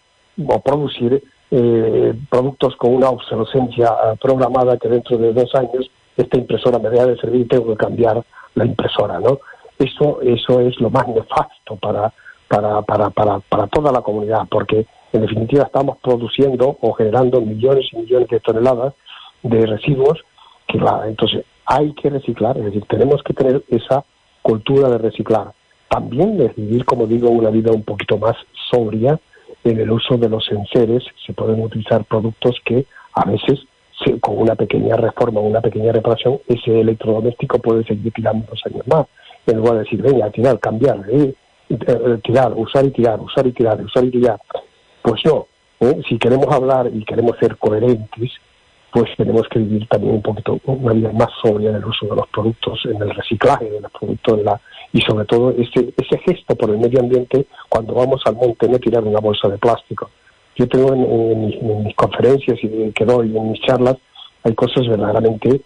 o 0.47 0.61
producir 0.61 1.23
eh, 1.51 2.15
productos 2.29 2.77
con 2.77 2.95
una 2.95 3.09
obsolescencia 3.09 3.89
eh, 3.89 4.17
programada 4.21 4.77
que 4.77 4.89
dentro 4.89 5.19
de 5.19 5.33
dos 5.33 5.55
años 5.55 5.91
esta 6.17 6.39
impresora 6.39 6.79
me 6.79 6.91
deja 6.91 7.07
de 7.07 7.17
servir 7.17 7.43
y 7.43 7.49
tengo 7.49 7.69
que 7.69 7.77
cambiar 7.77 8.23
la 8.55 8.65
impresora, 8.65 9.19
¿no? 9.19 9.39
Eso, 9.79 10.21
eso 10.21 10.61
es 10.61 10.79
lo 10.81 10.91
más 10.91 11.09
nefasto 11.09 11.77
para, 11.81 12.13
para, 12.47 12.83
para, 12.83 13.11
para, 13.11 13.41
para 13.41 13.67
toda 13.69 13.91
la 13.91 14.03
comunidad, 14.03 14.43
porque 14.51 14.87
en 15.13 15.23
definitiva 15.23 15.65
estamos 15.65 15.99
produciendo 15.99 16.77
o 16.81 16.93
generando 16.93 17.41
millones 17.41 17.87
y 17.93 17.97
millones 17.97 18.29
de 18.29 18.41
toneladas 18.41 18.95
de 19.43 19.67
residuos 19.67 20.19
que 20.67 20.79
entonces 21.07 21.45
hay 21.67 21.93
que 21.95 22.11
reciclar, 22.11 22.57
es 22.59 22.65
decir, 22.65 22.85
tenemos 22.89 23.23
que 23.23 23.35
tener 23.35 23.63
esa 23.69 24.05
cultura 24.43 24.89
de 24.89 24.99
reciclar. 24.99 25.53
También 25.89 26.39
decidir, 26.39 26.85
como 26.85 27.07
digo, 27.07 27.29
una 27.31 27.51
vida 27.51 27.73
un 27.73 27.83
poquito 27.83 28.19
más 28.19 28.37
sobria 28.71 29.19
en 29.65 29.79
el 29.79 29.91
uso 29.91 30.17
de 30.17 30.29
los 30.29 30.49
enseres 30.51 31.05
se 31.27 31.33
pueden 31.33 31.63
utilizar 31.63 32.05
productos 32.05 32.57
que 32.65 32.87
a 33.15 33.29
veces 33.29 33.61
con 34.21 34.39
una 34.39 34.55
pequeña 34.55 34.97
reforma, 34.97 35.41
una 35.41 35.61
pequeña 35.61 35.93
reparación, 35.93 36.41
ese 36.49 36.81
electrodoméstico 36.81 37.59
puede 37.59 37.85
seguir 37.85 38.13
tirando 38.13 38.47
dos 38.49 38.61
años 38.65 38.87
más. 38.87 39.07
En 39.47 39.59
lugar 39.59 39.75
de 39.75 39.81
decir, 39.81 40.01
venga, 40.01 40.31
tirar, 40.31 40.59
cambiar, 40.59 41.05
eh, 41.11 41.35
eh, 41.69 42.19
tirar, 42.25 42.53
usar 42.57 42.87
y 42.87 42.91
tirar, 42.93 43.21
usar 43.21 43.47
y 43.47 43.53
tirar, 43.53 43.83
usar 43.83 44.05
y 44.05 44.11
tirar. 44.11 44.41
Pues 45.03 45.21
no, 45.25 45.47
¿eh? 45.81 46.01
si 46.09 46.19
queremos 46.19 46.47
hablar 46.51 46.91
y 46.93 47.05
queremos 47.05 47.37
ser 47.39 47.57
coherentes, 47.59 48.33
pues 48.93 49.11
tenemos 49.17 49.47
que 49.49 49.59
vivir 49.61 49.87
también 49.89 50.15
un 50.15 50.23
poquito 50.23 50.59
una 50.65 50.93
vida 50.93 51.13
más 51.13 51.29
sobria 51.43 51.71
en 51.71 51.77
el 51.77 51.85
uso 51.85 52.07
de 52.07 52.17
los 52.17 52.29
productos, 52.29 52.81
en 52.87 53.01
el 53.01 53.11
reciclaje 53.11 53.71
de 53.71 53.81
los 53.81 53.91
productos, 53.93 54.43
la, 54.43 54.61
y 54.93 55.01
sobre 55.03 55.25
todo 55.27 55.51
ese, 55.51 55.95
ese 55.97 56.19
gesto 56.19 56.57
por 56.57 56.71
el 56.71 56.79
medio 56.79 57.01
ambiente 57.01 57.47
cuando 57.69 57.95
vamos 57.95 58.21
al 58.27 58.35
monte, 58.35 58.69
no 58.69 58.79
tirar 58.79 59.05
una 59.05 59.21
bolsa 59.21 59.49
de 59.49 59.59
plástico. 59.59 60.11
Yo 60.57 60.69
tengo 60.69 60.93
en, 60.93 61.85
mis, 61.85 61.95
conferencias 61.95 62.59
y 62.63 62.91
que 62.93 63.05
doy 63.05 63.37
en 63.37 63.53
mis 63.53 63.61
charlas, 63.63 63.97
hay 64.43 64.55
cosas 64.55 64.87
verdaderamente 64.89 65.61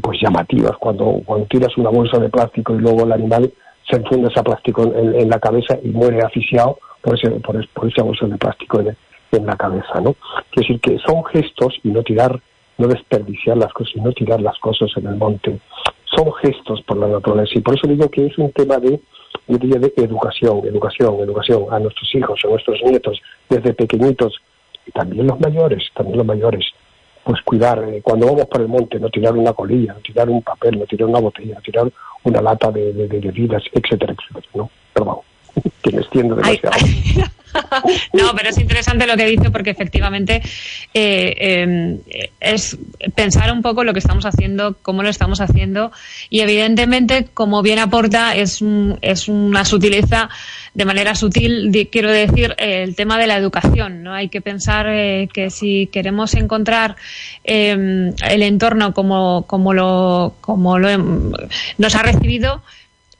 pues 0.00 0.18
llamativas, 0.22 0.76
cuando, 0.78 1.20
cuando 1.24 1.46
tiras 1.46 1.76
una 1.76 1.90
bolsa 1.90 2.18
de 2.18 2.28
plástico 2.28 2.74
y 2.74 2.78
luego 2.78 3.04
el 3.04 3.12
animal 3.12 3.52
se 3.88 3.96
enfunde 3.96 4.30
ese 4.30 4.42
plástico 4.42 4.84
en, 4.84 5.28
la 5.28 5.38
cabeza 5.38 5.76
y 5.82 5.88
muere 5.88 6.20
asfixiado 6.24 6.78
por, 7.02 7.18
ese, 7.18 7.30
por, 7.40 7.56
esa 7.88 8.02
bolsa 8.02 8.26
de 8.26 8.38
plástico 8.38 8.80
en, 8.80 8.96
en 9.32 9.46
la 9.46 9.56
cabeza, 9.56 10.00
¿no? 10.00 10.14
Quiere 10.50 10.68
decir 10.68 10.80
que 10.80 10.98
son 10.98 11.24
gestos 11.24 11.74
y 11.82 11.88
no 11.88 12.02
tirar 12.02 12.40
no 12.82 12.88
desperdiciar 12.88 13.56
las 13.56 13.72
cosas 13.72 13.94
y 13.96 14.00
no 14.00 14.12
tirar 14.12 14.40
las 14.40 14.58
cosas 14.58 14.90
en 14.96 15.06
el 15.06 15.16
monte. 15.16 15.58
Son 16.16 16.32
gestos 16.34 16.82
por 16.82 16.96
la 16.98 17.06
naturaleza 17.06 17.52
y 17.54 17.60
por 17.60 17.74
eso 17.76 17.86
digo 17.86 18.10
que 18.10 18.26
es 18.26 18.36
un 18.38 18.50
tema 18.52 18.78
de, 18.78 19.00
de 19.46 19.92
educación, 19.96 20.66
educación, 20.66 21.20
educación 21.20 21.66
a 21.70 21.78
nuestros 21.78 22.12
hijos, 22.14 22.40
a 22.44 22.48
nuestros 22.48 22.80
nietos, 22.84 23.20
desde 23.48 23.72
pequeñitos 23.72 24.34
y 24.84 24.90
también 24.90 25.28
los 25.28 25.38
mayores, 25.40 25.84
también 25.94 26.18
los 26.18 26.26
mayores. 26.26 26.64
Pues 27.24 27.40
cuidar, 27.42 27.78
eh, 27.84 28.02
cuando 28.02 28.26
vamos 28.26 28.46
por 28.46 28.60
el 28.60 28.68
monte, 28.68 28.98
no 28.98 29.08
tirar 29.08 29.34
una 29.36 29.52
colilla, 29.52 29.94
no 29.94 30.00
tirar 30.00 30.28
un 30.28 30.42
papel, 30.42 30.76
no 30.76 30.86
tirar 30.86 31.08
una 31.08 31.20
botella, 31.20 31.54
no 31.54 31.60
tirar 31.60 31.92
una 32.24 32.42
lata 32.42 32.72
de, 32.72 32.92
de, 32.92 33.06
bebidas, 33.06 33.62
etcétera, 33.72 34.12
etcétera, 34.12 34.48
¿no? 34.54 34.70
Perdón, 34.92 35.18
que 35.82 35.92
me 35.92 36.00
extiendo 36.00 36.36
demasiado. 36.36 36.76
no, 38.12 38.34
pero 38.34 38.48
es 38.48 38.58
interesante 38.58 39.06
lo 39.06 39.16
que 39.16 39.26
dice 39.26 39.50
porque 39.50 39.70
efectivamente 39.70 40.42
eh, 40.94 41.34
em, 41.38 41.98
es 42.40 42.78
pensar 43.14 43.52
un 43.52 43.62
poco 43.62 43.84
lo 43.84 43.92
que 43.92 43.98
estamos 43.98 44.24
haciendo, 44.24 44.76
cómo 44.82 45.02
lo 45.02 45.08
estamos 45.08 45.40
haciendo 45.40 45.92
y 46.30 46.40
evidentemente, 46.40 47.28
como 47.34 47.62
bien 47.62 47.78
aporta, 47.78 48.34
es, 48.34 48.64
es 49.02 49.28
una 49.28 49.64
sutileza 49.64 50.28
de 50.74 50.84
manera 50.84 51.14
sutil, 51.14 51.88
quiero 51.90 52.10
decir, 52.10 52.54
el 52.58 52.96
tema 52.96 53.18
de 53.18 53.26
la 53.26 53.36
educación. 53.36 54.02
¿no? 54.02 54.14
Hay 54.14 54.28
que 54.28 54.40
pensar 54.40 54.86
eh, 54.88 55.28
que 55.32 55.50
si 55.50 55.88
queremos 55.88 56.34
encontrar 56.34 56.96
em, 57.44 58.12
el 58.24 58.42
entorno 58.42 58.94
como, 58.94 59.44
como, 59.46 59.74
lo, 59.74 60.34
como 60.40 60.78
lo 60.78 60.88
nos 61.78 61.94
ha 61.94 62.02
recibido, 62.02 62.62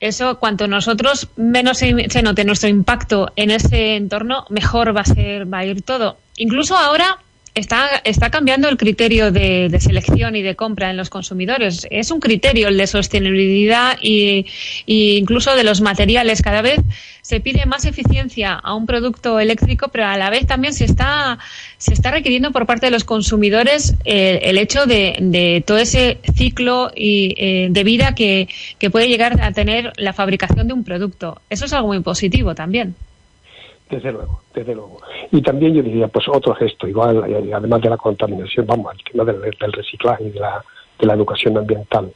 eso 0.02 0.40
cuanto 0.40 0.66
nosotros 0.66 1.28
menos 1.36 1.78
se, 1.78 2.22
note 2.22 2.44
nuestro 2.44 2.68
impacto 2.68 3.30
en 3.36 3.52
ese 3.52 3.94
entorno, 3.94 4.46
mejor 4.50 4.94
va 4.94 5.02
a 5.02 5.04
ser, 5.04 5.50
va 5.50 5.58
a 5.58 5.64
ir 5.64 5.82
todo. 5.82 6.18
Incluso 6.36 6.76
ahora 6.76 7.18
está, 7.54 8.00
está 8.04 8.30
cambiando 8.30 8.68
el 8.68 8.76
criterio 8.76 9.30
de, 9.30 9.76
selección 9.80 10.36
y 10.36 10.42
de 10.42 10.56
compra 10.56 10.90
en 10.90 10.96
los 10.96 11.10
consumidores. 11.10 11.86
Es 11.90 12.10
un 12.10 12.20
criterio 12.20 12.68
el 12.68 12.76
de 12.76 12.86
sostenibilidad 12.86 13.98
y, 14.00 14.46
incluso 14.86 15.54
de 15.54 15.64
los 15.64 15.80
materiales. 15.80 16.42
Cada 16.42 16.62
vez 16.62 16.80
se 17.20 17.40
pide 17.40 17.66
más 17.66 17.84
eficiencia 17.84 18.54
a 18.54 18.74
un 18.74 18.86
producto 18.86 19.38
eléctrico, 19.38 19.88
pero 19.88 20.06
a 20.06 20.16
la 20.16 20.30
vez 20.30 20.46
también 20.46 20.74
se 20.74 20.84
está, 20.84 21.38
se 21.78 21.94
está 21.94 22.10
requiriendo 22.10 22.52
por 22.52 22.66
parte 22.66 22.86
de 22.86 22.92
los 22.92 23.04
consumidores 23.04 23.94
eh, 24.04 24.40
el 24.44 24.58
hecho 24.58 24.86
de, 24.86 25.62
todo 25.66 25.78
ese 25.78 26.18
ciclo 26.34 26.90
y, 26.94 27.34
eh, 27.36 27.68
de 27.70 27.84
vida 27.84 28.14
que, 28.14 28.48
que 28.78 28.90
puede 28.90 29.08
llegar 29.08 29.40
a 29.40 29.52
tener 29.52 29.92
la 29.96 30.12
fabricación 30.12 30.68
de 30.68 30.74
un 30.74 30.84
producto. 30.84 31.40
Eso 31.50 31.66
es 31.66 31.72
algo 31.72 31.88
muy 31.88 32.00
positivo 32.00 32.54
también. 32.54 32.94
Desde 33.92 34.10
luego, 34.10 34.40
desde 34.54 34.74
luego. 34.74 34.96
Y 35.30 35.42
también 35.42 35.74
yo 35.74 35.82
diría, 35.82 36.08
pues 36.08 36.26
otro 36.26 36.54
gesto, 36.54 36.88
igual, 36.88 37.22
además 37.52 37.82
de 37.82 37.90
la 37.90 37.98
contaminación, 37.98 38.66
vamos, 38.66 38.90
al 38.90 39.04
tema 39.04 39.22
del, 39.22 39.52
reciclaje 39.70 40.24
y 40.24 40.30
de 40.30 40.40
la, 40.40 40.64
de 40.98 41.06
la 41.06 41.12
educación 41.12 41.58
ambiental. 41.58 42.10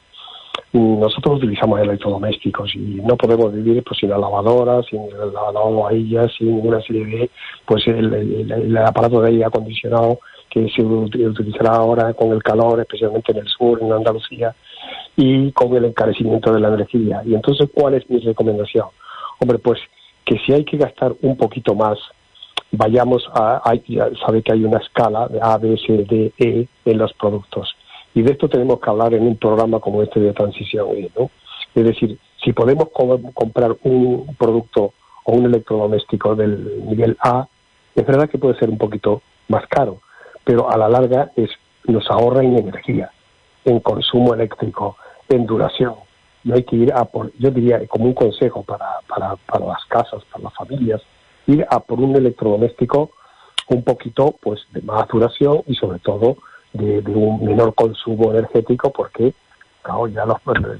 Nosotros 0.72 1.36
utilizamos 1.36 1.78
electrodomésticos 1.78 2.74
y 2.74 3.02
no 3.04 3.18
podemos 3.18 3.52
vivir 3.52 3.84
pues 3.84 4.00
sin 4.00 4.08
la 4.08 4.16
lavadora, 4.16 4.82
sin 4.84 5.02
el 5.02 5.34
lavavajillas, 5.34 6.32
sin 6.38 6.66
una 6.66 6.80
serie 6.80 7.04
de, 7.04 7.30
pues 7.66 7.86
el, 7.88 8.74
aparato 8.78 9.20
de 9.20 9.28
aire 9.28 9.44
acondicionado 9.44 10.20
que 10.48 10.70
se 10.70 10.80
utilizará 10.80 11.72
ahora 11.72 12.14
con 12.14 12.32
el 12.32 12.42
calor, 12.42 12.80
especialmente 12.80 13.32
en 13.32 13.38
el 13.38 13.48
sur, 13.48 13.82
en 13.82 13.92
Andalucía, 13.92 14.56
y 15.14 15.52
con 15.52 15.76
el 15.76 15.84
encarecimiento 15.84 16.54
de 16.54 16.60
la 16.60 16.68
energía. 16.68 17.20
Y 17.26 17.34
entonces, 17.34 17.68
¿cuál 17.74 17.92
es 17.92 18.08
mi 18.08 18.18
recomendación? 18.20 18.86
Hombre, 19.40 19.58
pues 19.58 19.78
que 20.26 20.38
si 20.40 20.52
hay 20.52 20.64
que 20.64 20.76
gastar 20.76 21.14
un 21.22 21.36
poquito 21.36 21.74
más, 21.74 21.98
vayamos 22.72 23.24
a, 23.32 23.62
ya 23.86 24.10
sabe 24.26 24.42
que 24.42 24.52
hay 24.52 24.64
una 24.64 24.78
escala 24.78 25.28
de 25.28 25.38
A, 25.40 25.56
B, 25.56 25.78
C, 25.78 26.04
D, 26.04 26.32
E 26.36 26.68
en 26.84 26.98
los 26.98 27.12
productos. 27.14 27.74
Y 28.12 28.22
de 28.22 28.32
esto 28.32 28.48
tenemos 28.48 28.80
que 28.80 28.90
hablar 28.90 29.14
en 29.14 29.22
un 29.22 29.36
programa 29.36 29.78
como 29.78 30.02
este 30.02 30.20
de 30.20 30.32
transición 30.32 30.88
E, 30.96 31.10
¿no? 31.16 31.30
Es 31.74 31.84
decir, 31.84 32.18
si 32.42 32.52
podemos 32.52 32.88
comprar 33.34 33.76
un 33.84 34.34
producto 34.36 34.92
o 35.24 35.32
un 35.32 35.46
electrodoméstico 35.46 36.34
del 36.34 36.86
nivel 36.86 37.16
A, 37.22 37.46
es 37.94 38.04
verdad 38.04 38.28
que 38.28 38.38
puede 38.38 38.58
ser 38.58 38.68
un 38.68 38.78
poquito 38.78 39.22
más 39.48 39.66
caro, 39.68 40.00
pero 40.44 40.70
a 40.70 40.76
la 40.76 40.88
larga 40.88 41.30
es, 41.36 41.50
nos 41.84 42.10
ahorra 42.10 42.42
en 42.42 42.58
energía, 42.58 43.10
en 43.64 43.78
consumo 43.80 44.34
eléctrico, 44.34 44.96
en 45.28 45.46
duración 45.46 45.94
y 46.46 46.52
hay 46.52 46.62
que 46.62 46.76
ir 46.76 46.92
a 46.92 47.04
por, 47.04 47.32
yo 47.38 47.50
diría 47.50 47.84
como 47.88 48.04
un 48.04 48.14
consejo 48.14 48.62
para, 48.62 48.86
para, 49.08 49.34
para 49.34 49.66
las 49.66 49.84
casas, 49.86 50.22
para 50.30 50.44
las 50.44 50.54
familias, 50.54 51.02
ir 51.48 51.66
a 51.68 51.80
por 51.80 51.98
un 51.98 52.14
electrodoméstico 52.14 53.10
un 53.68 53.82
poquito 53.82 54.36
pues 54.40 54.60
de 54.70 54.80
más 54.82 55.08
duración 55.08 55.62
y 55.66 55.74
sobre 55.74 55.98
todo 55.98 56.36
de, 56.72 57.00
un 57.00 57.44
menor 57.44 57.74
consumo 57.74 58.30
energético 58.30 58.92
porque 58.92 59.34
claro, 59.82 60.06
ya 60.06 60.24
los 60.24 60.38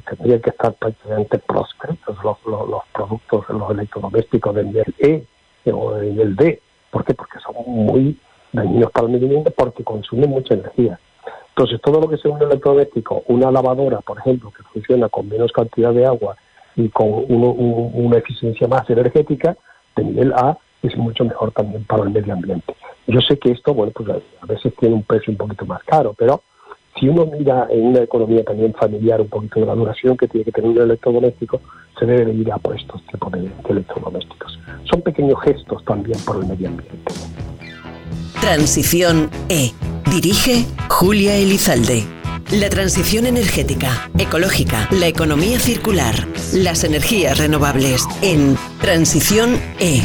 tendrían 0.08 0.40
que 0.40 0.50
estar 0.50 0.72
prácticamente 0.74 1.38
proscritos 1.40 2.16
los, 2.22 2.36
los, 2.46 2.82
productos, 2.94 3.44
los 3.48 3.70
electrodomésticos 3.72 4.54
del 4.54 4.66
nivel 4.66 4.94
E 4.98 5.26
o 5.72 5.94
del 5.94 6.10
nivel 6.10 6.36
D. 6.36 6.62
¿Por 6.92 7.04
qué? 7.04 7.12
Porque 7.12 7.40
son 7.40 7.56
muy 7.66 8.16
dañinos 8.52 8.92
para 8.92 9.06
el 9.06 9.14
medio 9.14 9.26
ambiente 9.26 9.50
porque 9.50 9.82
consumen 9.82 10.30
mucha 10.30 10.54
energía. 10.54 11.00
Entonces, 11.58 11.80
todo 11.80 12.02
lo 12.02 12.08
que 12.08 12.18
sea 12.18 12.30
un 12.30 12.42
electrodoméstico, 12.42 13.22
una 13.28 13.50
lavadora, 13.50 14.02
por 14.02 14.18
ejemplo, 14.18 14.52
que 14.54 14.62
funciona 14.64 15.08
con 15.08 15.26
menos 15.26 15.50
cantidad 15.52 15.90
de 15.90 16.04
agua 16.04 16.36
y 16.76 16.90
con 16.90 17.24
una 17.28 18.18
eficiencia 18.18 18.68
más 18.68 18.88
energética, 18.90 19.56
de 19.96 20.04
nivel 20.04 20.34
A, 20.34 20.58
es 20.82 20.94
mucho 20.98 21.24
mejor 21.24 21.52
también 21.52 21.82
para 21.84 22.02
el 22.02 22.10
medio 22.10 22.34
ambiente. 22.34 22.74
Yo 23.06 23.20
sé 23.22 23.38
que 23.38 23.52
esto, 23.52 23.72
bueno, 23.72 23.90
pues 23.94 24.06
a 24.42 24.46
veces 24.46 24.74
tiene 24.78 24.96
un 24.96 25.02
precio 25.04 25.30
un 25.30 25.38
poquito 25.38 25.64
más 25.64 25.82
caro, 25.84 26.12
pero 26.12 26.42
si 27.00 27.08
uno 27.08 27.24
mira 27.24 27.68
en 27.70 27.86
una 27.86 28.00
economía 28.00 28.44
también 28.44 28.74
familiar 28.74 29.22
un 29.22 29.28
poquito 29.28 29.60
de 29.60 29.64
la 29.64 29.74
duración 29.74 30.14
que 30.14 30.28
tiene 30.28 30.44
que 30.44 30.52
tener 30.52 30.68
un 30.68 30.78
electrodoméstico, 30.78 31.62
se 31.98 32.04
debe 32.04 32.34
ir 32.34 32.52
a 32.52 32.58
por 32.58 32.76
estos 32.76 33.02
tipos 33.06 33.32
de 33.32 33.50
electrodomésticos. 33.66 34.58
Son 34.84 35.00
pequeños 35.00 35.40
gestos 35.40 35.82
también 35.86 36.18
por 36.26 36.36
el 36.36 36.48
medio 36.48 36.68
ambiente. 36.68 37.10
Transición 38.40 39.30
E. 39.48 39.72
Dirige 40.10 40.66
Julia 40.88 41.36
Elizalde. 41.36 42.04
La 42.52 42.70
transición 42.70 43.26
energética, 43.26 44.08
ecológica, 44.18 44.88
la 44.92 45.08
economía 45.08 45.58
circular, 45.58 46.28
las 46.52 46.84
energías 46.84 47.38
renovables 47.38 48.04
en 48.22 48.56
Transición 48.80 49.60
E 49.80 50.00